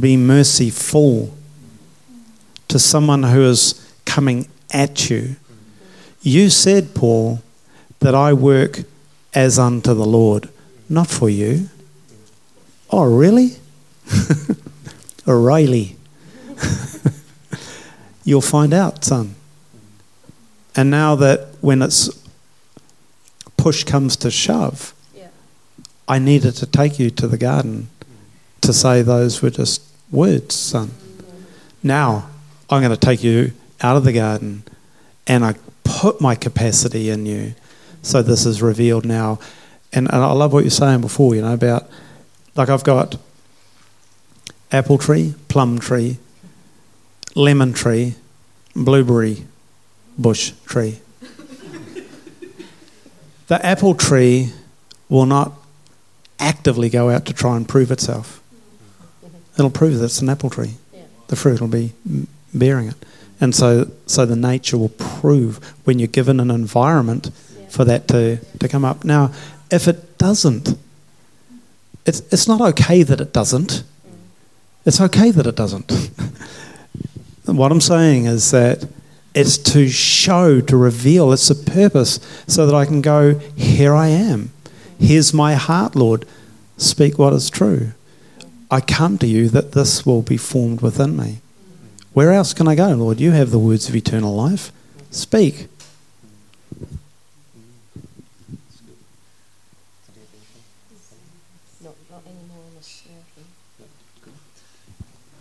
be 0.00 0.16
merciful 0.16 1.34
to 2.68 2.78
someone 2.78 3.24
who 3.24 3.42
is 3.42 3.92
coming 4.04 4.46
at 4.70 5.10
you. 5.10 5.36
You 6.22 6.50
said, 6.50 6.94
Paul, 6.94 7.42
that 8.00 8.14
I 8.14 8.32
work 8.32 8.80
as 9.34 9.58
unto 9.58 9.92
the 9.94 10.06
Lord, 10.06 10.48
not 10.88 11.08
for 11.08 11.28
you. 11.28 11.68
Oh, 12.90 13.04
really? 13.04 13.56
O'Reilly. 15.28 15.96
You'll 18.24 18.40
find 18.40 18.72
out, 18.72 19.04
son. 19.04 19.34
And 20.74 20.90
now 20.90 21.14
that 21.16 21.48
when 21.60 21.82
it's 21.82 22.08
push 23.56 23.84
comes 23.84 24.16
to 24.18 24.30
shove, 24.30 24.94
yeah. 25.14 25.28
I 26.06 26.18
needed 26.18 26.54
to 26.56 26.66
take 26.66 26.98
you 26.98 27.10
to 27.10 27.26
the 27.26 27.36
garden 27.36 27.88
to 28.60 28.72
say 28.72 29.02
those 29.02 29.42
were 29.42 29.50
just 29.50 29.82
words, 30.10 30.54
son. 30.54 30.88
Mm-hmm. 30.88 31.42
Now 31.82 32.30
I'm 32.70 32.82
going 32.82 32.94
to 32.94 33.00
take 33.00 33.22
you 33.22 33.52
out 33.80 33.96
of 33.96 34.04
the 34.04 34.12
garden 34.12 34.62
and 35.26 35.44
I 35.44 35.54
put 35.84 36.20
my 36.20 36.34
capacity 36.34 37.10
in 37.10 37.26
you. 37.26 37.54
So 38.02 38.22
this 38.22 38.46
is 38.46 38.62
revealed 38.62 39.04
now. 39.04 39.38
And, 39.92 40.06
and 40.12 40.22
I 40.22 40.32
love 40.32 40.52
what 40.52 40.64
you're 40.64 40.70
saying 40.70 41.00
before, 41.00 41.34
you 41.34 41.42
know, 41.42 41.54
about 41.54 41.88
like 42.54 42.68
I've 42.68 42.84
got 42.84 43.16
apple 44.70 44.98
tree, 44.98 45.34
plum 45.48 45.78
tree, 45.78 46.18
lemon 47.34 47.72
tree, 47.72 48.14
blueberry 48.74 49.44
bush 50.18 50.52
tree. 50.66 50.98
the 53.46 53.64
apple 53.64 53.94
tree 53.94 54.52
will 55.08 55.26
not 55.26 55.52
actively 56.38 56.88
go 56.88 57.10
out 57.10 57.26
to 57.26 57.32
try 57.32 57.56
and 57.56 57.68
prove 57.68 57.90
itself. 57.90 58.42
It'll 59.58 59.70
prove 59.70 59.98
that 59.98 60.04
it's 60.04 60.20
an 60.20 60.28
apple 60.28 60.50
tree. 60.50 60.74
The 61.28 61.36
fruit 61.36 61.60
will 61.60 61.68
be 61.68 61.92
bearing 62.54 62.88
it. 62.88 62.96
And 63.40 63.54
so, 63.54 63.90
so 64.06 64.26
the 64.26 64.36
nature 64.36 64.76
will 64.76 64.88
prove 64.88 65.58
when 65.84 65.98
you're 65.98 66.08
given 66.08 66.40
an 66.40 66.50
environment 66.50 67.30
for 67.68 67.84
that 67.84 68.08
to, 68.08 68.38
to 68.58 68.68
come 68.68 68.84
up. 68.84 69.04
Now, 69.04 69.32
if 69.70 69.88
it 69.88 70.18
doesn't, 70.18 70.78
it's, 72.06 72.20
it's 72.32 72.48
not 72.48 72.60
okay 72.60 73.02
that 73.02 73.20
it 73.20 73.32
doesn't. 73.32 73.82
It's 74.86 75.00
okay 75.00 75.30
that 75.30 75.46
it 75.46 75.56
doesn't. 75.56 75.90
what 77.46 77.70
I'm 77.70 77.80
saying 77.80 78.26
is 78.26 78.50
that 78.50 78.88
it's 79.34 79.58
to 79.58 79.88
show, 79.88 80.60
to 80.62 80.76
reveal, 80.76 81.32
it's 81.32 81.50
a 81.50 81.54
purpose 81.54 82.18
so 82.46 82.66
that 82.66 82.74
I 82.74 82.84
can 82.86 83.02
go, 83.02 83.38
Here 83.56 83.94
I 83.94 84.08
am. 84.08 84.50
Here's 84.98 85.34
my 85.34 85.54
heart, 85.54 85.94
Lord. 85.94 86.24
Speak 86.76 87.18
what 87.18 87.32
is 87.32 87.50
true. 87.50 87.92
I 88.70 88.80
come 88.80 89.18
to 89.18 89.26
you 89.26 89.48
that 89.50 89.72
this 89.72 90.04
will 90.04 90.22
be 90.22 90.36
formed 90.36 90.80
within 90.80 91.16
me. 91.16 91.38
Where 92.12 92.32
else 92.32 92.52
can 92.52 92.66
I 92.66 92.74
go, 92.74 92.88
Lord? 92.94 93.20
You 93.20 93.30
have 93.32 93.50
the 93.50 93.58
words 93.58 93.88
of 93.88 93.94
eternal 93.94 94.34
life. 94.34 94.72
Speak. 95.10 95.68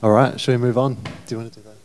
All 0.04 0.12
right, 0.12 0.40
shall 0.40 0.54
we 0.54 0.60
move 0.60 0.78
on? 0.78 0.94
Do 0.94 1.02
you 1.30 1.38
want 1.38 1.54
to 1.54 1.60
do 1.60 1.66
that? 1.68 1.76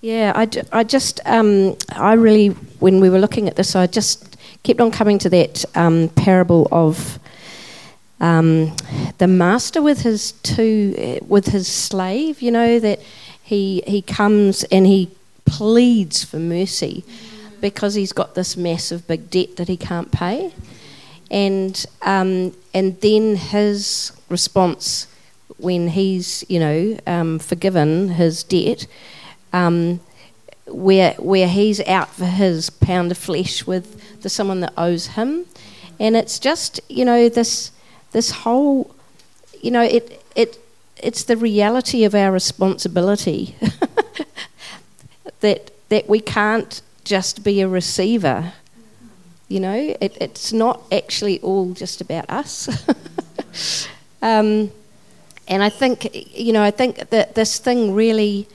Yeah, 0.00 0.32
I, 0.34 0.48
I 0.80 0.82
just, 0.82 1.20
um, 1.26 1.76
I 1.90 2.14
really, 2.14 2.48
when 2.80 2.98
we 2.98 3.08
were 3.08 3.20
looking 3.20 3.46
at 3.48 3.54
this, 3.54 3.76
I 3.76 3.86
just 3.86 4.36
kept 4.64 4.80
on 4.80 4.90
coming 4.90 5.18
to 5.20 5.30
that 5.30 5.64
um, 5.76 6.08
parable 6.08 6.66
of 6.72 7.20
um, 8.20 8.74
the 9.18 9.28
master 9.28 9.80
with 9.80 10.02
his 10.02 10.32
two, 10.32 11.20
with 11.28 11.46
his 11.46 11.68
slave. 11.68 12.42
You 12.42 12.50
know 12.50 12.80
that 12.80 13.00
he 13.42 13.82
he 13.86 14.02
comes 14.02 14.64
and 14.64 14.86
he 14.86 15.10
pleads 15.44 16.24
for 16.24 16.38
mercy 16.38 17.04
because 17.60 17.94
he's 17.94 18.12
got 18.12 18.34
this 18.34 18.56
massive 18.56 19.06
big 19.06 19.30
debt 19.30 19.56
that 19.56 19.68
he 19.68 19.76
can't 19.76 20.10
pay, 20.10 20.52
and 21.30 21.86
um, 22.02 22.54
and 22.72 23.00
then 23.00 23.36
his 23.36 24.12
response 24.28 25.06
when 25.58 25.88
he's, 25.88 26.44
you 26.48 26.58
know, 26.58 26.98
um, 27.06 27.38
forgiven 27.38 28.10
his 28.10 28.42
debt, 28.42 28.86
um, 29.52 30.00
where 30.66 31.12
where 31.14 31.48
he's 31.48 31.80
out 31.86 32.10
for 32.10 32.24
his 32.24 32.70
pound 32.70 33.10
of 33.10 33.18
flesh 33.18 33.66
with 33.66 34.22
the 34.22 34.28
someone 34.28 34.60
that 34.60 34.72
owes 34.76 35.08
him, 35.08 35.46
and 36.00 36.16
it's 36.16 36.38
just, 36.38 36.80
you 36.88 37.04
know, 37.04 37.28
this 37.28 37.70
this 38.12 38.30
whole, 38.30 38.94
you 39.62 39.70
know, 39.70 39.82
it 39.82 40.22
it 40.34 40.58
it's 40.96 41.24
the 41.24 41.36
reality 41.36 42.04
of 42.04 42.14
our 42.14 42.32
responsibility 42.32 43.56
that 45.40 45.70
that 45.88 46.08
we 46.08 46.20
can't 46.20 46.82
just 47.04 47.44
be 47.44 47.60
a 47.60 47.68
receiver. 47.68 48.52
You 49.48 49.60
know, 49.60 49.96
it, 50.00 50.16
it's 50.20 50.52
not 50.52 50.80
actually 50.90 51.38
all 51.40 51.74
just 51.74 52.00
about 52.00 52.28
us. 52.30 52.68
um, 54.22 54.72
and 55.46 55.62
I 55.62 55.68
think, 55.68 56.08
you 56.36 56.52
know, 56.52 56.62
I 56.62 56.70
think 56.70 57.10
that 57.10 57.34
this 57.34 57.58
thing 57.58 57.94
really 57.94 58.48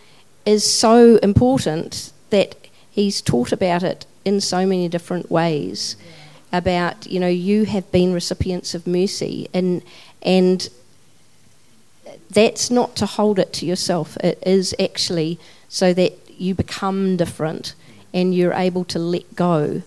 is 0.45 0.63
so 0.71 1.17
important 1.17 2.11
that 2.29 2.55
he's 2.89 3.21
taught 3.21 3.51
about 3.51 3.83
it 3.83 4.05
in 4.25 4.41
so 4.41 4.65
many 4.65 4.87
different 4.87 5.29
ways. 5.29 5.95
About 6.51 7.05
you 7.05 7.19
know 7.19 7.27
you 7.27 7.65
have 7.65 7.91
been 7.91 8.11
recipients 8.11 8.73
of 8.73 8.87
mercy 8.87 9.47
and 9.53 9.83
and 10.23 10.67
that's 12.31 12.71
not 12.71 12.95
to 12.95 13.05
hold 13.05 13.37
it 13.37 13.53
to 13.53 13.67
yourself. 13.67 14.17
It 14.17 14.41
is 14.43 14.73
actually 14.79 15.39
so 15.67 15.93
that 15.93 16.13
you 16.39 16.55
become 16.55 17.17
different 17.17 17.75
and 18.15 18.33
you're 18.33 18.53
able 18.53 18.83
to 18.85 18.97
let 18.97 19.35
go. 19.35 19.83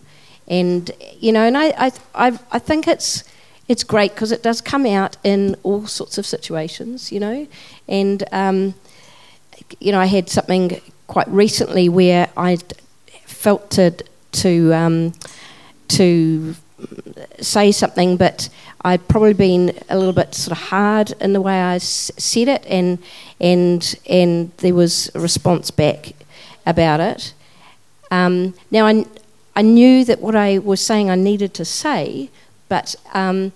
And 0.46 0.88
you 1.18 1.32
know, 1.32 1.42
and 1.42 1.58
I 1.58 1.66
I 1.86 1.92
I, 2.14 2.38
I 2.52 2.58
think 2.60 2.86
it's 2.86 3.24
it's 3.72 3.84
great 3.84 4.14
because 4.14 4.32
it 4.32 4.42
does 4.42 4.60
come 4.60 4.84
out 4.84 5.16
in 5.24 5.56
all 5.62 5.86
sorts 5.86 6.18
of 6.18 6.26
situations, 6.26 7.10
you 7.10 7.18
know. 7.18 7.48
And 7.88 8.22
um, 8.30 8.74
you 9.80 9.92
know, 9.92 9.98
I 9.98 10.04
had 10.04 10.28
something 10.28 10.78
quite 11.06 11.26
recently 11.28 11.88
where 11.88 12.28
I 12.36 12.58
felt 13.24 13.70
to 13.70 13.92
to 14.32 14.74
um, 14.74 15.14
to 15.88 16.54
say 17.40 17.72
something, 17.72 18.18
but 18.18 18.50
I'd 18.82 19.08
probably 19.08 19.32
been 19.32 19.72
a 19.88 19.96
little 19.96 20.12
bit 20.12 20.34
sort 20.34 20.52
of 20.52 20.64
hard 20.64 21.14
in 21.18 21.32
the 21.32 21.40
way 21.40 21.58
I 21.58 21.78
said 21.78 22.48
it, 22.48 22.66
and 22.66 22.98
and 23.40 23.98
and 24.06 24.52
there 24.58 24.74
was 24.74 25.10
a 25.14 25.20
response 25.20 25.70
back 25.70 26.12
about 26.66 27.00
it. 27.00 27.32
Um, 28.10 28.52
now 28.70 28.86
I 28.86 29.06
I 29.56 29.62
knew 29.62 30.04
that 30.04 30.20
what 30.20 30.36
I 30.36 30.58
was 30.58 30.82
saying 30.82 31.08
I 31.08 31.14
needed 31.14 31.54
to 31.54 31.64
say, 31.64 32.28
but 32.72 32.96
um, 33.12 33.52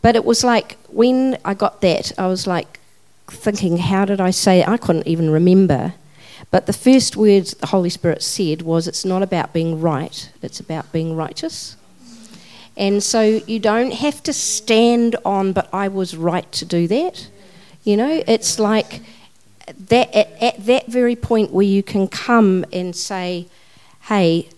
but 0.00 0.16
it 0.16 0.24
was 0.24 0.42
like 0.42 0.78
when 0.88 1.36
I 1.44 1.52
got 1.52 1.82
that, 1.82 2.12
I 2.16 2.26
was 2.28 2.46
like 2.46 2.80
thinking, 3.28 3.76
how 3.76 4.06
did 4.06 4.22
I 4.22 4.30
say 4.30 4.60
it? 4.60 4.68
I 4.68 4.78
couldn't 4.78 5.06
even 5.06 5.28
remember. 5.28 5.92
But 6.50 6.64
the 6.64 6.72
first 6.72 7.14
words 7.14 7.52
the 7.52 7.66
Holy 7.66 7.90
Spirit 7.90 8.22
said 8.22 8.62
was, 8.62 8.88
it's 8.88 9.04
not 9.04 9.22
about 9.22 9.52
being 9.52 9.82
right, 9.82 10.30
it's 10.40 10.60
about 10.60 10.90
being 10.92 11.14
righteous. 11.14 11.76
And 12.74 13.02
so 13.02 13.20
you 13.46 13.58
don't 13.60 13.92
have 13.92 14.22
to 14.22 14.32
stand 14.32 15.14
on, 15.26 15.52
but 15.52 15.68
I 15.70 15.88
was 15.88 16.16
right 16.16 16.50
to 16.52 16.64
do 16.64 16.88
that. 16.88 17.28
You 17.84 17.98
know, 17.98 18.22
it's 18.26 18.58
like 18.58 19.02
that 19.90 20.08
at, 20.14 20.42
at 20.42 20.64
that 20.64 20.86
very 20.86 21.16
point 21.16 21.52
where 21.52 21.66
you 21.66 21.82
can 21.82 22.08
come 22.08 22.64
and 22.72 22.96
say, 22.96 23.46
hey, 24.08 24.48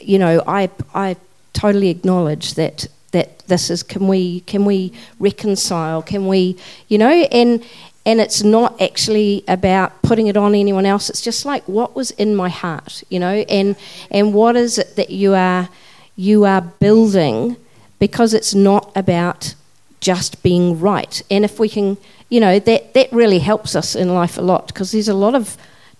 you 0.00 0.18
know, 0.18 0.42
I, 0.48 0.68
I 0.94 1.16
totally 1.52 1.90
acknowledge 1.90 2.54
that 2.54 2.88
that 3.12 3.40
this 3.48 3.70
is 3.70 3.82
can 3.82 4.06
we 4.08 4.40
can 4.40 4.64
we 4.64 4.92
reconcile? 5.18 6.02
Can 6.02 6.26
we 6.26 6.56
you 6.88 6.98
know 6.98 7.10
and 7.10 7.64
and 8.06 8.20
it's 8.20 8.42
not 8.42 8.80
actually 8.80 9.44
about 9.46 10.00
putting 10.02 10.26
it 10.26 10.36
on 10.36 10.54
anyone 10.54 10.86
else. 10.86 11.10
It's 11.10 11.20
just 11.20 11.44
like 11.44 11.62
what 11.64 11.94
was 11.94 12.10
in 12.12 12.34
my 12.34 12.48
heart 12.48 13.02
you 13.08 13.18
know 13.18 13.44
and 13.48 13.76
and 14.10 14.32
what 14.34 14.56
is 14.56 14.78
it 14.78 14.96
that 14.96 15.10
you 15.10 15.34
are 15.34 15.68
you 16.16 16.44
are 16.44 16.60
building 16.60 17.56
because 17.98 18.34
it's 18.34 18.54
not 18.54 18.90
about 18.96 19.54
just 20.00 20.42
being 20.42 20.80
right. 20.80 21.22
And 21.30 21.44
if 21.44 21.58
we 21.58 21.68
can 21.68 21.96
you 22.28 22.40
know 22.40 22.58
that 22.58 22.94
that 22.94 23.12
really 23.12 23.40
helps 23.40 23.74
us 23.74 23.94
in 23.94 24.14
life 24.14 24.38
a 24.38 24.42
lot 24.42 24.68
because 24.68 24.92
there's 24.92 25.08
a 25.08 25.14
lot 25.14 25.34
of 25.34 25.56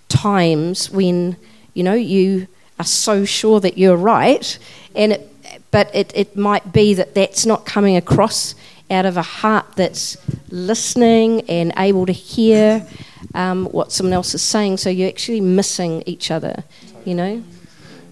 times 0.08 0.90
when 0.90 1.36
you 1.74 1.82
know 1.82 1.94
you 1.94 2.46
are 2.78 2.84
so 2.84 3.24
sure 3.24 3.60
that 3.60 3.76
you're 3.76 3.96
right 3.96 4.58
and 4.94 5.12
it 5.12 5.29
but 5.70 5.94
it, 5.94 6.12
it 6.14 6.36
might 6.36 6.72
be 6.72 6.94
that 6.94 7.14
that's 7.14 7.46
not 7.46 7.64
coming 7.64 7.96
across 7.96 8.54
out 8.90 9.06
of 9.06 9.16
a 9.16 9.22
heart 9.22 9.66
that's 9.76 10.16
listening 10.50 11.42
and 11.42 11.72
able 11.76 12.06
to 12.06 12.12
hear 12.12 12.86
um, 13.34 13.66
what 13.66 13.92
someone 13.92 14.12
else 14.12 14.34
is 14.34 14.42
saying. 14.42 14.78
So 14.78 14.90
you're 14.90 15.08
actually 15.08 15.40
missing 15.40 16.02
each 16.06 16.30
other, 16.30 16.64
you 17.04 17.14
know? 17.14 17.42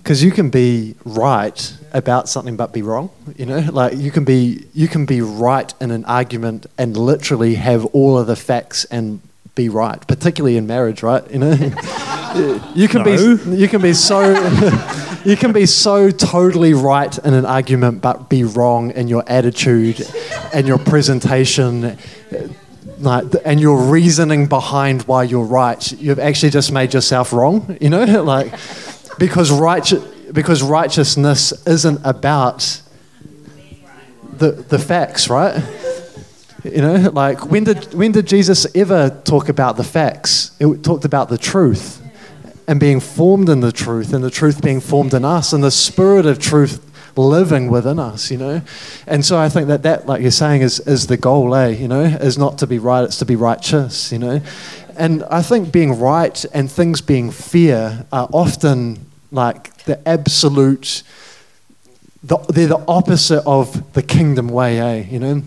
Because 0.02 0.22
you 0.22 0.30
can 0.30 0.50
be 0.50 0.94
right 1.04 1.76
about 1.92 2.28
something 2.28 2.56
but 2.56 2.72
be 2.72 2.82
wrong, 2.82 3.10
you 3.36 3.44
know? 3.44 3.58
Like 3.72 3.96
you 3.96 4.10
can 4.10 4.24
be 4.24 4.64
you 4.72 4.88
can 4.88 5.04
be 5.04 5.20
right 5.20 5.72
in 5.80 5.90
an 5.90 6.04
argument 6.04 6.66
and 6.78 6.96
literally 6.96 7.56
have 7.56 7.84
all 7.86 8.16
of 8.16 8.26
the 8.26 8.36
facts 8.36 8.84
and 8.84 9.20
be 9.58 9.68
right, 9.68 10.06
particularly 10.06 10.56
in 10.56 10.68
marriage, 10.68 11.02
right? 11.02 11.28
You 11.32 11.40
know, 11.40 11.50
you 12.76 12.86
can 12.86 13.02
no. 13.02 13.36
be 13.36 13.56
you 13.56 13.66
can 13.66 13.82
be 13.82 13.92
so 13.92 14.20
you 15.24 15.36
can 15.36 15.52
be 15.52 15.66
so 15.66 16.10
totally 16.12 16.74
right 16.74 17.18
in 17.18 17.34
an 17.34 17.44
argument, 17.44 18.00
but 18.00 18.30
be 18.30 18.44
wrong 18.44 18.92
in 18.92 19.08
your 19.08 19.24
attitude 19.26 20.00
and 20.54 20.66
your 20.66 20.78
presentation. 20.78 21.98
Like, 23.00 23.26
and 23.44 23.60
your 23.60 23.80
reasoning 23.80 24.46
behind 24.46 25.02
why 25.02 25.22
you're 25.22 25.44
right, 25.44 25.92
you've 25.92 26.18
actually 26.18 26.50
just 26.50 26.72
made 26.72 26.94
yourself 26.94 27.32
wrong, 27.32 27.78
you 27.80 27.90
know? 27.90 28.04
like, 28.34 28.52
because, 29.20 29.52
right, 29.52 29.92
because 30.32 30.64
righteousness 30.64 31.52
isn't 31.64 32.00
about 32.04 32.82
the, 34.36 34.50
the 34.50 34.80
facts, 34.80 35.30
right? 35.30 35.62
You 36.64 36.82
know, 36.82 37.10
like 37.12 37.50
when 37.50 37.64
did 37.64 37.94
when 37.94 38.12
did 38.12 38.26
Jesus 38.26 38.66
ever 38.74 39.10
talk 39.24 39.48
about 39.48 39.76
the 39.76 39.84
facts? 39.84 40.50
It 40.58 40.82
talked 40.82 41.04
about 41.04 41.28
the 41.28 41.38
truth 41.38 42.02
and 42.66 42.80
being 42.80 43.00
formed 43.00 43.48
in 43.48 43.60
the 43.60 43.72
truth, 43.72 44.12
and 44.12 44.22
the 44.22 44.30
truth 44.30 44.60
being 44.60 44.80
formed 44.80 45.14
in 45.14 45.24
us, 45.24 45.52
and 45.52 45.64
the 45.64 45.70
spirit 45.70 46.26
of 46.26 46.38
truth 46.38 46.84
living 47.16 47.70
within 47.70 47.98
us, 47.98 48.30
you 48.30 48.36
know. 48.36 48.60
And 49.06 49.24
so 49.24 49.38
I 49.38 49.48
think 49.48 49.68
that 49.68 49.82
that, 49.84 50.06
like 50.06 50.20
you're 50.20 50.30
saying, 50.30 50.62
is 50.62 50.80
is 50.80 51.06
the 51.06 51.16
goal, 51.16 51.54
eh? 51.54 51.68
You 51.68 51.88
know, 51.88 52.02
is 52.02 52.36
not 52.36 52.58
to 52.58 52.66
be 52.66 52.78
right, 52.78 53.04
it's 53.04 53.18
to 53.18 53.24
be 53.24 53.36
righteous, 53.36 54.12
you 54.12 54.18
know. 54.18 54.40
And 54.96 55.22
I 55.30 55.42
think 55.42 55.72
being 55.72 55.98
right 55.98 56.44
and 56.52 56.70
things 56.70 57.00
being 57.00 57.30
fair 57.30 58.04
are 58.12 58.28
often 58.32 59.06
like 59.30 59.84
the 59.84 60.06
absolute. 60.08 61.02
The, 62.24 62.36
they're 62.48 62.66
the 62.66 62.84
opposite 62.88 63.44
of 63.46 63.92
the 63.92 64.02
kingdom 64.02 64.48
way, 64.48 64.80
eh? 64.80 65.06
You 65.08 65.20
know, 65.20 65.42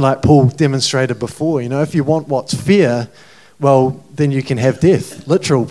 like 0.00 0.22
Paul 0.22 0.46
demonstrated 0.48 1.18
before. 1.18 1.60
You 1.60 1.68
know, 1.68 1.82
if 1.82 1.94
you 1.94 2.04
want 2.04 2.28
what's 2.28 2.54
fear, 2.54 3.08
well, 3.60 4.02
then 4.14 4.30
you 4.30 4.42
can 4.42 4.58
have 4.58 4.80
death, 4.80 5.26
literal 5.26 5.68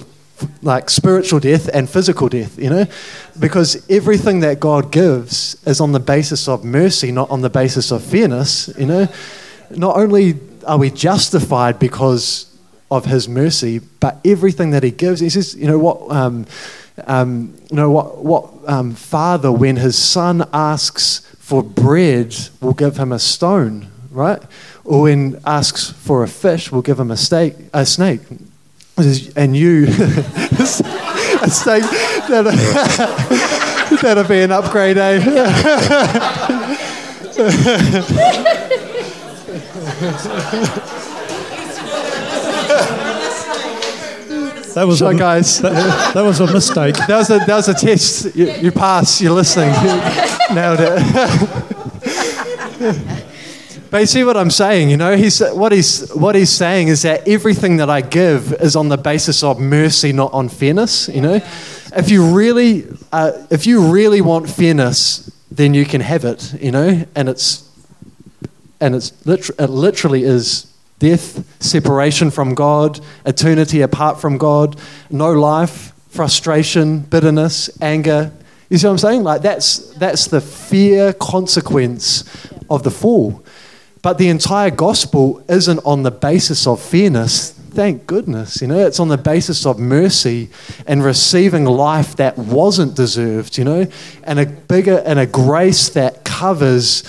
like 0.61 0.89
spiritual 0.89 1.39
death 1.39 1.69
and 1.74 1.89
physical 1.89 2.30
death, 2.30 2.57
you 2.57 2.69
know? 2.69 2.86
Because 3.39 3.88
everything 3.89 4.39
that 4.41 4.59
God 4.59 4.91
gives 4.91 5.61
is 5.67 5.80
on 5.80 5.91
the 5.91 5.99
basis 5.99 6.47
of 6.47 6.63
mercy, 6.63 7.11
not 7.11 7.30
on 7.30 7.41
the 7.41 7.49
basis 7.49 7.91
of 7.91 8.03
fairness, 8.03 8.69
you 8.78 8.86
know? 8.86 9.07
Not 9.69 9.97
only 9.97 10.39
are 10.65 10.78
we 10.78 10.89
justified 10.89 11.80
because 11.80 12.47
of 12.89 13.05
his 13.05 13.28
mercy, 13.28 13.80
but 13.99 14.19
everything 14.26 14.72
that 14.72 14.84
he 14.84 14.91
gives, 14.91 15.19
he 15.19 15.30
says, 15.30 15.55
you 15.55 15.67
know 15.67 15.80
what, 15.80 16.11
um, 16.11 16.45
um, 17.05 17.55
you 17.69 17.78
know 17.78 17.89
what, 17.89 18.24
what 18.24 18.49
um, 18.67 18.93
father, 18.93 19.51
when 19.51 19.78
his 19.78 19.97
son 19.97 20.47
asks 20.53 21.19
for 21.39 21.63
bread, 21.63 22.36
will 22.61 22.74
give 22.74 22.97
him 22.97 23.11
a 23.11 23.19
stone, 23.19 23.90
right? 24.12 24.41
Or 24.84 25.03
when 25.03 25.41
asks 25.45 25.89
for 25.89 26.24
a 26.24 26.28
fish, 26.28 26.72
we'll 26.72 26.82
give 26.82 26.99
him 26.99 27.12
a, 27.12 27.18
steak, 27.18 27.55
a 27.74 27.86
snake 27.86 28.22
and 29.36 29.55
you 29.55 29.86
a 29.88 31.49
steak 31.49 31.84
that'll, 32.28 32.51
that'll 34.01 34.28
be 34.28 34.41
an 34.41 34.51
upgrade, 34.51 34.97
eh? 34.97 35.20
That 44.74 44.88
was 44.88 45.01
a, 45.01 45.14
guys. 45.14 45.59
That, 45.59 46.14
that, 46.14 46.22
was 46.22 46.39
a 46.39 46.47
mistake. 46.51 46.95
That 46.95 47.18
was 47.18 47.30
a, 47.30 47.39
that 47.39 47.55
was 47.55 47.68
a 47.68 47.74
test. 47.74 48.34
You, 48.34 48.51
you 48.51 48.72
pass. 48.72 49.22
You're 49.22 49.34
listening. 49.34 49.74
You 49.84 49.99
nailed 50.55 50.80
it. 50.80 50.97
But 53.91 53.99
you 53.99 54.07
see 54.07 54.23
what 54.23 54.37
I'm 54.37 54.49
saying, 54.49 54.89
you 54.89 54.95
know? 54.95 55.17
He's, 55.17 55.41
what, 55.41 55.73
he's, 55.73 56.09
what 56.15 56.33
he's 56.33 56.49
saying 56.49 56.87
is 56.87 57.01
that 57.01 57.27
everything 57.27 57.75
that 57.77 57.89
I 57.89 57.99
give 57.99 58.53
is 58.53 58.77
on 58.77 58.87
the 58.87 58.97
basis 58.97 59.43
of 59.43 59.59
mercy, 59.59 60.13
not 60.13 60.31
on 60.31 60.47
fairness, 60.47 61.09
you 61.09 61.19
know? 61.19 61.41
If 61.93 62.09
you 62.09 62.33
really, 62.33 62.87
uh, 63.11 63.33
if 63.49 63.67
you 63.67 63.91
really 63.91 64.21
want 64.21 64.49
fairness, 64.49 65.29
then 65.51 65.73
you 65.73 65.83
can 65.83 65.99
have 65.99 66.23
it, 66.23 66.53
you 66.61 66.71
know? 66.71 67.05
And 67.15 67.27
it's, 67.27 67.69
and 68.79 68.95
it's 68.95 69.25
liter- 69.25 69.55
it 69.59 69.69
literally 69.69 70.23
is 70.23 70.71
death, 70.99 71.43
separation 71.61 72.31
from 72.31 72.55
God, 72.55 73.01
eternity 73.25 73.81
apart 73.81 74.21
from 74.21 74.37
God, 74.37 74.79
no 75.09 75.33
life, 75.33 75.91
frustration, 76.07 76.99
bitterness, 76.99 77.69
anger. 77.81 78.31
You 78.69 78.77
see 78.77 78.87
what 78.87 78.93
I'm 78.93 78.97
saying? 78.99 79.23
Like 79.23 79.41
that's 79.41 79.93
that's 79.95 80.27
the 80.27 80.39
fear 80.39 81.11
consequence 81.11 82.23
of 82.69 82.83
the 82.83 82.91
fall. 82.91 83.43
But 84.02 84.18
the 84.18 84.30
entire 84.30 84.72
gospel 84.72 85.43
isn't 85.47 85.80
on 85.86 86.04
the 86.04 86.12
basis 86.12 86.66
of 86.66 86.82
fairness. 86.82 87.52
Thank 87.52 88.08
goodness. 88.08 88.62
You 88.62 88.68
know, 88.68 88.86
it's 88.86 88.99
on 88.99 89.10
the 89.10 89.18
basis 89.18 89.66
of 89.66 89.80
mercy 89.80 90.49
and 90.88 91.04
receiving 91.04 91.66
life 91.66 92.16
that 92.16 92.38
wasn't 92.38 92.95
deserved, 92.95 93.58
you 93.58 93.64
know, 93.64 93.88
and 94.24 94.39
a 94.39 94.45
bigger 94.45 95.02
and 95.06 95.20
a 95.20 95.26
grace 95.26 95.89
that 95.89 96.26
covers 96.26 97.04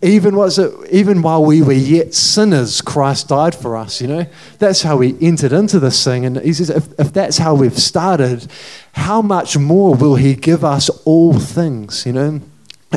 even 0.00 0.36
was 0.36 0.60
it 0.60 0.72
even 0.92 1.22
while 1.22 1.44
we 1.44 1.60
were 1.60 1.72
yet 1.72 2.14
sinners, 2.14 2.80
Christ 2.80 3.28
died 3.28 3.54
for 3.54 3.76
us. 3.76 4.00
You 4.00 4.06
know, 4.06 4.26
that's 4.60 4.82
how 4.82 4.98
we 4.98 5.18
entered 5.20 5.52
into 5.52 5.80
this 5.80 6.04
thing. 6.04 6.24
And 6.24 6.38
he 6.38 6.52
says, 6.52 6.70
if, 6.70 6.88
if 7.00 7.12
that's 7.12 7.38
how 7.38 7.54
we've 7.54 7.76
started, 7.76 8.46
how 8.92 9.22
much 9.22 9.58
more 9.58 9.96
will 9.96 10.14
He 10.14 10.34
give 10.34 10.64
us 10.64 10.88
all 11.04 11.38
things? 11.38 12.06
You 12.06 12.12
know, 12.12 12.40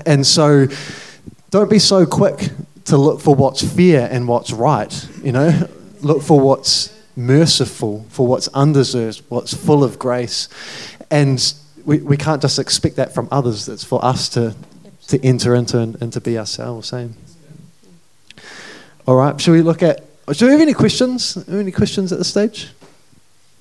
and 0.05 0.27
so 0.27 0.67
don't 1.49 1.71
be 1.71 1.79
so 1.79 2.05
quick 2.05 2.51
to 2.91 2.97
look 2.97 3.21
for 3.21 3.33
what's 3.33 3.63
fair 3.63 4.07
and 4.11 4.27
what's 4.27 4.51
right. 4.51 5.07
You 5.23 5.31
know, 5.31 5.67
look 6.01 6.21
for 6.21 6.39
what's 6.39 6.91
merciful, 7.15 8.05
for 8.09 8.27
what's 8.27 8.47
undeserved, 8.49 9.23
what's 9.29 9.53
full 9.53 9.83
of 9.83 9.97
grace, 9.97 10.49
and 11.09 11.53
we, 11.85 11.99
we 11.99 12.17
can't 12.17 12.41
just 12.41 12.59
expect 12.59 12.97
that 12.97 13.13
from 13.13 13.27
others. 13.31 13.67
It's 13.69 13.83
for 13.83 14.03
us 14.03 14.29
to 14.29 14.55
to 15.07 15.25
enter 15.25 15.55
into 15.55 15.79
and, 15.79 16.01
and 16.01 16.13
to 16.13 16.21
be 16.21 16.37
ourselves. 16.37 16.89
Same. 16.89 17.15
All 19.07 19.15
right. 19.15 19.39
Shall 19.39 19.53
we 19.53 19.61
look 19.61 19.83
at? 19.83 20.03
Do 20.27 20.45
we 20.45 20.51
have 20.51 20.61
any 20.61 20.73
questions? 20.73 21.37
Any 21.49 21.71
questions 21.71 22.11
at 22.11 22.17
this 22.17 22.29
stage? 22.29 22.69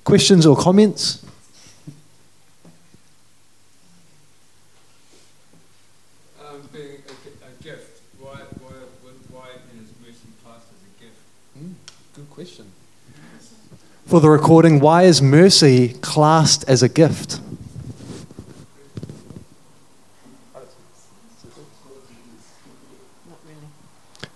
Questions 0.03 0.45
or 0.45 0.55
comments? 0.55 1.25
Um, 6.39 6.61
being 6.71 7.03
a, 7.07 7.45
a 7.45 7.63
gift, 7.63 8.01
why, 8.19 8.37
why, 8.61 8.71
why 9.29 9.47
is 9.49 9.89
mercy 10.01 10.29
classed 10.43 10.67
as 10.71 10.81
a 10.87 11.03
gift? 11.03 11.19
Mm, 11.59 11.73
good 12.15 12.29
question. 12.29 12.71
For 14.11 14.19
the 14.19 14.29
recording, 14.29 14.81
why 14.81 15.03
is 15.03 15.21
mercy 15.21 15.93
classed 16.01 16.65
as 16.67 16.83
a 16.83 16.89
gift? 16.89 17.39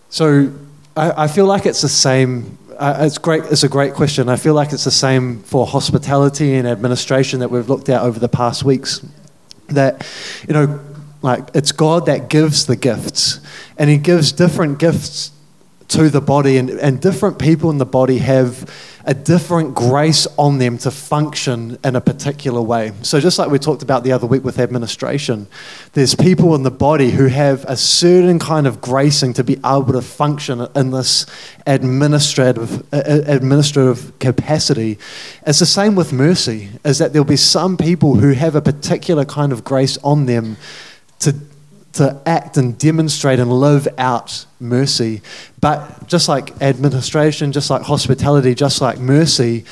So 0.08 0.54
I, 0.96 1.24
I 1.26 1.28
feel 1.28 1.46
like 1.46 1.66
it's 1.66 1.82
the 1.82 1.90
same. 1.90 2.58
Uh, 2.78 3.00
it's 3.02 3.18
great. 3.18 3.44
It's 3.52 3.64
a 3.64 3.68
great 3.68 3.96
question. 3.96 4.30
I 4.30 4.38
feel 4.38 4.54
like 4.54 4.72
it's 4.72 4.86
the 4.86 4.92
same 4.92 5.44
for 5.44 5.68
hospitality 5.68 6.56
and 6.56 6.66
administration 6.66 7.42
that 7.42 7.52
we've 7.52 7.68
looked 7.68 7.90
at 7.90 8.02
over 8.02 8.18
the 8.18 8.30
past 8.30 8.64
weeks. 8.64 9.06
That 9.68 10.08
you 10.48 10.54
know, 10.54 10.80
like 11.22 11.50
it's 11.54 11.74
God 11.74 12.06
that 12.06 12.30
gives 12.30 12.66
the 12.66 12.78
gifts, 12.78 13.42
and 13.78 13.90
He 13.90 13.98
gives 13.98 14.32
different 14.32 14.80
gifts 14.80 15.32
to 15.90 16.10
the 16.10 16.22
body, 16.22 16.58
and, 16.58 16.70
and 16.70 17.00
different 17.00 17.40
people 17.40 17.70
in 17.70 17.78
the 17.78 17.86
body 17.86 18.18
have 18.18 18.70
a 19.08 19.14
different 19.14 19.76
grace 19.76 20.26
on 20.38 20.58
them 20.58 20.80
to 20.80 20.90
function 20.90 21.78
in 21.84 21.96
a 21.96 22.02
particular 22.02 22.62
way. 22.62 22.92
So, 23.04 23.20
just 23.20 23.38
like 23.38 23.52
we 23.52 23.60
talked 23.60 23.84
about 23.84 24.04
the 24.04 24.12
other 24.12 24.26
week 24.26 24.44
with 24.44 24.58
administration, 24.58 25.48
there's 25.94 26.16
people 26.16 26.56
in 26.56 26.64
the 26.64 26.72
body 26.72 27.12
who 27.12 27.28
have 27.28 27.64
a 27.66 27.78
certain 27.78 28.40
kind 28.40 28.66
of 28.66 28.82
gracing 28.82 29.34
to 29.34 29.44
be 29.44 29.58
able 29.64 29.94
to 29.94 30.02
function 30.02 30.68
in 30.76 30.90
this 30.90 31.28
administrative, 31.68 32.82
uh, 32.92 32.98
uh, 32.98 33.22
administrative 33.28 34.18
capacity. 34.18 34.98
It's 35.46 35.60
the 35.60 35.68
same 35.68 35.96
with 35.96 36.12
mercy, 36.12 36.70
is 36.84 36.98
that 36.98 37.14
there'll 37.14 37.26
be 37.26 37.38
some 37.38 37.78
people 37.78 38.16
who 38.16 38.32
have 38.32 38.56
a 38.56 38.62
particular 38.62 39.24
kind 39.24 39.52
of 39.52 39.64
grace 39.64 40.00
on 40.04 40.26
them 40.26 40.58
to 41.20 41.36
to 41.96 42.22
act 42.26 42.58
and 42.58 42.78
demonstrate 42.78 43.40
and 43.40 43.52
live 43.52 43.88
out 43.98 44.46
mercy. 44.60 45.22
But 45.60 46.08
just 46.08 46.30
like 46.30 46.62
administration, 46.62 47.52
just 47.52 47.70
like 47.70 47.84
hospitality, 47.84 48.54
just 48.54 48.82
like 48.82 49.00
mercy, 49.00 49.66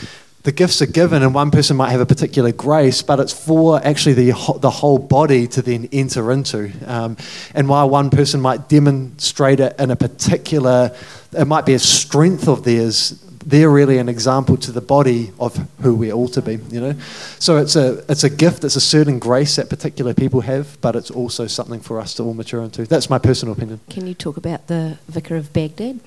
the 0.43 0.51
gifts 0.51 0.81
are 0.81 0.87
given, 0.87 1.23
and 1.23 1.33
one 1.33 1.51
person 1.51 1.77
might 1.77 1.91
have 1.91 2.01
a 2.01 2.05
particular 2.05 2.51
grace, 2.51 3.01
but 3.01 3.19
it's 3.19 3.31
for 3.31 3.81
actually 3.85 4.13
the, 4.13 4.57
the 4.59 4.69
whole 4.69 4.97
body 4.97 5.47
to 5.47 5.61
then 5.61 5.87
enter 5.93 6.33
into. 6.33 6.71
Um, 6.85 7.15
and 7.55 7.69
while 7.69 7.89
one 7.89 8.09
person 8.09 8.41
might 8.41 8.67
demonstrate 8.67 9.61
it 9.61 9.79
in 9.79 9.89
a 9.89 9.95
particular, 9.95 10.93
it 11.31 11.45
might 11.45 11.65
be 11.65 11.73
a 11.75 11.79
strength 11.79 12.49
of 12.49 12.65
theirs, 12.65 13.11
they're 13.45 13.69
really 13.69 13.97
an 13.97 14.09
example 14.09 14.57
to 14.57 14.71
the 14.71 14.81
body 14.81 15.31
of 15.39 15.55
who 15.81 15.95
we 15.95 16.11
ought 16.11 16.33
to 16.33 16.41
be, 16.41 16.59
you 16.69 16.79
know. 16.79 16.93
So 17.39 17.57
it's 17.57 17.75
a 17.75 18.03
it's 18.09 18.23
a 18.23 18.29
gift, 18.29 18.63
it's 18.63 18.75
a 18.75 18.81
certain 18.81 19.19
grace 19.19 19.55
that 19.55 19.69
particular 19.69 20.13
people 20.13 20.41
have, 20.41 20.77
but 20.81 20.95
it's 20.95 21.11
also 21.11 21.47
something 21.47 21.81
for 21.81 21.99
us 21.99 22.13
to 22.15 22.23
all 22.23 22.33
mature 22.33 22.61
into. 22.61 22.85
That's 22.85 23.09
my 23.09 23.19
personal 23.19 23.53
opinion. 23.53 23.79
Can 23.89 24.07
you 24.07 24.13
talk 24.13 24.37
about 24.37 24.67
the 24.67 24.97
vicar 25.07 25.35
of 25.35 25.51
Baghdad? 25.53 25.99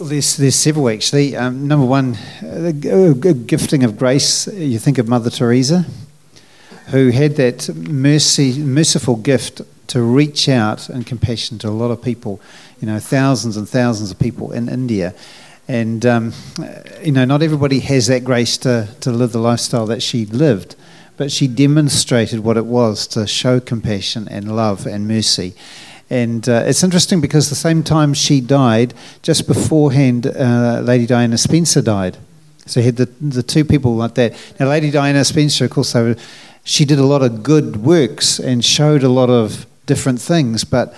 There's, 0.00 0.36
there's 0.38 0.54
several 0.54 0.88
actually. 0.88 1.36
Um, 1.36 1.68
number 1.68 1.84
one, 1.84 2.16
uh, 2.42 2.72
the 2.72 3.44
gifting 3.46 3.84
of 3.84 3.98
grace. 3.98 4.46
You 4.46 4.78
think 4.78 4.96
of 4.96 5.08
Mother 5.08 5.28
Teresa, 5.28 5.84
who 6.86 7.10
had 7.10 7.36
that 7.36 7.68
mercy, 7.76 8.58
merciful 8.62 9.16
gift 9.16 9.60
to 9.90 10.02
reach 10.02 10.48
out 10.48 10.88
and 10.88 11.06
compassion 11.06 11.58
to 11.60 11.68
a 11.68 11.70
lot 11.70 11.90
of 11.90 12.02
people. 12.02 12.40
You 12.80 12.86
know, 12.86 12.98
thousands 12.98 13.56
and 13.56 13.68
thousands 13.68 14.10
of 14.10 14.18
people 14.18 14.52
in 14.52 14.68
India, 14.68 15.14
and, 15.70 16.04
um, 16.04 16.32
you 17.00 17.12
know, 17.12 17.24
not 17.24 17.42
everybody 17.42 17.78
has 17.78 18.08
that 18.08 18.24
grace 18.24 18.56
to, 18.58 18.88
to 19.02 19.12
live 19.12 19.30
the 19.30 19.38
lifestyle 19.38 19.86
that 19.86 20.02
she 20.02 20.26
lived, 20.26 20.74
but 21.16 21.30
she 21.30 21.46
demonstrated 21.46 22.40
what 22.40 22.56
it 22.56 22.66
was 22.66 23.06
to 23.06 23.24
show 23.24 23.60
compassion 23.60 24.26
and 24.26 24.56
love 24.56 24.84
and 24.84 25.06
mercy. 25.06 25.54
And 26.10 26.48
uh, 26.48 26.64
it's 26.66 26.82
interesting 26.82 27.20
because 27.20 27.50
the 27.50 27.54
same 27.54 27.84
time 27.84 28.14
she 28.14 28.40
died, 28.40 28.94
just 29.22 29.46
beforehand, 29.46 30.26
uh, 30.26 30.80
Lady 30.82 31.06
Diana 31.06 31.38
Spencer 31.38 31.82
died. 31.82 32.16
So 32.66 32.82
had 32.82 32.96
the, 32.96 33.06
the 33.20 33.44
two 33.44 33.64
people 33.64 33.94
like 33.94 34.16
that. 34.16 34.34
Now, 34.58 34.66
Lady 34.70 34.90
Diana 34.90 35.24
Spencer, 35.24 35.66
of 35.66 35.70
course, 35.70 35.94
she 36.64 36.84
did 36.84 36.98
a 36.98 37.06
lot 37.06 37.22
of 37.22 37.44
good 37.44 37.76
works 37.76 38.40
and 38.40 38.64
showed 38.64 39.04
a 39.04 39.08
lot 39.08 39.30
of 39.30 39.66
different 39.86 40.20
things, 40.20 40.64
but 40.64 40.94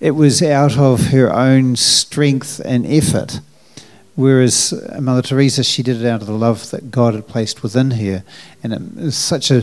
it 0.00 0.12
was 0.12 0.42
out 0.42 0.76
of 0.76 1.06
her 1.08 1.32
own 1.32 1.76
strength 1.76 2.60
and 2.64 2.84
effort. 2.86 3.40
Whereas 4.16 4.72
Mother 5.00 5.22
Teresa, 5.22 5.64
she 5.64 5.82
did 5.82 6.00
it 6.00 6.06
out 6.06 6.20
of 6.20 6.26
the 6.26 6.34
love 6.34 6.70
that 6.70 6.90
God 6.90 7.14
had 7.14 7.26
placed 7.26 7.62
within 7.62 7.92
her. 7.92 8.22
And 8.62 8.72
it 8.72 8.96
was 8.96 9.16
such 9.16 9.50
a 9.50 9.62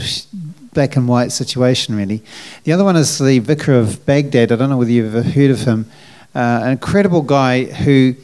black 0.73 0.95
and 0.95 1.07
white 1.07 1.31
situation, 1.31 1.95
really. 1.95 2.21
The 2.63 2.73
other 2.73 2.83
one 2.83 2.95
is 2.95 3.17
the 3.17 3.39
Vicar 3.39 3.73
of 3.73 4.05
Baghdad. 4.05 4.51
I 4.51 4.55
don't 4.55 4.69
know 4.69 4.77
whether 4.77 4.91
you've 4.91 5.15
ever 5.15 5.29
heard 5.29 5.51
of 5.51 5.61
him. 5.61 5.85
Uh, 6.33 6.61
an 6.63 6.71
incredible 6.71 7.21
guy 7.21 7.65
who 7.65 8.15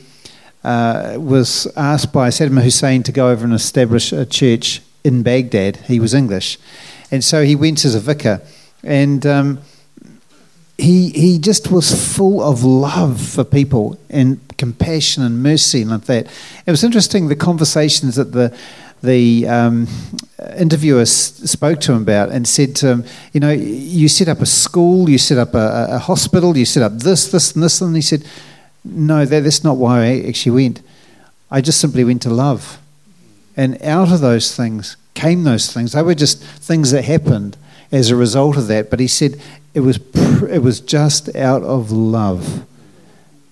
uh, 0.63 1.15
was 1.17 1.67
asked 1.77 2.11
by 2.11 2.29
Saddam 2.29 2.61
Hussein 2.61 3.03
to 3.03 3.11
go 3.11 3.29
over 3.29 3.45
and 3.45 3.53
establish 3.53 4.11
a 4.11 4.25
church 4.25 4.81
in 5.03 5.23
Baghdad. 5.23 5.77
He 5.85 5.99
was 5.99 6.13
English. 6.13 6.57
And 7.09 7.23
so 7.23 7.43
he 7.43 7.55
went 7.55 7.85
as 7.85 7.95
a 7.95 7.99
vicar. 7.99 8.41
And. 8.83 9.25
Um, 9.25 9.59
he, 10.77 11.09
he 11.09 11.39
just 11.39 11.71
was 11.71 12.15
full 12.15 12.41
of 12.41 12.63
love 12.63 13.19
for 13.19 13.43
people 13.43 13.99
and 14.09 14.39
compassion 14.57 15.23
and 15.23 15.41
mercy 15.41 15.81
and 15.81 15.91
like 15.91 16.05
that. 16.05 16.27
It 16.65 16.71
was 16.71 16.83
interesting 16.83 17.27
the 17.27 17.35
conversations 17.35 18.15
that 18.15 18.31
the 18.31 18.57
the 19.03 19.47
um, 19.47 19.87
interviewer 20.57 21.05
spoke 21.05 21.79
to 21.79 21.93
him 21.93 22.01
about 22.01 22.29
and 22.29 22.47
said 22.47 22.75
to 22.75 22.87
him, 22.87 23.05
you 23.31 23.39
know, 23.39 23.51
you 23.51 24.09
set 24.09 24.27
up 24.27 24.39
a 24.41 24.45
school, 24.47 25.07
you 25.07 25.19
set 25.19 25.37
up 25.37 25.53
a, 25.53 25.87
a 25.91 25.99
hospital, 25.99 26.57
you 26.57 26.65
set 26.65 26.81
up 26.81 26.93
this, 26.93 27.31
this, 27.31 27.53
and 27.53 27.63
this, 27.63 27.79
and 27.79 27.95
he 27.95 28.01
said, 28.01 28.25
no, 28.83 29.23
that, 29.23 29.41
that's 29.41 29.63
not 29.63 29.77
why 29.77 30.03
I 30.03 30.23
actually 30.27 30.63
went. 30.63 30.81
I 31.51 31.61
just 31.61 31.79
simply 31.79 32.03
went 32.03 32.23
to 32.23 32.31
love, 32.31 32.79
and 33.55 33.79
out 33.83 34.11
of 34.11 34.19
those 34.19 34.55
things 34.55 34.97
came 35.13 35.43
those 35.43 35.71
things. 35.71 35.91
They 35.91 36.01
were 36.01 36.15
just 36.15 36.43
things 36.43 36.91
that 36.91 37.05
happened 37.05 37.55
as 37.91 38.09
a 38.09 38.15
result 38.15 38.57
of 38.57 38.67
that. 38.67 38.89
But 38.89 38.99
he 38.99 39.07
said 39.07 39.39
it 39.73 39.81
was, 39.81 39.99
it 40.49 40.61
was 40.61 40.79
just 40.79 41.35
out 41.35 41.63
of 41.63 41.91
love 41.91 42.65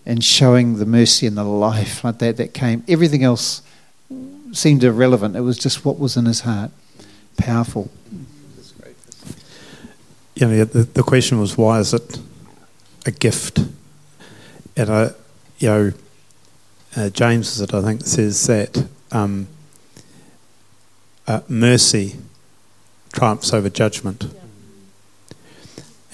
and 0.06 0.24
showing 0.24 0.78
the 0.78 0.86
mercy 0.86 1.26
and 1.28 1.38
the 1.38 1.44
life 1.44 2.04
like 2.04 2.20
that 2.20 2.38
that 2.38 2.54
came. 2.54 2.84
Everything 2.88 3.24
else 3.24 3.62
seemed 4.52 4.84
irrelevant. 4.84 5.36
It 5.36 5.42
was 5.42 5.58
just 5.58 5.84
what 5.84 6.00
was 6.00 6.16
in 6.16 6.26
his 6.26 6.42
heart. 6.42 6.72
Powerful. 7.38 7.90
Yeah, 10.36 10.66
the, 10.66 10.84
the 10.84 11.04
question 11.04 11.40
was 11.40 11.58
why 11.58 11.80
is 11.80 11.94
it 11.94 12.20
a 13.06 13.12
gift? 13.12 13.60
And 14.76 14.90
I, 14.90 15.12
you 15.60 15.68
know, 15.70 15.94
uh, 16.98 17.10
James, 17.10 17.54
is 17.54 17.62
it, 17.62 17.74
I 17.74 17.82
think, 17.82 18.06
says 18.06 18.46
that 18.48 18.88
um, 19.12 19.48
uh, 21.28 21.42
mercy 21.48 22.16
triumphs 23.16 23.53
over 23.53 23.70
judgment. 23.70 24.28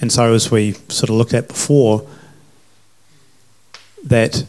And 0.00 0.10
so, 0.10 0.32
as 0.32 0.50
we 0.50 0.72
sort 0.88 1.10
of 1.10 1.16
looked 1.16 1.34
at 1.34 1.48
before, 1.48 2.06
that 4.04 4.44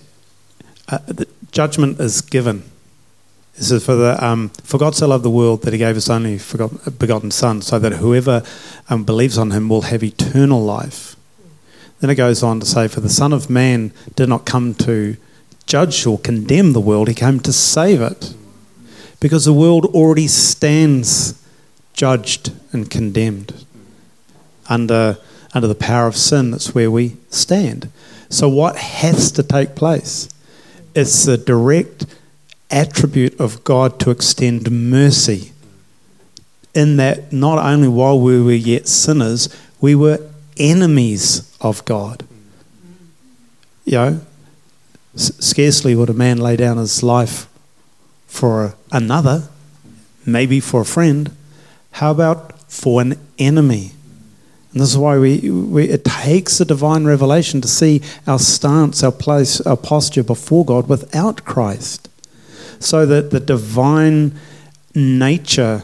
uh, 0.87 0.99
judgment 1.51 1.99
is 1.99 2.21
given. 2.21 2.63
This 3.55 3.69
is 3.69 3.85
for 3.85 3.95
the 3.95 4.23
um, 4.23 4.49
for 4.63 4.79
God 4.79 4.95
so 4.95 5.07
loved 5.07 5.23
the 5.23 5.29
world 5.29 5.61
that 5.61 5.73
He 5.73 5.79
gave 5.79 5.95
His 5.95 6.09
only 6.09 6.39
begotten 6.97 7.29
Son, 7.29 7.61
so 7.61 7.77
that 7.77 7.93
whoever 7.93 8.43
um, 8.89 9.03
believes 9.03 9.37
on 9.37 9.51
Him 9.51 9.69
will 9.69 9.83
have 9.83 10.03
eternal 10.03 10.63
life. 10.63 11.15
Then 11.99 12.09
it 12.09 12.15
goes 12.15 12.41
on 12.41 12.59
to 12.59 12.65
say, 12.65 12.87
"For 12.87 13.01
the 13.01 13.09
Son 13.09 13.31
of 13.31 13.49
Man 13.49 13.93
did 14.15 14.29
not 14.29 14.45
come 14.45 14.73
to 14.75 15.17
judge 15.67 16.05
or 16.07 16.17
condemn 16.17 16.73
the 16.73 16.81
world; 16.81 17.07
He 17.07 17.13
came 17.13 17.39
to 17.41 17.53
save 17.53 18.01
it, 18.01 18.33
because 19.19 19.45
the 19.45 19.53
world 19.53 19.85
already 19.85 20.27
stands 20.27 21.39
judged 22.03 22.51
and 22.73 22.89
condemned 22.89 23.53
under." 24.67 25.17
under 25.53 25.67
the 25.67 25.75
power 25.75 26.07
of 26.07 26.17
sin, 26.17 26.51
that's 26.51 26.73
where 26.73 26.89
we 26.89 27.15
stand. 27.29 27.89
So, 28.29 28.49
what 28.49 28.75
has 28.75 29.31
to 29.33 29.43
take 29.43 29.75
place? 29.75 30.27
It's 30.95 31.25
the 31.25 31.37
direct 31.37 32.05
attribute 32.71 33.39
of 33.39 33.63
God 33.63 33.99
to 33.99 34.09
extend 34.09 34.71
mercy. 34.71 35.51
In 36.73 36.97
that, 36.97 37.31
not 37.31 37.63
only 37.63 37.87
while 37.87 38.19
we 38.19 38.41
were 38.41 38.51
yet 38.51 38.87
sinners, 38.87 39.47
we 39.79 39.93
were 39.93 40.19
enemies 40.57 41.55
of 41.61 41.85
God. 41.85 42.23
You 43.85 43.91
know, 43.91 44.21
scarcely 45.15 45.93
would 45.93 46.09
a 46.09 46.13
man 46.13 46.39
lay 46.39 46.55
down 46.55 46.77
his 46.77 47.03
life 47.03 47.47
for 48.25 48.75
another, 48.91 49.49
maybe 50.25 50.59
for 50.59 50.81
a 50.81 50.85
friend. 50.85 51.29
How 51.93 52.11
about 52.11 52.59
for 52.71 53.01
an 53.01 53.19
enemy? 53.37 53.91
And 54.71 54.81
this 54.81 54.89
is 54.89 54.97
why 54.97 55.19
we, 55.19 55.49
we, 55.51 55.89
it 55.89 56.03
takes 56.03 56.59
a 56.59 56.65
divine 56.65 57.05
revelation 57.05 57.61
to 57.61 57.67
see 57.67 58.01
our 58.25 58.39
stance, 58.39 59.03
our 59.03 59.11
place, 59.11 59.61
our 59.61 59.77
posture 59.77 60.23
before 60.23 60.65
God 60.65 60.89
without 60.89 61.45
Christ. 61.45 62.09
So 62.79 63.05
that 63.05 63.29
the 63.29 63.39
divine 63.39 64.33
nature, 64.95 65.83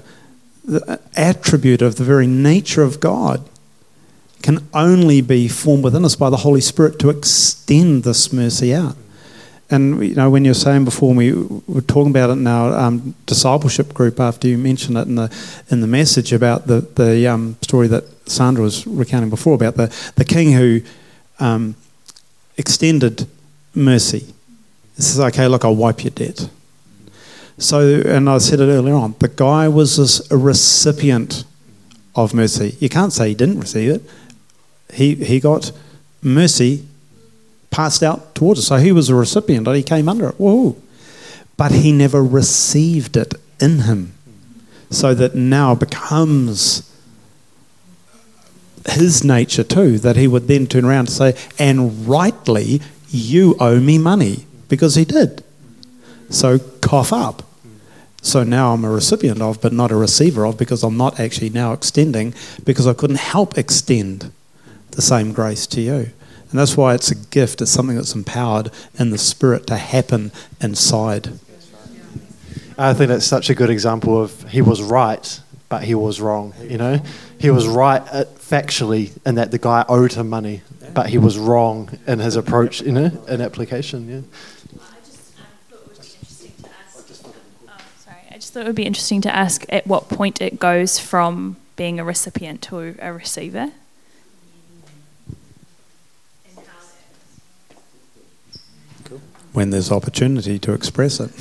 the 0.66 0.99
attribute 1.16 1.84
of 1.84 1.97
the 1.97 2.03
very 2.03 2.26
nature 2.26 2.82
of 2.82 2.99
God, 2.99 3.47
can 4.41 4.68
only 4.74 5.22
be 5.22 5.47
formed 5.47 5.84
within 5.84 6.03
us 6.03 6.16
by 6.16 6.32
the 6.32 6.38
Holy 6.38 6.62
Spirit 6.62 6.97
to 6.99 7.10
extend 7.10 8.03
this 8.03 8.34
mercy 8.34 8.74
out. 8.74 8.95
And 9.72 10.03
you 10.03 10.15
know, 10.15 10.30
when 10.30 10.45
you're 10.45 10.55
saying 10.55 10.86
before, 10.86 11.13
we 11.13 11.32
were 11.34 11.82
talking 11.82 12.09
about 12.09 12.32
it 12.32 12.34
in 12.34 12.47
our 12.47 12.76
um, 12.76 13.13
discipleship 13.28 13.93
group 13.93 14.20
after 14.20 14.47
you 14.47 14.57
mentioned 14.57 14.97
it 14.97 15.07
in 15.07 15.15
the 15.15 15.32
in 15.70 15.82
the 15.82 15.88
message 15.88 16.34
about 16.34 16.65
the 16.67 16.82
the 16.82 17.28
um, 17.28 17.55
story 17.61 17.88
that 17.88 18.03
Sandra 18.28 18.63
was 18.63 18.88
recounting 18.88 19.30
before 19.30 19.53
about 19.53 19.76
the 19.76 19.95
the 20.15 20.26
king 20.26 20.53
who 20.53 20.82
um, 21.39 21.76
extended 22.57 23.28
mercy. 23.76 24.34
He 24.95 25.03
says, 25.03 25.20
"Okay, 25.20 25.47
look, 25.47 25.63
I'll 25.63 25.76
wipe 25.76 26.03
your 26.03 26.11
debt." 26.11 26.49
So, 27.59 28.01
and 28.05 28.30
I 28.30 28.38
said 28.39 28.61
it 28.61 28.72
earlier 28.72 28.95
on, 28.95 29.15
the 29.20 29.28
guy 29.28 29.67
was 29.67 30.32
a 30.32 30.38
recipient 30.38 31.43
of 32.15 32.34
mercy. 32.34 32.76
You 32.80 32.89
can't 32.89 33.13
say 33.13 33.30
he 33.30 33.36
didn't 33.36 33.59
receive 33.59 33.91
it. 33.91 34.01
He 34.93 35.13
he 35.13 35.39
got 35.39 35.72
mercy 36.24 36.88
passed 37.70 38.03
out 38.03 38.36
towards 38.36 38.59
us. 38.59 38.67
So 38.67 38.78
he 38.78 38.91
was 38.91 39.09
a 39.09 39.15
recipient, 39.15 39.67
and 39.67 39.76
he 39.76 39.84
came 39.84 40.09
under 40.09 40.30
it. 40.30 40.36
Whoa. 40.36 40.76
But 41.57 41.72
he 41.72 41.91
never 41.91 42.24
received 42.24 43.17
it 43.17 43.34
in 43.59 43.80
him. 43.80 44.13
So 44.89 45.13
that 45.13 45.36
now 45.36 45.76
becomes 45.76 46.91
his 48.88 49.24
nature 49.24 49.63
too, 49.63 49.99
that 49.99 50.15
he 50.15 50.28
would 50.28 50.47
then 50.47 50.65
turn 50.65 50.86
around 50.86 50.99
and 50.99 51.09
say, 51.09 51.36
and 51.59 52.07
rightly, 52.07 52.82
you 53.09 53.55
owe 53.59 53.80
me 53.80 53.97
money. 53.97 54.45
Because 54.67 54.95
he 54.95 55.03
did. 55.03 55.43
So 56.30 56.59
cough 56.82 57.11
up. 57.11 57.43
So 58.22 58.43
now 58.43 58.74
I'm 58.74 58.86
a 58.86 58.89
recipient 58.89 59.41
of, 59.41 59.61
but 59.61 59.74
not 59.74 59.91
a 59.91 59.95
receiver 59.95 60.45
of, 60.45 60.57
because 60.57 60.84
I'm 60.84 60.97
not 60.97 61.20
actually 61.20 61.49
now 61.49 61.74
extending, 61.74 62.34
because 62.63 62.86
I 62.86 62.93
couldn't 62.93 63.20
help 63.20 63.57
extend 63.57 64.32
the 64.91 65.01
same 65.01 65.34
grace 65.34 65.65
to 65.67 65.82
you. 65.82 66.11
And 66.50 66.60
that's 66.60 66.76
why 66.76 66.95
it's 66.95 67.12
a 67.12 67.16
gift, 67.16 67.62
it's 67.62 67.72
something 67.72 67.95
that's 67.95 68.16
empowered 68.16 68.72
in 68.97 69.12
the 69.12 69.18
Spirit 69.18 69.68
to 69.68 69.78
happen 69.78 70.32
inside. 70.60 71.30
I 72.78 72.93
think 72.93 73.10
that's 73.10 73.26
such 73.26 73.50
a 73.50 73.56
good 73.56 73.70
example 73.70 74.22
of 74.22 74.50
he 74.50 74.62
was 74.62 74.82
right, 74.82 75.39
but 75.68 75.84
he 75.84 75.93
was 75.93 76.20
wrong. 76.22 76.54
You 76.64 76.78
know, 76.78 77.02
he 77.38 77.52
was 77.52 77.68
right 77.68 78.02
factually 78.04 79.12
in 79.28 79.36
that 79.36 79.52
the 79.52 79.60
guy 79.60 79.86
owed 79.88 80.14
him 80.14 80.30
money, 80.30 80.62
but 80.93 81.10
he 81.10 81.18
was 81.18 81.38
wrong 81.38 82.00
in 82.08 82.20
his 82.20 82.36
approach. 82.36 82.82
You 82.82 82.93
know, 82.93 83.26
in 83.28 83.41
application. 83.41 84.10
Yeah. 84.10 84.22
I 88.32 88.36
just 88.36 88.54
thought 88.54 88.64
it 88.64 88.68
would 88.68 88.76
be 88.76 88.86
interesting 88.86 89.20
to 89.22 89.36
ask 89.36 89.66
at 89.68 89.86
what 89.86 90.08
point 90.08 90.41
it 90.41 90.60
goes 90.60 90.97
from 90.97 91.58
being 91.76 92.00
a 92.00 92.06
recipient 92.06 92.62
to 92.64 92.95
a 93.00 93.12
receiver. 93.12 93.72
When 99.54 99.70
there's 99.70 99.91
opportunity 99.91 100.60
to 100.60 100.74
express 100.74 101.20
it. 101.20 101.32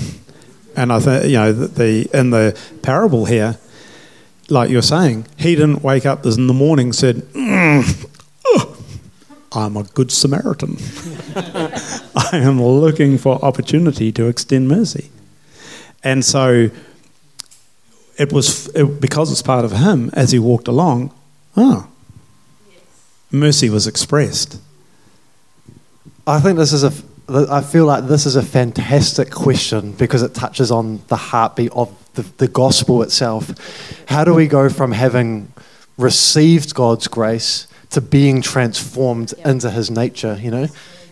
And 0.77 0.93
I 0.93 1.01
think 1.01 1.25
you 1.25 1.33
know 1.33 1.53
the 1.53 2.09
in 2.13 2.31
the 2.31 2.59
parable 2.83 3.25
here, 3.25 3.59
like 4.49 4.71
you're 4.71 4.83
saying, 4.83 5.27
he 5.37 5.55
didn't 5.55 5.83
wake 5.83 6.07
up 6.07 6.23
this 6.23 6.37
in 6.37 6.47
the 6.47 6.55
morning 6.55 6.93
said, 6.93 7.17
mm, 7.33 8.09
"I'm 9.53 9.77
a 9.77 9.83
good 9.83 10.13
Samaritan. 10.13 10.77
I 11.37 12.31
am 12.33 12.63
looking 12.63 13.19
for 13.19 13.45
opportunity 13.45 14.13
to 14.13 14.29
extend 14.29 14.69
mercy." 14.69 15.11
And 16.05 16.25
so 16.25 16.71
it 18.17 18.33
was 18.33 18.69
it, 18.69 19.01
because 19.01 19.33
it's 19.33 19.43
part 19.43 19.65
of 19.65 19.73
him 19.73 20.11
as 20.13 20.33
he 20.33 20.39
walked 20.39 20.69
along. 20.69 21.13
Oh, 21.57 21.89
mercy 23.31 23.69
was 23.69 23.87
expressed. 23.87 24.61
I 26.27 26.41
think 26.41 26.59
this 26.59 26.73
is 26.73 26.85
a 26.85 26.93
I 27.29 27.61
feel 27.61 27.85
like 27.85 28.07
this 28.07 28.25
is 28.25 28.37
a 28.37 28.43
fantastic 28.43 29.31
question 29.31 29.93
because 29.93 30.23
it 30.23 30.35
touches 30.35 30.71
on 30.71 31.03
the 31.09 31.17
heartbeat 31.17 31.73
of 31.73 31.95
the, 32.15 32.23
the 32.39 32.49
gospel 32.49 33.03
itself. 33.03 33.53
How 34.09 34.25
do 34.25 34.33
we 34.33 34.47
go 34.47 34.71
from 34.71 34.93
having 34.93 35.53
received 35.99 36.75
God's 36.75 37.07
grace 37.07 37.67
to 37.91 38.01
being 38.01 38.41
transformed 38.41 39.35
yep. 39.37 39.47
into 39.47 39.71
His 39.71 39.91
nature? 39.91 40.39
You 40.41 40.51
know, 40.51 40.69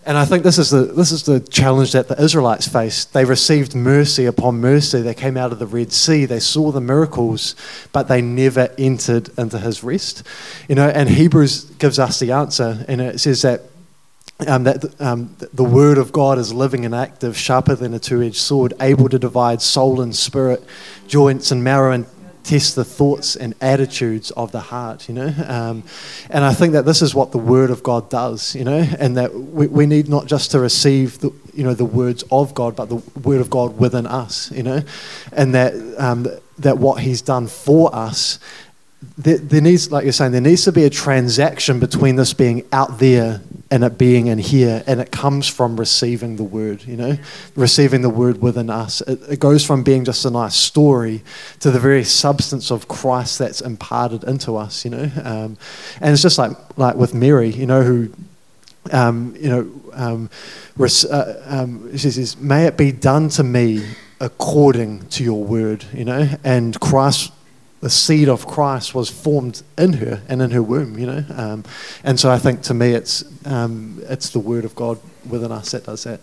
and 0.06 0.16
I 0.16 0.24
think 0.24 0.42
this 0.42 0.56
is 0.56 0.70
the 0.70 0.84
this 0.84 1.12
is 1.12 1.24
the 1.24 1.40
challenge 1.40 1.92
that 1.92 2.08
the 2.08 2.18
Israelites 2.22 2.66
faced. 2.66 3.12
They 3.12 3.26
received 3.26 3.74
mercy 3.74 4.24
upon 4.24 4.58
mercy. 4.58 5.02
They 5.02 5.14
came 5.14 5.36
out 5.36 5.52
of 5.52 5.58
the 5.58 5.66
Red 5.66 5.92
Sea. 5.92 6.24
They 6.24 6.40
saw 6.40 6.70
the 6.72 6.80
miracles, 6.80 7.54
but 7.92 8.08
they 8.08 8.22
never 8.22 8.72
entered 8.78 9.28
into 9.38 9.58
His 9.58 9.84
rest. 9.84 10.22
You 10.66 10.76
know, 10.76 10.88
and 10.88 11.10
Hebrews 11.10 11.64
gives 11.78 11.98
us 11.98 12.20
the 12.20 12.32
answer, 12.32 12.86
and 12.88 13.02
it 13.02 13.20
says 13.20 13.42
that 13.42 13.62
um, 14.46 14.64
that 14.64 15.00
um, 15.00 15.34
the 15.54 15.64
word 15.64 15.98
of 15.98 16.12
God 16.12 16.38
is 16.38 16.52
living 16.52 16.84
and 16.84 16.94
active, 16.94 17.36
sharper 17.36 17.74
than 17.74 17.94
a 17.94 17.98
two 17.98 18.22
edged 18.22 18.36
sword, 18.36 18.74
able 18.80 19.08
to 19.08 19.18
divide 19.18 19.62
soul 19.62 20.00
and 20.00 20.14
spirit, 20.14 20.62
joints 21.06 21.50
and 21.50 21.64
marrow, 21.64 21.92
and 21.92 22.06
test 22.44 22.76
the 22.76 22.84
thoughts 22.84 23.34
and 23.34 23.54
attitudes 23.60 24.30
of 24.32 24.52
the 24.52 24.60
heart, 24.60 25.08
you 25.08 25.14
know. 25.14 25.34
Um, 25.56 25.84
and 26.28 26.44
I 26.44 26.52
think 26.52 26.74
that 26.74 26.84
this 26.84 27.02
is 27.02 27.14
what 27.14 27.32
the 27.32 27.38
Word 27.38 27.70
of 27.70 27.82
God 27.82 28.10
does, 28.10 28.54
you 28.54 28.64
know, 28.64 28.86
and 28.98 29.16
that 29.16 29.32
we, 29.32 29.68
we 29.68 29.86
need 29.86 30.08
not 30.08 30.26
just 30.26 30.50
to 30.50 30.60
receive 30.60 31.18
the, 31.20 31.30
you 31.54 31.64
know, 31.64 31.72
the 31.72 31.84
words 31.84 32.24
of 32.30 32.52
God, 32.52 32.76
but 32.76 32.88
the 32.88 32.96
Word 33.20 33.40
of 33.40 33.48
God 33.48 33.78
within 33.78 34.06
us, 34.06 34.50
you 34.50 34.62
know, 34.62 34.82
and 35.32 35.54
that 35.54 35.72
um, 35.98 36.26
that 36.58 36.78
what 36.78 37.00
He's 37.00 37.22
done 37.22 37.46
for 37.46 37.94
us 37.94 38.38
there, 39.18 39.38
there, 39.38 39.60
needs, 39.60 39.90
like 39.90 40.04
you're 40.04 40.12
saying, 40.12 40.32
there 40.32 40.40
needs 40.40 40.64
to 40.64 40.72
be 40.72 40.84
a 40.84 40.90
transaction 40.90 41.78
between 41.80 42.16
this 42.16 42.32
being 42.34 42.64
out 42.72 42.98
there 42.98 43.40
and 43.70 43.82
it 43.82 43.98
being 43.98 44.28
in 44.28 44.38
here, 44.38 44.84
and 44.86 45.00
it 45.00 45.10
comes 45.10 45.48
from 45.48 45.78
receiving 45.78 46.36
the 46.36 46.44
word, 46.44 46.84
you 46.84 46.96
know, 46.96 47.16
receiving 47.56 48.02
the 48.02 48.10
word 48.10 48.40
within 48.40 48.70
us. 48.70 49.00
It, 49.02 49.20
it 49.28 49.40
goes 49.40 49.64
from 49.64 49.82
being 49.82 50.04
just 50.04 50.24
a 50.24 50.30
nice 50.30 50.54
story 50.54 51.22
to 51.60 51.70
the 51.70 51.80
very 51.80 52.04
substance 52.04 52.70
of 52.70 52.86
Christ 52.86 53.38
that's 53.38 53.60
imparted 53.60 54.22
into 54.24 54.56
us, 54.56 54.84
you 54.84 54.92
know. 54.92 55.10
Um, 55.22 55.56
and 56.00 56.12
it's 56.12 56.22
just 56.22 56.38
like 56.38 56.52
like 56.76 56.94
with 56.96 57.12
Mary, 57.12 57.50
you 57.50 57.66
know, 57.66 57.82
who, 57.82 58.12
um, 58.92 59.34
you 59.38 59.48
know, 59.48 59.70
um, 59.94 60.30
uh, 60.78 61.34
um, 61.44 61.96
she 61.96 62.10
says, 62.10 62.36
"May 62.36 62.66
it 62.66 62.76
be 62.76 62.92
done 62.92 63.28
to 63.30 63.42
me." 63.42 63.84
according 64.20 65.06
to 65.08 65.22
your 65.22 65.44
word, 65.44 65.84
you 65.92 66.04
know, 66.04 66.26
and 66.42 66.78
Christ 66.80 67.32
the 67.80 67.90
seed 67.90 68.28
of 68.28 68.46
Christ 68.46 68.94
was 68.94 69.10
formed 69.10 69.62
in 69.76 69.94
her 69.94 70.22
and 70.28 70.40
in 70.40 70.50
her 70.50 70.62
womb, 70.62 70.98
you 70.98 71.06
know. 71.06 71.24
Um, 71.34 71.64
and 72.02 72.18
so 72.18 72.30
I 72.30 72.38
think 72.38 72.62
to 72.62 72.74
me, 72.74 72.92
it's 72.92 73.24
um, 73.46 74.00
it's 74.08 74.30
the 74.30 74.40
Word 74.40 74.64
of 74.64 74.74
God 74.74 74.98
within 75.28 75.52
us 75.52 75.72
that 75.72 75.84
does 75.84 76.04
that. 76.04 76.20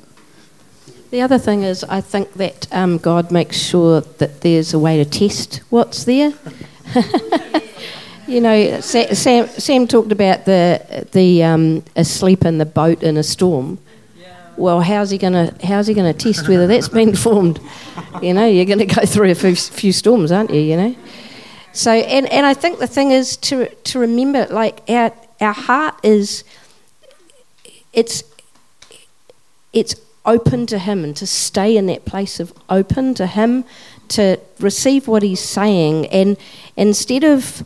The 1.11 1.21
other 1.21 1.37
thing 1.37 1.61
is, 1.61 1.83
I 1.83 2.01
think 2.01 2.33
that 2.33 2.67
um, 2.73 2.97
God 2.97 3.31
makes 3.31 3.57
sure 3.57 4.01
that 4.01 4.41
there's 4.41 4.73
a 4.73 4.79
way 4.79 5.03
to 5.03 5.07
test 5.07 5.57
what's 5.69 6.05
there. 6.05 6.33
you 8.27 8.41
know, 8.41 8.81
Sam, 8.81 9.47
Sam, 9.47 9.87
talked 9.87 10.11
about 10.11 10.45
the 10.45 11.07
the 11.11 11.43
um, 11.43 11.83
asleep 11.95 12.45
in 12.45 12.57
the 12.57 12.65
boat 12.65 13.03
in 13.03 13.17
a 13.17 13.23
storm. 13.23 13.77
Well, 14.57 14.81
how's 14.81 15.11
he 15.11 15.19
gonna 15.19 15.53
how's 15.63 15.85
he 15.85 15.93
gonna 15.93 16.13
test 16.13 16.47
whether 16.47 16.65
that's 16.65 16.89
been 16.89 17.15
formed? 17.27 17.59
You 18.21 18.33
know, 18.33 18.47
you're 18.47 18.65
gonna 18.65 18.85
go 18.87 19.05
through 19.05 19.29
a 19.29 19.35
few, 19.35 19.55
few 19.55 19.91
storms, 19.91 20.31
aren't 20.31 20.49
you? 20.49 20.61
You 20.61 20.77
know. 20.77 20.95
So, 21.73 21.91
and, 21.91 22.31
and 22.31 22.45
I 22.45 22.53
think 22.53 22.77
the 22.77 22.87
thing 22.87 23.09
is 23.09 23.35
to, 23.37 23.67
to 23.67 23.99
remember, 23.99 24.45
like, 24.51 24.87
our, 24.87 25.11
our 25.41 25.53
heart 25.53 25.95
is, 26.03 26.43
it's, 27.91 28.23
it's 29.73 29.95
open 30.23 30.67
to 30.67 30.77
Him 30.77 31.03
and 31.03 31.17
to 31.17 31.25
stay 31.25 31.75
in 31.75 31.87
that 31.87 32.05
place 32.05 32.39
of 32.39 32.53
open 32.69 33.15
to 33.15 33.25
Him, 33.25 33.65
to 34.09 34.39
receive 34.59 35.07
what 35.07 35.23
He's 35.23 35.39
saying. 35.39 36.05
And 36.07 36.37
instead 36.77 37.23
of 37.23 37.65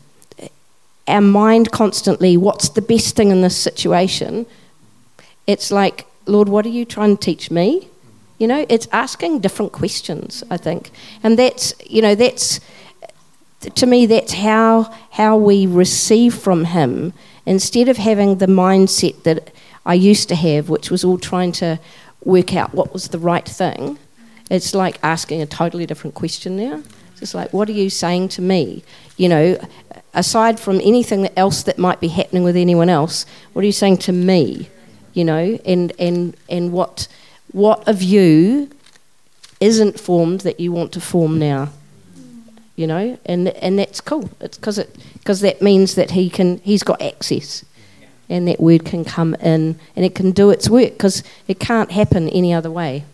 our 1.06 1.20
mind 1.20 1.70
constantly, 1.70 2.38
what's 2.38 2.70
the 2.70 2.82
best 2.82 3.14
thing 3.14 3.30
in 3.30 3.42
this 3.42 3.58
situation? 3.58 4.46
It's 5.46 5.70
like, 5.70 6.06
Lord, 6.24 6.48
what 6.48 6.64
are 6.64 6.70
you 6.70 6.86
trying 6.86 7.18
to 7.18 7.22
teach 7.22 7.50
me? 7.50 7.88
You 8.38 8.46
know, 8.46 8.64
it's 8.70 8.88
asking 8.90 9.40
different 9.40 9.72
questions, 9.72 10.42
I 10.48 10.56
think. 10.56 10.90
And 11.22 11.38
that's, 11.38 11.74
you 11.86 12.00
know, 12.00 12.14
that's, 12.14 12.60
to 13.60 13.86
me, 13.86 14.06
that's 14.06 14.34
how, 14.34 14.94
how 15.10 15.36
we 15.36 15.66
receive 15.66 16.34
from 16.34 16.64
Him 16.64 17.12
instead 17.44 17.88
of 17.88 17.96
having 17.96 18.38
the 18.38 18.46
mindset 18.46 19.22
that 19.24 19.52
I 19.84 19.94
used 19.94 20.28
to 20.28 20.34
have, 20.34 20.68
which 20.68 20.90
was 20.90 21.04
all 21.04 21.18
trying 21.18 21.52
to 21.52 21.80
work 22.24 22.54
out 22.54 22.74
what 22.74 22.92
was 22.92 23.08
the 23.08 23.18
right 23.18 23.48
thing. 23.48 23.98
It's 24.50 24.74
like 24.74 24.98
asking 25.02 25.42
a 25.42 25.46
totally 25.46 25.86
different 25.86 26.14
question 26.14 26.56
now. 26.56 26.82
It's 27.20 27.34
like, 27.34 27.52
what 27.52 27.68
are 27.68 27.72
you 27.72 27.90
saying 27.90 28.28
to 28.30 28.42
me? 28.42 28.84
You 29.16 29.28
know, 29.28 29.60
aside 30.14 30.60
from 30.60 30.80
anything 30.80 31.28
else 31.36 31.62
that 31.64 31.78
might 31.78 32.00
be 32.00 32.08
happening 32.08 32.44
with 32.44 32.56
anyone 32.56 32.88
else, 32.88 33.26
what 33.52 33.62
are 33.62 33.66
you 33.66 33.72
saying 33.72 33.98
to 33.98 34.12
me? 34.12 34.68
You 35.14 35.24
know, 35.24 35.58
and 35.64 35.92
and 35.98 36.36
and 36.48 36.72
what 36.72 37.08
what 37.50 37.86
of 37.88 38.02
you 38.02 38.70
isn't 39.60 39.98
formed 39.98 40.42
that 40.42 40.60
you 40.60 40.70
want 40.70 40.92
to 40.92 41.00
form 41.00 41.38
now? 41.38 41.70
You 42.78 42.86
know, 42.86 43.18
and 43.26 43.48
and 43.48 43.76
that's 43.76 44.00
cool. 44.00 44.30
It's 44.40 44.56
because 44.56 44.78
it 44.78 44.96
because 45.14 45.40
that 45.40 45.60
means 45.60 45.96
that 45.96 46.12
he 46.12 46.30
can 46.30 46.58
he's 46.58 46.84
got 46.84 47.02
access, 47.02 47.64
and 48.28 48.46
that 48.46 48.60
word 48.60 48.84
can 48.84 49.04
come 49.04 49.34
in 49.34 49.80
and 49.96 50.04
it 50.04 50.14
can 50.14 50.30
do 50.30 50.50
its 50.50 50.70
work 50.70 50.92
because 50.92 51.24
it 51.48 51.58
can't 51.58 51.90
happen 51.90 52.28
any 52.28 52.54
other 52.54 52.70
way. 52.70 53.04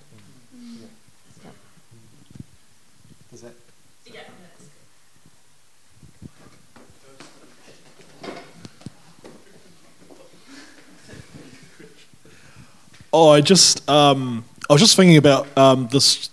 Oh, 13.14 13.30
I 13.30 13.40
just 13.40 13.88
um, 13.88 14.44
I 14.68 14.74
was 14.74 14.82
just 14.82 14.94
thinking 14.94 15.16
about 15.16 15.46
um, 15.56 15.88
this 15.88 16.28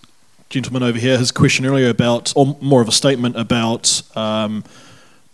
gentleman 0.52 0.84
over 0.84 1.00
here. 1.00 1.18
His 1.18 1.32
question 1.32 1.66
earlier 1.66 1.90
about, 1.90 2.32
or 2.36 2.56
more 2.62 2.82
of 2.82 2.88
a 2.88 2.92
statement 2.92 3.36
about 3.38 4.04
um, 4.16 4.64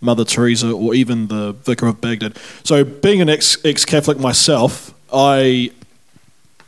Mother 0.00 0.24
Teresa, 0.24 0.70
or 0.70 0.94
even 0.94 1.26
the 1.26 1.52
Vicar 1.52 1.88
of 1.88 2.00
Baghdad. 2.00 2.38
So, 2.64 2.84
being 2.84 3.20
an 3.20 3.28
ex 3.28 3.56
Catholic 3.84 4.18
myself, 4.18 4.94
I 5.12 5.72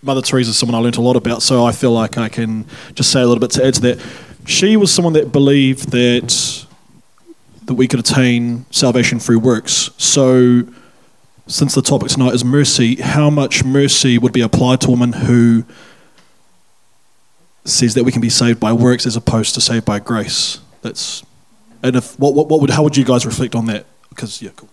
Mother 0.03 0.23
Teresa 0.23 0.51
is 0.51 0.59
someone 0.59 0.75
I 0.75 0.79
learnt 0.79 0.97
a 0.97 1.03
lot 1.03 1.17
about. 1.17 1.43
So 1.43 1.65
I 1.65 1.73
feel 1.73 1.93
like 1.93 2.17
I 2.17 2.29
can 2.29 2.65
just 2.95 3.13
say 3.13 3.21
a 3.21 3.27
little 3.27 3.41
bit 3.41 3.51
to 3.53 3.67
add 3.67 3.75
to 3.75 3.81
that. 3.83 4.01
She 4.47 4.77
was 4.77 4.93
someone 4.93 5.13
that 5.13 5.31
believed 5.31 5.91
that 5.91 6.67
that 7.65 7.75
we 7.75 7.87
could 7.87 8.01
attain 8.01 8.65
salvation 8.71 9.21
through 9.21 9.39
works. 9.39 9.91
So 9.99 10.63
since 11.47 11.75
the 11.75 11.83
topic 11.83 12.09
tonight 12.09 12.35
is 12.35 12.45
mercy, 12.45 12.97
how 12.97 13.29
much 13.29 13.63
mercy 13.63 14.19
would 14.19 14.33
be 14.33 14.41
applied 14.41 14.81
to 14.81 14.89
a 14.89 14.91
woman 14.91 15.13
who 15.13 15.65
says 17.65 17.95
that 17.95 18.05
we 18.05 18.13
can 18.13 18.21
be 18.21 18.31
saved 18.31 18.61
by 18.61 18.73
works 18.73 19.07
as 19.07 19.17
opposed 19.17 19.55
to 19.55 19.61
saved 19.61 19.85
by 19.85 19.99
grace? 19.99 20.59
That's 20.83 21.23
and 21.83 21.97
if 21.97 22.19
what 22.19 22.35
what, 22.35 22.49
what 22.49 22.61
would 22.61 22.71
how 22.71 22.83
would 22.83 22.97
you 22.97 23.05
guys 23.05 23.27
reflect 23.27 23.55
on 23.55 23.67
that? 23.67 23.87
Because 24.09 24.43
yeah, 24.43 24.51
cool. 24.57 24.69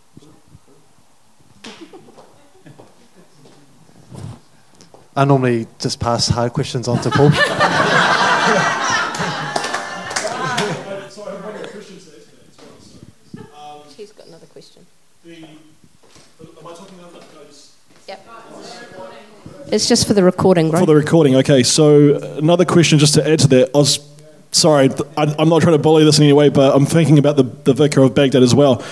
I 5.15 5.25
normally 5.25 5.65
just 5.79 5.99
pass 5.99 6.27
hard 6.27 6.53
questions 6.53 6.87
on 6.87 7.01
to 7.01 7.09
Paul. 7.09 7.31
She's 13.95 14.11
got 14.11 14.27
another 14.27 14.45
question. 14.45 14.85
It's 19.71 19.87
just 19.87 20.07
for 20.07 20.13
the 20.13 20.23
recording, 20.23 20.71
right? 20.71 20.79
For 20.79 20.85
the 20.85 20.95
recording, 20.95 21.35
okay. 21.37 21.63
So 21.63 22.15
another 22.37 22.65
question, 22.65 22.99
just 22.99 23.13
to 23.15 23.27
add 23.27 23.39
to 23.39 23.47
that, 23.49 23.71
I 23.75 23.77
was 23.77 23.99
sorry, 24.51 24.89
I, 25.17 25.35
I'm 25.37 25.49
not 25.49 25.61
trying 25.61 25.75
to 25.75 25.81
bully 25.81 26.03
this 26.05 26.17
in 26.17 26.23
any 26.23 26.33
way, 26.33 26.49
but 26.49 26.75
I'm 26.75 26.85
thinking 26.85 27.17
about 27.17 27.35
the 27.35 27.43
the 27.43 27.73
vicar 27.73 28.01
of 28.01 28.15
Baghdad 28.15 28.43
as 28.43 28.55
well, 28.55 28.83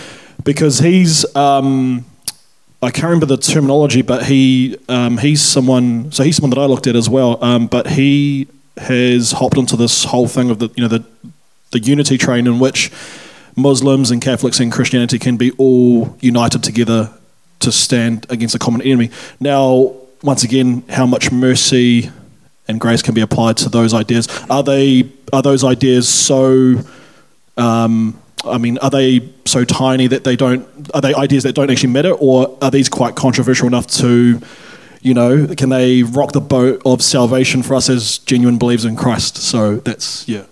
because 0.44 0.80
he's 0.80 1.26
um, 1.36 2.06
I 2.82 2.92
can't 2.92 3.06
remember 3.06 3.26
the 3.26 3.38
terminology, 3.38 4.02
but 4.02 4.26
he 4.26 4.78
um, 4.90 5.18
he's 5.18 5.42
someone. 5.42 6.12
So 6.12 6.24
he's 6.24 6.36
someone 6.36 6.52
that 6.52 6.60
I 6.60 6.66
looked 6.66 6.88
at 6.88 6.96
as 6.96 7.10
well, 7.10 7.44
um, 7.44 7.68
but 7.68 7.88
he 7.88 8.48
has 8.78 9.32
hopped 9.32 9.58
into 9.58 9.78
this 9.78 10.04
whole 10.04 10.28
thing 10.28 10.50
of 10.50 10.60
the 10.60 10.70
you 10.76 10.84
know 10.84 10.90
the 10.90 11.06
the 11.72 11.80
unity 11.80 12.18
train 12.18 12.48
in 12.48 12.60
which 12.60 12.92
Muslims 13.56 14.12
and 14.12 14.22
Catholics 14.22 14.60
and 14.60 14.72
Christianity 14.72 15.20
can 15.20 15.38
be 15.38 15.52
all 15.52 16.18
united 16.20 16.64
together 16.64 17.12
to 17.60 17.72
stand 17.72 18.26
against 18.30 18.54
a 18.54 18.60
common 18.60 18.82
enemy. 18.82 19.10
Now, 19.40 19.96
once 20.26 20.44
again, 20.44 20.84
how 20.90 21.06
much 21.06 21.32
mercy 21.32 22.10
and 22.68 22.82
grace 22.82 23.02
can 23.02 23.14
be 23.14 23.22
applied 23.22 23.58
to 23.58 23.70
those 23.70 23.94
ideas? 23.94 24.28
Are 24.50 24.64
they 24.64 25.10
are 25.32 25.42
those 25.42 25.64
ideas 25.64 26.10
so? 26.10 26.80
Um, 27.58 28.20
I 28.44 28.58
mean, 28.58 28.78
are 28.80 28.90
they 28.90 29.32
so 29.46 29.64
tiny 29.64 30.08
that 30.08 30.24
they 30.24 30.36
don't? 30.36 30.68
Are 30.94 31.02
they 31.02 31.14
ideas 31.14 31.44
that 31.44 31.54
don't 31.54 31.70
actually 31.70 31.94
matter, 31.94 32.12
or 32.12 32.58
are 32.62 32.72
these 32.72 32.90
quite 32.90 33.16
controversial 33.16 33.68
enough 33.68 33.88
to, 33.88 34.42
you 35.02 35.14
know, 35.14 35.48
can 35.56 35.70
they 35.70 36.04
rock 36.04 36.32
the 36.32 36.42
boat 36.42 36.82
of 36.86 37.02
salvation 37.02 37.64
for 37.64 37.76
us 37.76 37.90
as 37.90 38.18
genuine 38.20 38.58
believers 38.58 38.86
in 38.86 38.96
Christ? 38.96 39.38
So 39.38 39.78
that's 39.78 40.28
yeah. 40.28 40.46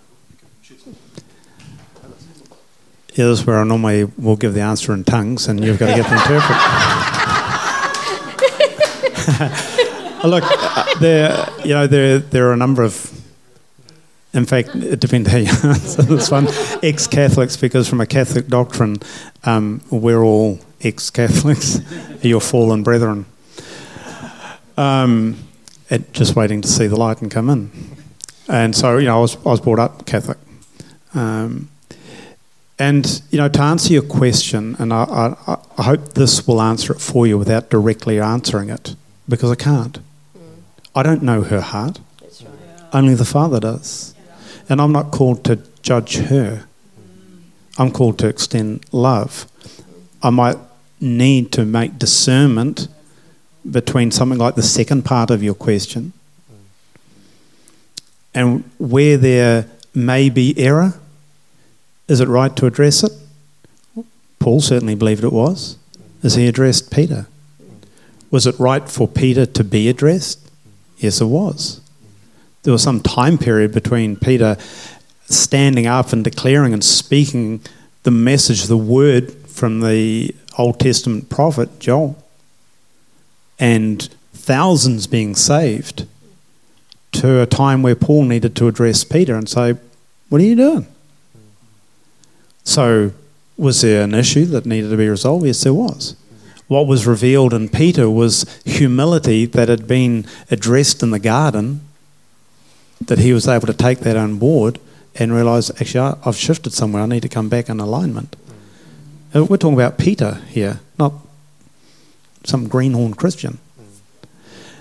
Yeah, 3.16 3.26
this 3.26 3.42
is 3.42 3.46
where 3.46 3.60
I 3.60 3.64
normally 3.64 4.06
will 4.06 4.36
give 4.36 4.56
the 4.56 4.62
answer 4.62 4.92
in 4.92 5.04
tongues, 5.04 5.48
and 5.48 5.64
you've 5.64 5.78
got 5.78 5.96
to 5.96 6.02
get 6.02 6.10
the 6.10 6.16
interpret. 6.36 6.93
Look, 10.24 10.44
uh, 10.46 11.00
there, 11.00 11.48
you 11.64 11.74
know, 11.74 11.88
there 11.88 12.20
there 12.20 12.50
are 12.50 12.54
a 12.54 12.58
number 12.58 12.84
of. 12.84 13.12
In 14.34 14.46
fact, 14.46 14.70
it 14.76 15.00
depends 15.00 15.30
how 15.30 15.38
you 15.38 15.48
answer 15.64 16.02
this 16.02 16.32
one. 16.32 16.48
Ex-Catholics, 16.82 17.56
because 17.56 17.88
from 17.88 18.02
a 18.02 18.08
Catholic 18.08 18.48
doctrine, 18.48 18.98
um, 19.44 19.82
we're 19.92 20.24
all 20.24 20.60
ex-Catholics. 20.82 21.82
Your 22.24 22.42
fallen 22.42 22.82
brethren. 22.82 23.26
Um, 24.76 25.38
just 26.14 26.36
waiting 26.36 26.62
to 26.62 26.68
see 26.68 26.88
the 26.88 26.96
light 26.96 27.22
and 27.22 27.30
come 27.30 27.50
in. 27.50 27.72
And 28.48 28.76
so, 28.76 28.98
you 28.98 29.06
know, 29.06 29.18
I 29.18 29.20
was 29.20 29.36
I 29.38 29.50
was 29.50 29.62
brought 29.62 29.80
up 29.80 30.06
Catholic. 30.06 30.38
Um, 31.14 31.70
and 32.80 33.22
you 33.30 33.38
know, 33.38 33.50
to 33.50 33.62
answer 33.62 33.94
your 33.94 34.02
question, 34.02 34.76
and 34.80 34.92
I, 34.92 35.04
I, 35.48 35.58
I, 35.78 35.84
hope 35.84 36.14
this 36.14 36.48
will 36.48 36.62
answer 36.62 36.94
it 36.94 37.00
for 37.00 37.28
you 37.28 37.38
without 37.38 37.70
directly 37.70 38.20
answering 38.20 38.70
it, 38.70 38.96
because 39.28 39.52
I 39.52 39.56
can't. 39.56 40.00
Mm. 40.38 40.42
I 40.96 41.04
don't 41.04 41.24
know 41.24 41.42
her 41.44 41.62
heart. 41.62 42.00
Right. 42.22 42.42
Yeah. 42.42 42.90
Only 42.94 43.16
the 43.16 43.26
Father 43.26 43.60
does. 43.60 44.14
Yeah. 44.18 44.36
And 44.70 44.82
I'm 44.82 44.92
not 44.92 45.12
called 45.12 45.44
to 45.46 45.60
judge 45.82 46.18
her. 46.18 46.66
Mm. 47.00 47.42
I'm 47.78 47.92
called 47.92 48.20
to 48.20 48.28
extend 48.28 48.86
love. 48.92 49.48
I 50.22 50.30
might 50.30 50.58
need 51.00 51.52
to 51.54 51.66
make 51.66 52.00
discernment 52.00 52.88
between 53.70 54.12
something 54.12 54.38
like 54.38 54.56
the 54.56 54.64
second 54.64 55.04
part 55.04 55.30
of 55.30 55.44
your 55.44 55.56
question 55.56 56.14
and 58.34 58.64
where 58.78 59.18
there 59.18 59.68
may 59.94 60.30
be 60.30 60.58
error 60.58 60.94
is 62.08 62.20
it 62.20 62.28
right 62.28 62.56
to 62.58 62.66
address 62.66 63.04
it? 63.04 63.12
Paul 64.40 64.60
certainly 64.60 64.94
believed 64.94 65.24
it 65.24 65.32
was, 65.32 65.78
as 66.22 66.36
he 66.36 66.48
addressed 66.48 66.92
Peter. 66.92 67.28
Was 68.34 68.48
it 68.48 68.60
right 68.60 68.90
for 68.90 69.08
Peter 69.08 69.46
to 69.46 69.64
be 69.64 69.88
addressed? 69.88 70.50
Yes, 70.98 71.22
it 71.22 71.26
was. 71.26 71.80
There 72.64 72.72
was 72.72 72.82
some 72.82 73.00
time 73.00 73.38
period 73.38 73.72
between 73.72 74.16
Peter 74.16 74.58
standing 75.26 75.86
up 75.86 76.12
and 76.12 76.24
declaring 76.24 76.74
and 76.74 76.84
speaking 76.84 77.62
the 78.02 78.10
message, 78.10 78.64
the 78.64 78.76
word 78.76 79.32
from 79.46 79.82
the 79.82 80.34
Old 80.58 80.80
Testament 80.80 81.30
prophet 81.30 81.80
Joel, 81.80 82.18
and 83.60 84.10
thousands 84.34 85.06
being 85.06 85.36
saved, 85.36 86.08
to 87.12 87.40
a 87.40 87.46
time 87.46 87.84
where 87.84 87.96
Paul 87.96 88.24
needed 88.24 88.56
to 88.56 88.68
address 88.68 89.04
Peter 89.04 89.36
and 89.36 89.48
say, 89.48 89.76
What 90.30 90.42
are 90.42 90.46
you 90.46 90.56
doing? 90.56 90.88
So, 92.64 93.12
was 93.58 93.82
there 93.82 94.02
an 94.02 94.16
issue 94.16 94.46
that 94.46 94.66
needed 94.66 94.90
to 94.90 94.98
be 94.98 95.08
resolved? 95.08 95.46
Yes, 95.46 95.62
there 95.62 95.76
was. 95.76 96.16
What 96.68 96.88
was 96.88 97.06
revealed 97.06 97.54
in 97.54 97.70
Peter 97.70 98.10
was 98.10 98.62
humility 98.66 99.46
that 99.46 99.70
had 99.70 99.88
been 99.88 100.26
addressed 100.50 101.04
in 101.04 101.12
the 101.12 101.20
garden, 101.20 101.82
that 103.02 103.20
he 103.20 103.34
was 103.34 103.48
able 103.48 103.68
to 103.68 103.74
take 103.74 104.00
that 104.00 104.18
on 104.18 104.40
board 104.40 104.80
and 105.16 105.34
realize, 105.34 105.70
actually, 105.82 106.16
I've 106.26 106.36
shifted 106.36 106.74
somewhere. 106.74 107.04
I 107.04 107.06
need 107.06 107.22
to 107.22 107.30
come 107.30 107.50
back 107.50 107.70
in 107.70 107.80
alignment. 107.80 108.36
Uh, 109.36 109.44
we're 109.44 109.58
talking 109.58 109.76
about 109.76 109.98
Peter 109.98 110.36
here, 110.48 110.80
not 110.98 111.14
some 112.44 112.68
greenhorn 112.68 113.14
Christian. 113.14 113.60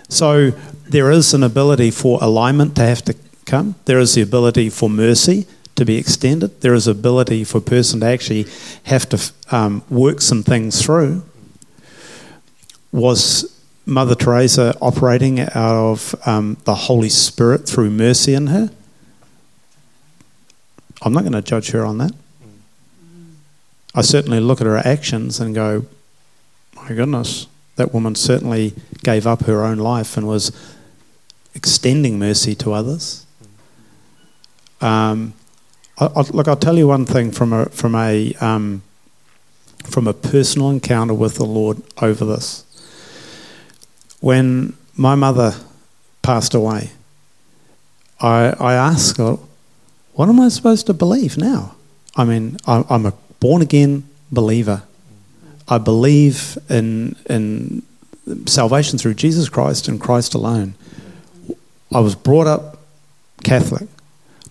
So 0.08 0.50
there 0.88 1.10
is 1.10 1.34
an 1.34 1.42
ability 1.42 1.90
for 1.90 2.18
alignment 2.22 2.76
to 2.76 2.82
have 2.82 3.02
to 3.06 3.14
come. 3.46 3.74
There 3.86 3.98
is 3.98 4.14
the 4.14 4.22
ability 4.22 4.70
for 4.70 4.90
mercy 4.90 5.46
to 5.74 5.84
be 5.84 5.96
extended. 5.96 6.60
There 6.60 6.74
is 6.74 6.86
ability 6.86 7.44
for 7.44 7.58
a 7.58 7.62
person 7.62 8.00
to 8.00 8.06
actually 8.06 8.46
have 8.84 9.08
to 9.08 9.32
um, 9.50 9.82
work 9.88 10.20
some 10.20 10.42
things 10.42 10.84
through. 10.84 11.22
Was 12.92 13.58
Mother 13.86 14.14
Teresa 14.14 14.76
operating 14.80 15.40
out 15.40 15.50
of 15.56 16.14
um, 16.26 16.56
the 16.64 16.74
Holy 16.74 17.08
Spirit 17.08 17.66
through 17.66 17.90
mercy 17.90 18.34
in 18.34 18.48
her? 18.48 18.70
I'm 21.00 21.12
not 21.12 21.22
going 21.22 21.32
to 21.32 21.42
judge 21.42 21.70
her 21.70 21.84
on 21.84 21.98
that. 21.98 22.12
I 23.94 24.02
certainly 24.02 24.40
look 24.40 24.60
at 24.60 24.66
her 24.66 24.78
actions 24.78 25.40
and 25.40 25.54
go, 25.54 25.86
my 26.76 26.88
goodness, 26.88 27.46
that 27.76 27.92
woman 27.92 28.14
certainly 28.14 28.74
gave 29.02 29.26
up 29.26 29.42
her 29.42 29.64
own 29.64 29.78
life 29.78 30.16
and 30.16 30.26
was 30.26 30.52
extending 31.54 32.18
mercy 32.18 32.54
to 32.56 32.72
others. 32.72 33.26
Um, 34.80 35.34
I, 35.98 36.06
I, 36.06 36.20
look, 36.30 36.48
I'll 36.48 36.56
tell 36.56 36.78
you 36.78 36.88
one 36.88 37.06
thing 37.06 37.30
from 37.30 37.52
a 37.52 37.66
from 37.66 37.94
a 37.94 38.34
um, 38.40 38.82
from 39.84 40.06
a 40.06 40.14
personal 40.14 40.70
encounter 40.70 41.14
with 41.14 41.34
the 41.36 41.44
Lord 41.44 41.82
over 42.00 42.24
this. 42.24 42.64
When 44.22 44.72
my 44.96 45.16
mother 45.16 45.52
passed 46.22 46.54
away, 46.54 46.92
I 48.20 48.54
I 48.70 48.74
asked 48.74 49.18
"What 49.18 50.28
am 50.28 50.38
I 50.40 50.48
supposed 50.48 50.86
to 50.86 50.94
believe 50.94 51.36
now?" 51.36 51.74
I 52.14 52.24
mean, 52.24 52.56
I, 52.66 52.84
I'm 52.88 53.04
a 53.04 53.14
born 53.40 53.62
again 53.62 54.04
believer. 54.30 54.82
I 55.66 55.78
believe 55.78 56.56
in 56.70 57.16
in 57.28 57.82
salvation 58.46 58.98
through 58.98 59.14
Jesus 59.14 59.48
Christ 59.48 59.88
and 59.88 60.00
Christ 60.00 60.34
alone. 60.34 60.74
I 61.92 62.00
was 62.00 62.14
brought 62.14 62.46
up 62.46 62.78
Catholic. 63.42 63.88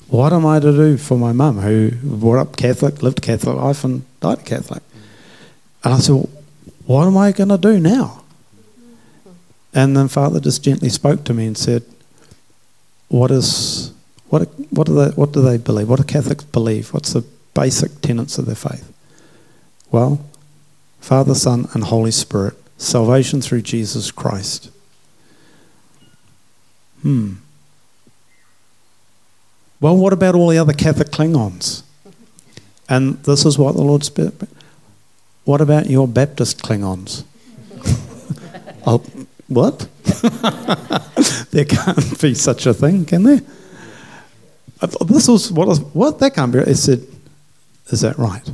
What 0.07 0.33
am 0.33 0.45
I 0.45 0.59
to 0.59 0.71
do 0.73 0.97
for 0.97 1.17
my 1.17 1.31
mum 1.31 1.59
who 1.59 1.91
brought 2.03 2.41
up 2.41 2.57
Catholic, 2.57 3.01
lived 3.01 3.21
Catholic 3.21 3.55
life, 3.55 3.85
and 3.85 4.03
died 4.19 4.43
Catholic? 4.43 4.83
And 5.83 5.93
I 5.93 5.99
said, 5.99 6.15
well, 6.15 6.29
What 6.85 7.07
am 7.07 7.17
I 7.17 7.31
going 7.31 7.49
to 7.49 7.57
do 7.57 7.79
now? 7.79 8.20
And 9.73 9.95
then 9.95 10.07
Father 10.07 10.39
just 10.39 10.63
gently 10.63 10.89
spoke 10.89 11.23
to 11.25 11.33
me 11.33 11.45
and 11.45 11.57
said, 11.57 11.83
What 13.07 13.31
is 13.31 13.93
what 14.29 14.49
what 14.69 14.87
do 14.87 14.95
they 14.95 15.11
what 15.11 15.31
do 15.31 15.41
they 15.41 15.57
believe? 15.57 15.89
What 15.89 15.99
do 15.99 16.05
Catholics 16.05 16.43
believe? 16.43 16.93
What's 16.93 17.13
the 17.13 17.25
basic 17.53 18.01
tenets 18.01 18.37
of 18.37 18.45
their 18.45 18.55
faith? 18.55 18.91
Well, 19.91 20.23
Father, 20.99 21.35
Son, 21.35 21.67
and 21.73 21.85
Holy 21.85 22.11
Spirit, 22.11 22.53
salvation 22.77 23.41
through 23.41 23.63
Jesus 23.63 24.11
Christ. 24.11 24.69
Hmm. 27.01 27.33
Well, 29.79 29.97
what 29.97 30.13
about 30.13 30.35
all 30.35 30.47
the 30.47 30.59
other 30.59 30.73
Catholic 30.73 31.09
Klingons? 31.09 31.81
And 32.87 33.21
this 33.23 33.45
is 33.45 33.57
what 33.57 33.75
the 33.75 33.81
Lord 33.81 34.03
Spirit. 34.03 34.33
What 35.43 35.59
about 35.59 35.89
your 35.89 36.07
Baptist 36.07 36.61
Klingons? 36.61 37.23
oh, 38.85 39.03
what? 39.53 39.87
there 41.51 41.65
can't 41.65 42.21
be 42.21 42.33
such 42.33 42.65
a 42.65 42.73
thing, 42.73 43.05
can 43.05 43.23
there? 43.23 43.41
This 45.05 45.27
was 45.27 45.51
what? 45.51 45.77
What? 45.93 46.19
That 46.19 46.33
can't 46.33 46.51
be. 46.51 46.59
It 46.59 46.75
said, 46.75 47.05
"Is 47.87 48.01
that 48.01 48.17
right?" 48.17 48.49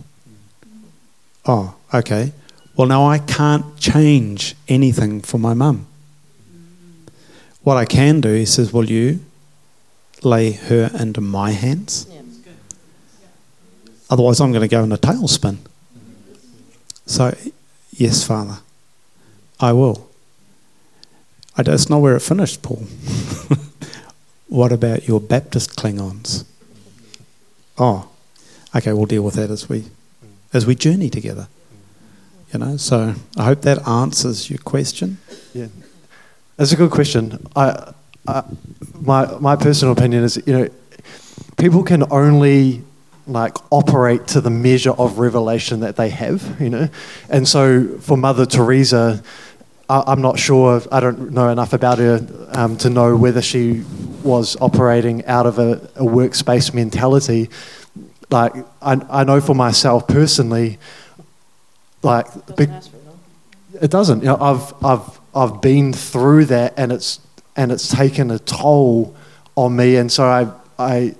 Oh, 1.45 1.75
okay. 1.93 2.33
Well, 2.75 2.87
now 2.87 3.07
I 3.07 3.17
can't 3.17 3.77
change 3.79 4.55
anything 4.67 5.21
for 5.21 5.37
my 5.37 5.53
mum. 5.53 5.87
What 7.63 7.77
I 7.77 7.85
can 7.85 8.21
do, 8.21 8.33
he 8.33 8.45
says, 8.45 8.71
Will 8.71 8.85
you 8.85 9.19
lay 10.21 10.51
her 10.51 10.91
into 10.97 11.21
my 11.21 11.51
hands? 11.51 12.07
Yeah. 12.09 12.21
Otherwise, 14.09 14.39
I'm 14.39 14.51
going 14.51 14.61
to 14.61 14.67
go 14.67 14.83
in 14.83 14.91
a 14.91 14.97
tailspin. 14.97 15.57
So, 17.05 17.35
yes, 17.91 18.23
Father, 18.23 18.59
I 19.59 19.73
will. 19.73 20.09
I, 21.57 21.63
that's 21.63 21.89
not 21.89 22.01
where 22.01 22.15
it 22.15 22.21
finished, 22.21 22.61
Paul. 22.61 22.83
what 24.47 24.71
about 24.71 25.07
your 25.07 25.19
Baptist 25.19 25.75
Klingons? 25.75 26.45
Oh, 27.77 28.09
okay, 28.75 28.93
we'll 28.93 29.05
deal 29.05 29.23
with 29.23 29.35
that 29.35 29.49
as 29.49 29.67
we 29.67 29.85
as 30.53 30.65
we 30.65 30.75
journey 30.75 31.09
together. 31.09 31.47
You 32.53 32.59
know, 32.59 32.77
so 32.77 33.15
I 33.35 33.43
hope 33.43 33.61
that 33.63 33.85
answers 33.87 34.49
your 34.49 34.59
question. 34.59 35.17
Yeah. 35.53 35.67
That's 36.55 36.71
a 36.71 36.75
good 36.75 36.91
question. 36.91 37.45
I, 37.55 37.93
I, 38.27 38.43
my 39.01 39.37
my 39.39 39.55
personal 39.55 39.93
opinion 39.93 40.23
is, 40.23 40.41
you 40.45 40.53
know, 40.53 40.69
people 41.57 41.83
can 41.83 42.09
only 42.11 42.83
like 43.27 43.57
operate 43.71 44.25
to 44.27 44.41
the 44.41 44.49
measure 44.49 44.91
of 44.91 45.19
revelation 45.19 45.81
that 45.81 45.97
they 45.97 46.09
have, 46.09 46.59
you 46.61 46.69
know, 46.69 46.89
and 47.29 47.47
so 47.47 47.97
for 47.99 48.15
Mother 48.15 48.45
Teresa, 48.45 49.21
I, 49.89 50.11
am 50.11 50.21
not 50.21 50.37
sure. 50.37 50.81
I 50.91 50.99
don't 50.99 51.31
know 51.31 51.49
enough 51.49 51.73
about 51.73 51.99
her 51.99 52.25
um, 52.49 52.77
to 52.77 52.89
know 52.89 53.15
whether 53.15 53.41
she 53.41 53.83
was 54.23 54.57
operating 54.59 55.25
out 55.25 55.45
of 55.45 55.59
a, 55.59 55.89
a 55.95 56.03
works-based 56.03 56.73
mentality. 56.73 57.49
Like 58.29 58.53
I, 58.81 58.99
I 59.09 59.23
know 59.23 59.39
for 59.39 59.55
myself 59.55 60.07
personally, 60.07 60.77
like 62.03 62.27
doesn't 62.55 62.91
it 63.81 63.91
doesn't. 63.91 64.19
You 64.19 64.27
know, 64.27 64.37
I've 64.39 64.73
I've 64.83 65.19
I've 65.35 65.61
been 65.61 65.93
through 65.93 66.45
that, 66.45 66.73
and 66.77 66.91
it's 66.91 67.19
and 67.55 67.71
it's 67.71 67.87
taken 67.87 68.31
a 68.31 68.39
toll 68.39 69.15
on 69.55 69.75
me, 69.75 69.95
and 69.95 70.11
so 70.11 70.25
I 70.25 70.51
I 70.77 71.15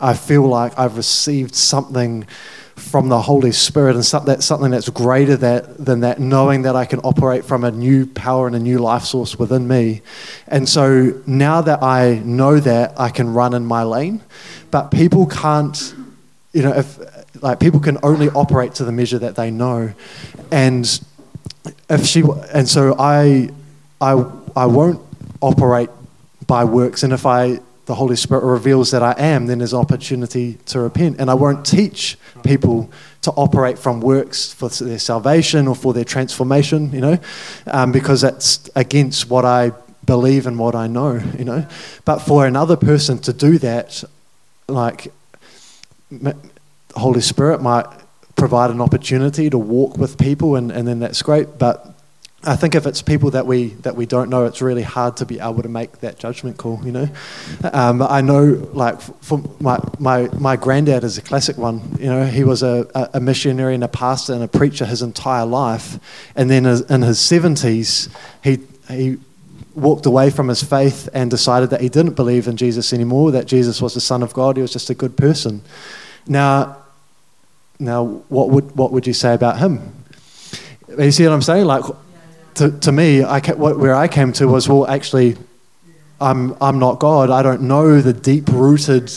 I 0.00 0.14
feel 0.14 0.46
like 0.46 0.78
I've 0.78 0.96
received 0.96 1.54
something 1.54 2.26
from 2.80 3.08
the 3.08 3.20
Holy 3.20 3.52
Spirit 3.52 3.94
and 3.94 4.04
something, 4.04 4.70
that's 4.70 4.88
greater 4.88 5.36
that, 5.36 5.84
than 5.84 6.00
that, 6.00 6.18
knowing 6.18 6.62
that 6.62 6.74
I 6.74 6.84
can 6.84 6.98
operate 7.00 7.44
from 7.44 7.64
a 7.64 7.70
new 7.70 8.06
power 8.06 8.46
and 8.46 8.56
a 8.56 8.58
new 8.58 8.78
life 8.78 9.04
source 9.04 9.38
within 9.38 9.68
me. 9.68 10.02
And 10.48 10.68
so 10.68 11.20
now 11.26 11.60
that 11.60 11.82
I 11.82 12.20
know 12.24 12.58
that, 12.58 12.98
I 12.98 13.10
can 13.10 13.32
run 13.32 13.54
in 13.54 13.64
my 13.64 13.82
lane. 13.82 14.22
But 14.70 14.90
people 14.90 15.26
can't, 15.26 15.94
you 16.52 16.62
know, 16.62 16.72
if 16.72 16.98
like 17.42 17.60
people 17.60 17.80
can 17.80 17.98
only 18.02 18.28
operate 18.30 18.74
to 18.74 18.84
the 18.84 18.92
measure 18.92 19.18
that 19.18 19.36
they 19.36 19.50
know. 19.50 19.92
And 20.50 21.00
if 21.88 22.06
she 22.06 22.22
and 22.52 22.68
so 22.68 22.96
I 22.98 23.50
I 24.00 24.12
I 24.56 24.66
won't 24.66 25.00
operate 25.40 25.90
by 26.46 26.64
works 26.64 27.02
and 27.02 27.12
if 27.12 27.26
I 27.26 27.60
the 27.90 27.96
Holy 27.96 28.14
Spirit 28.14 28.44
reveals 28.44 28.92
that 28.92 29.02
I 29.02 29.14
am, 29.18 29.46
then 29.46 29.58
there's 29.58 29.74
opportunity 29.74 30.58
to 30.66 30.78
repent. 30.78 31.16
And 31.18 31.28
I 31.28 31.34
won't 31.34 31.66
teach 31.66 32.16
people 32.50 32.90
to 33.22 33.30
operate 33.32 33.78
from 33.78 34.00
works 34.00 34.52
for 34.52 34.68
their 34.68 34.98
salvation 34.98 35.68
or 35.68 35.76
for 35.76 35.92
their 35.92 36.04
transformation, 36.04 36.90
you 36.92 37.00
know, 37.00 37.16
um, 37.68 37.92
because 37.92 38.20
that's 38.20 38.68
against 38.74 39.30
what 39.30 39.44
I 39.44 39.72
believe 40.04 40.48
and 40.48 40.58
what 40.58 40.74
I 40.74 40.86
know, 40.88 41.22
you 41.38 41.44
know. 41.44 41.62
But 42.04 42.18
for 42.18 42.46
another 42.46 42.76
person 42.76 43.18
to 43.18 43.32
do 43.32 43.58
that, 43.58 44.02
like, 44.66 45.12
Holy 46.94 47.20
Spirit 47.20 47.62
might 47.62 47.86
provide 48.34 48.70
an 48.70 48.80
opportunity 48.80 49.48
to 49.50 49.58
walk 49.58 49.96
with 49.96 50.18
people, 50.18 50.56
and, 50.56 50.72
and 50.72 50.88
then 50.88 50.98
that's 50.98 51.22
great. 51.22 51.58
But 51.58 51.94
I 52.42 52.56
think 52.56 52.74
if 52.74 52.86
it's 52.86 53.02
people 53.02 53.32
that 53.32 53.46
we 53.46 53.68
that 53.82 53.96
we 53.96 54.06
don't 54.06 54.30
know, 54.30 54.46
it's 54.46 54.62
really 54.62 54.82
hard 54.82 55.18
to 55.18 55.26
be 55.26 55.38
able 55.40 55.62
to 55.62 55.68
make 55.68 55.98
that 55.98 56.18
judgment 56.18 56.56
call. 56.56 56.80
You 56.82 56.92
know, 56.92 57.08
um, 57.74 58.00
I 58.00 58.22
know 58.22 58.66
like 58.72 58.98
for 59.00 59.42
my 59.60 59.78
my 59.98 60.30
my 60.38 60.56
granddad 60.56 61.04
is 61.04 61.18
a 61.18 61.22
classic 61.22 61.58
one. 61.58 61.98
You 62.00 62.06
know, 62.06 62.24
he 62.24 62.44
was 62.44 62.62
a, 62.62 63.10
a 63.12 63.20
missionary 63.20 63.74
and 63.74 63.84
a 63.84 63.88
pastor 63.88 64.32
and 64.32 64.42
a 64.42 64.48
preacher 64.48 64.86
his 64.86 65.02
entire 65.02 65.44
life, 65.44 65.98
and 66.34 66.48
then 66.50 66.64
in 66.64 67.02
his 67.02 67.18
seventies, 67.18 68.08
he 68.42 68.60
he 68.88 69.18
walked 69.74 70.06
away 70.06 70.30
from 70.30 70.48
his 70.48 70.62
faith 70.62 71.10
and 71.12 71.30
decided 71.30 71.70
that 71.70 71.82
he 71.82 71.90
didn't 71.90 72.14
believe 72.14 72.48
in 72.48 72.56
Jesus 72.56 72.94
anymore. 72.94 73.32
That 73.32 73.46
Jesus 73.46 73.82
was 73.82 73.92
the 73.92 74.00
Son 74.00 74.22
of 74.22 74.32
God. 74.32 74.56
He 74.56 74.62
was 74.62 74.72
just 74.72 74.88
a 74.88 74.94
good 74.94 75.14
person. 75.14 75.60
Now, 76.26 76.78
now 77.78 78.06
what 78.30 78.48
would 78.48 78.74
what 78.76 78.92
would 78.92 79.06
you 79.06 79.12
say 79.12 79.34
about 79.34 79.58
him? 79.58 79.92
You 80.98 81.10
see 81.10 81.24
what 81.24 81.34
I'm 81.34 81.42
saying? 81.42 81.66
Like 81.66 81.84
to, 82.54 82.70
to 82.80 82.92
me, 82.92 83.22
I, 83.22 83.40
where 83.40 83.94
I 83.94 84.08
came 84.08 84.32
to 84.34 84.46
was, 84.46 84.68
well, 84.68 84.86
actually, 84.86 85.36
I'm, 86.20 86.56
I'm 86.60 86.78
not 86.78 86.98
God. 86.98 87.30
I 87.30 87.42
don't 87.42 87.62
know 87.62 88.00
the 88.00 88.12
deep 88.12 88.48
rooted 88.48 89.10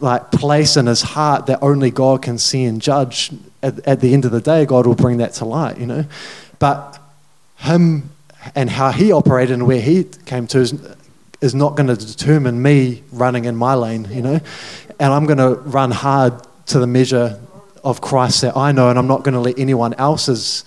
like 0.00 0.30
place 0.30 0.76
in 0.76 0.86
his 0.86 1.02
heart 1.02 1.46
that 1.46 1.60
only 1.62 1.90
God 1.90 2.22
can 2.22 2.38
see 2.38 2.64
and 2.64 2.80
judge. 2.80 3.30
At, 3.62 3.86
at 3.86 4.00
the 4.00 4.12
end 4.12 4.24
of 4.24 4.30
the 4.30 4.40
day, 4.40 4.66
God 4.66 4.86
will 4.86 4.94
bring 4.94 5.18
that 5.18 5.32
to 5.34 5.44
light, 5.44 5.78
you 5.78 5.86
know. 5.86 6.04
But 6.58 6.98
him 7.56 8.10
and 8.54 8.68
how 8.68 8.90
he 8.90 9.12
operated 9.12 9.54
and 9.54 9.66
where 9.66 9.80
he 9.80 10.04
came 10.26 10.46
to 10.48 10.58
is, 10.58 10.74
is 11.40 11.54
not 11.54 11.76
going 11.76 11.86
to 11.86 11.96
determine 11.96 12.60
me 12.60 13.02
running 13.12 13.46
in 13.46 13.56
my 13.56 13.74
lane, 13.74 14.06
you 14.10 14.22
know. 14.22 14.40
And 15.00 15.12
I'm 15.12 15.26
going 15.26 15.38
to 15.38 15.60
run 15.62 15.90
hard 15.90 16.34
to 16.66 16.78
the 16.78 16.86
measure 16.86 17.40
of 17.82 18.00
Christ 18.00 18.42
that 18.42 18.56
I 18.56 18.72
know, 18.72 18.88
and 18.90 18.98
I'm 18.98 19.06
not 19.06 19.24
going 19.24 19.34
to 19.34 19.40
let 19.40 19.58
anyone 19.58 19.94
else's 19.94 20.64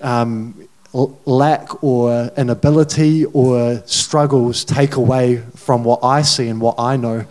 um, 0.00 0.68
lack 0.94 1.82
or 1.82 2.30
inability 2.36 3.24
or 3.26 3.82
struggles 3.84 4.64
take 4.64 4.94
away 4.94 5.38
from 5.56 5.82
what 5.82 6.04
I 6.04 6.22
see 6.22 6.48
and 6.48 6.60
what 6.60 6.76
I 6.78 6.96
know. 6.96 7.26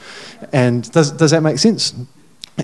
And 0.51 0.89
does, 0.91 1.11
does 1.11 1.31
that 1.31 1.41
make 1.41 1.57
sense? 1.57 1.93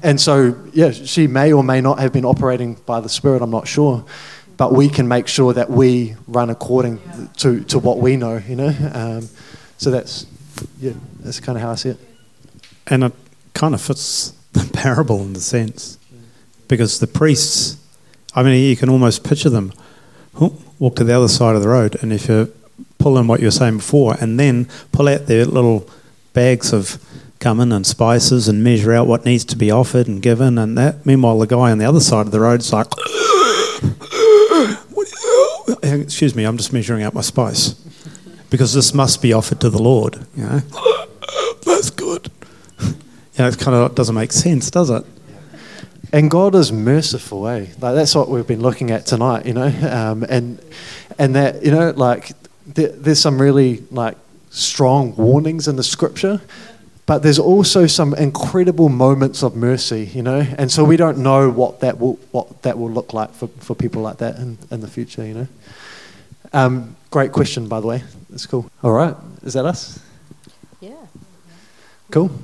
And 0.03 0.19
so, 0.19 0.55
yeah, 0.73 0.91
she 0.91 1.25
may 1.25 1.53
or 1.53 1.63
may 1.63 1.79
not 1.81 1.99
have 1.99 2.11
been 2.11 2.25
operating 2.25 2.75
by 2.85 2.99
the 2.99 3.09
Spirit, 3.09 3.41
I'm 3.41 3.49
not 3.49 3.67
sure. 3.67 4.03
But 4.57 4.73
we 4.73 4.89
can 4.89 5.07
make 5.07 5.29
sure 5.29 5.53
that 5.53 5.69
we 5.69 6.15
run 6.27 6.49
according 6.49 7.01
to, 7.37 7.63
to 7.63 7.79
what 7.79 7.99
we 7.99 8.17
know, 8.17 8.37
you 8.37 8.57
know? 8.57 8.75
Um, 8.93 9.29
so 9.77 9.89
that's, 9.89 10.25
yeah, 10.81 10.91
that's 11.21 11.39
kind 11.39 11.57
of 11.57 11.61
how 11.61 11.71
I 11.71 11.75
see 11.75 11.89
it. 11.89 11.97
And 12.87 13.05
it 13.05 13.13
kind 13.53 13.73
of 13.73 13.81
fits 13.81 14.33
the 14.51 14.69
parable 14.73 15.21
in 15.21 15.31
the 15.31 15.39
sense. 15.39 15.97
Because 16.67 16.99
the 16.99 17.07
priests, 17.07 17.77
I 18.35 18.43
mean, 18.43 18.61
you 18.63 18.75
can 18.75 18.89
almost 18.89 19.23
picture 19.23 19.49
them 19.49 19.71
walk 20.79 20.95
to 20.95 21.03
the 21.03 21.15
other 21.15 21.27
side 21.27 21.55
of 21.55 21.61
the 21.61 21.69
road, 21.69 21.97
and 22.01 22.11
if 22.11 22.27
you 22.27 22.53
pull 22.97 23.17
in 23.17 23.27
what 23.27 23.39
you 23.39 23.47
were 23.47 23.51
saying 23.51 23.77
before, 23.77 24.15
and 24.19 24.39
then 24.39 24.67
pull 24.91 25.07
out 25.07 25.27
their 25.27 25.45
little 25.45 25.87
bags 26.33 26.73
of 26.73 27.03
cumin 27.39 27.71
and 27.71 27.87
spices 27.87 28.47
and 28.47 28.63
measure 28.63 28.93
out 28.93 29.07
what 29.07 29.25
needs 29.25 29.45
to 29.45 29.55
be 29.55 29.71
offered 29.71 30.07
and 30.07 30.21
given, 30.21 30.57
and 30.57 30.77
that. 30.77 31.05
Meanwhile, 31.05 31.39
the 31.39 31.47
guy 31.47 31.71
on 31.71 31.77
the 31.77 31.85
other 31.85 31.99
side 31.99 32.25
of 32.25 32.31
the 32.31 32.39
road 32.39 32.61
is 32.61 32.73
like, 32.73 32.87
excuse 35.83 36.35
me, 36.35 36.43
I'm 36.43 36.57
just 36.57 36.73
measuring 36.73 37.03
out 37.03 37.13
my 37.13 37.21
spice 37.21 37.75
because 38.49 38.73
this 38.73 38.93
must 38.93 39.21
be 39.21 39.33
offered 39.33 39.61
to 39.61 39.69
the 39.69 39.81
Lord. 39.81 40.25
You 40.35 40.43
know, 40.43 40.59
that's 41.65 41.89
good. 41.89 42.31
You 43.35 43.45
know, 43.45 43.51
it 43.51 43.57
kind 43.57 43.73
of 43.73 43.95
doesn't 43.95 44.15
make 44.15 44.33
sense, 44.33 44.69
does 44.69 44.89
it? 44.89 45.05
And 46.11 46.31
God 46.31 46.55
is 46.55 46.71
merciful, 46.71 47.47
eh? 47.47 47.67
Like 47.79 47.95
that's 47.95 48.15
what 48.15 48.29
we've 48.29 48.47
been 48.47 48.61
looking 48.61 48.91
at 48.91 49.05
tonight, 49.05 49.45
you 49.45 49.53
know. 49.53 49.67
Um, 49.89 50.23
and 50.23 50.59
and 51.17 51.35
that 51.35 51.63
you 51.63 51.71
know, 51.71 51.91
like 51.91 52.31
there, 52.65 52.89
there's 52.89 53.19
some 53.19 53.41
really 53.41 53.83
like 53.91 54.17
strong 54.49 55.15
warnings 55.15 55.67
in 55.67 55.75
the 55.75 55.83
Scripture, 55.83 56.41
but 57.05 57.23
there's 57.23 57.39
also 57.39 57.87
some 57.87 58.13
incredible 58.13 58.89
moments 58.89 59.43
of 59.43 59.55
mercy, 59.55 60.05
you 60.13 60.21
know. 60.21 60.45
And 60.57 60.71
so 60.71 60.83
we 60.83 60.97
don't 60.97 61.17
know 61.17 61.49
what 61.49 61.79
that 61.81 61.99
will 61.99 62.19
what 62.31 62.61
that 62.63 62.77
will 62.77 62.91
look 62.91 63.13
like 63.13 63.33
for, 63.33 63.47
for 63.47 63.75
people 63.75 64.01
like 64.01 64.17
that 64.17 64.37
in, 64.37 64.57
in 64.71 64.81
the 64.81 64.87
future, 64.87 65.25
you 65.25 65.33
know. 65.33 65.47
Um, 66.53 66.95
great 67.11 67.31
question, 67.31 67.67
by 67.67 67.79
the 67.79 67.87
way. 67.87 68.03
That's 68.29 68.45
cool. 68.45 68.69
All 68.83 68.91
right, 68.91 69.15
is 69.43 69.53
that 69.53 69.65
us? 69.65 69.99
Yeah. 70.79 70.95
Cool. 72.11 72.31